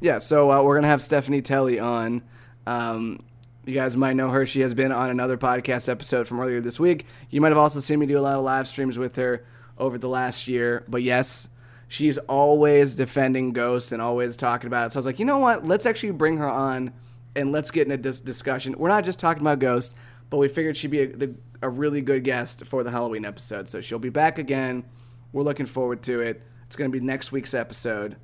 Yeah, 0.00 0.18
so 0.18 0.50
uh, 0.50 0.62
we're 0.62 0.74
gonna 0.76 0.88
have 0.88 1.02
Stephanie 1.02 1.42
Telly 1.42 1.78
on. 1.78 2.22
Um, 2.66 3.18
you 3.64 3.74
guys 3.74 3.96
might 3.96 4.16
know 4.16 4.30
her. 4.30 4.44
She 4.46 4.60
has 4.62 4.74
been 4.74 4.90
on 4.90 5.10
another 5.10 5.36
podcast 5.36 5.88
episode 5.88 6.26
from 6.26 6.40
earlier 6.40 6.60
this 6.60 6.80
week. 6.80 7.06
You 7.30 7.40
might 7.40 7.50
have 7.50 7.58
also 7.58 7.78
seen 7.78 8.00
me 8.00 8.06
do 8.06 8.18
a 8.18 8.20
lot 8.20 8.36
of 8.36 8.42
live 8.42 8.66
streams 8.66 8.98
with 8.98 9.14
her 9.16 9.44
over 9.78 9.98
the 9.98 10.08
last 10.08 10.48
year. 10.48 10.84
But 10.88 11.02
yes, 11.04 11.48
she's 11.86 12.18
always 12.18 12.96
defending 12.96 13.52
ghosts 13.52 13.92
and 13.92 14.02
always 14.02 14.34
talking 14.36 14.66
about 14.66 14.86
it. 14.86 14.92
So 14.92 14.96
I 14.96 15.00
was 15.00 15.06
like, 15.06 15.20
you 15.20 15.24
know 15.24 15.38
what? 15.38 15.64
Let's 15.64 15.86
actually 15.86 16.10
bring 16.12 16.38
her 16.38 16.48
on 16.50 16.92
and 17.36 17.52
let's 17.52 17.70
get 17.70 17.86
in 17.86 17.92
a 17.92 17.96
dis- 17.96 18.20
discussion. 18.20 18.74
We're 18.76 18.88
not 18.88 19.04
just 19.04 19.20
talking 19.20 19.42
about 19.42 19.60
ghosts, 19.60 19.94
but 20.32 20.38
we 20.38 20.48
figured 20.48 20.74
she'd 20.78 20.90
be 20.90 21.00
a, 21.00 21.06
the, 21.08 21.34
a 21.60 21.68
really 21.68 22.00
good 22.00 22.24
guest 22.24 22.64
for 22.64 22.82
the 22.82 22.90
Halloween 22.90 23.26
episode. 23.26 23.68
So 23.68 23.82
she'll 23.82 23.98
be 23.98 24.08
back 24.08 24.38
again. 24.38 24.82
We're 25.30 25.42
looking 25.42 25.66
forward 25.66 26.02
to 26.04 26.20
it. 26.20 26.40
It's 26.64 26.74
going 26.74 26.90
to 26.90 26.98
be 26.98 27.04
next 27.04 27.32
week's 27.32 27.52
episode. 27.52 28.16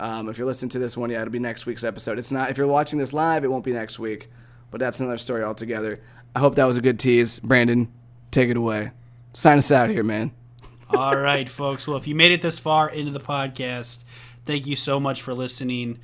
Um, 0.00 0.30
if 0.30 0.38
you're 0.38 0.46
listening 0.46 0.70
to 0.70 0.78
this 0.78 0.96
one, 0.96 1.10
yeah, 1.10 1.20
it'll 1.20 1.30
be 1.30 1.38
next 1.38 1.66
week's 1.66 1.84
episode. 1.84 2.18
It's 2.18 2.32
not. 2.32 2.48
If 2.48 2.56
you're 2.56 2.66
watching 2.66 2.98
this 2.98 3.12
live, 3.12 3.44
it 3.44 3.48
won't 3.48 3.64
be 3.64 3.74
next 3.74 3.98
week. 3.98 4.30
But 4.70 4.80
that's 4.80 4.98
another 5.00 5.18
story 5.18 5.44
altogether. 5.44 6.00
I 6.34 6.38
hope 6.38 6.54
that 6.54 6.64
was 6.64 6.78
a 6.78 6.80
good 6.80 6.98
tease, 6.98 7.38
Brandon. 7.40 7.92
Take 8.30 8.48
it 8.48 8.56
away. 8.56 8.92
Sign 9.34 9.58
us 9.58 9.70
out 9.70 9.90
here, 9.90 10.02
man. 10.02 10.32
All 10.88 11.18
right, 11.18 11.50
folks. 11.50 11.86
Well, 11.86 11.98
if 11.98 12.06
you 12.06 12.14
made 12.14 12.32
it 12.32 12.40
this 12.40 12.58
far 12.58 12.88
into 12.88 13.12
the 13.12 13.20
podcast, 13.20 14.04
thank 14.46 14.66
you 14.66 14.74
so 14.74 14.98
much 14.98 15.20
for 15.20 15.34
listening. 15.34 15.98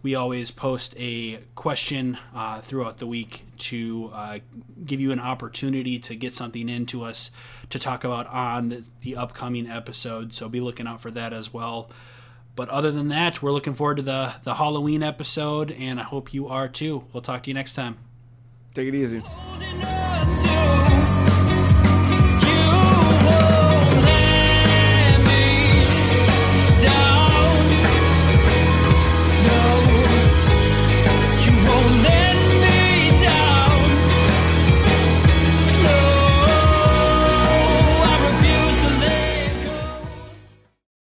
We 0.03 0.15
always 0.15 0.49
post 0.49 0.95
a 0.97 1.37
question 1.55 2.17
uh, 2.35 2.61
throughout 2.61 2.97
the 2.97 3.05
week 3.05 3.43
to 3.59 4.09
uh, 4.13 4.39
give 4.83 4.99
you 4.99 5.11
an 5.11 5.19
opportunity 5.19 5.99
to 5.99 6.15
get 6.15 6.35
something 6.35 6.69
into 6.69 7.03
us 7.03 7.29
to 7.69 7.77
talk 7.77 8.03
about 8.03 8.25
on 8.27 8.69
the, 8.69 8.83
the 9.01 9.15
upcoming 9.15 9.69
episode. 9.69 10.33
So 10.33 10.49
be 10.49 10.59
looking 10.59 10.87
out 10.87 11.01
for 11.01 11.11
that 11.11 11.33
as 11.33 11.53
well. 11.53 11.91
But 12.55 12.69
other 12.69 12.91
than 12.91 13.09
that, 13.09 13.41
we're 13.41 13.51
looking 13.51 13.75
forward 13.75 13.97
to 13.97 14.03
the, 14.03 14.33
the 14.43 14.55
Halloween 14.55 15.03
episode, 15.03 15.71
and 15.71 15.99
I 15.99 16.03
hope 16.03 16.33
you 16.33 16.47
are 16.47 16.67
too. 16.67 17.05
We'll 17.13 17.21
talk 17.21 17.43
to 17.43 17.49
you 17.49 17.53
next 17.53 17.75
time. 17.75 17.97
Take 18.73 18.87
it 18.87 18.95
easy. 18.95 19.19
Holding 19.19 19.85
on 19.85 20.87
to 20.87 20.90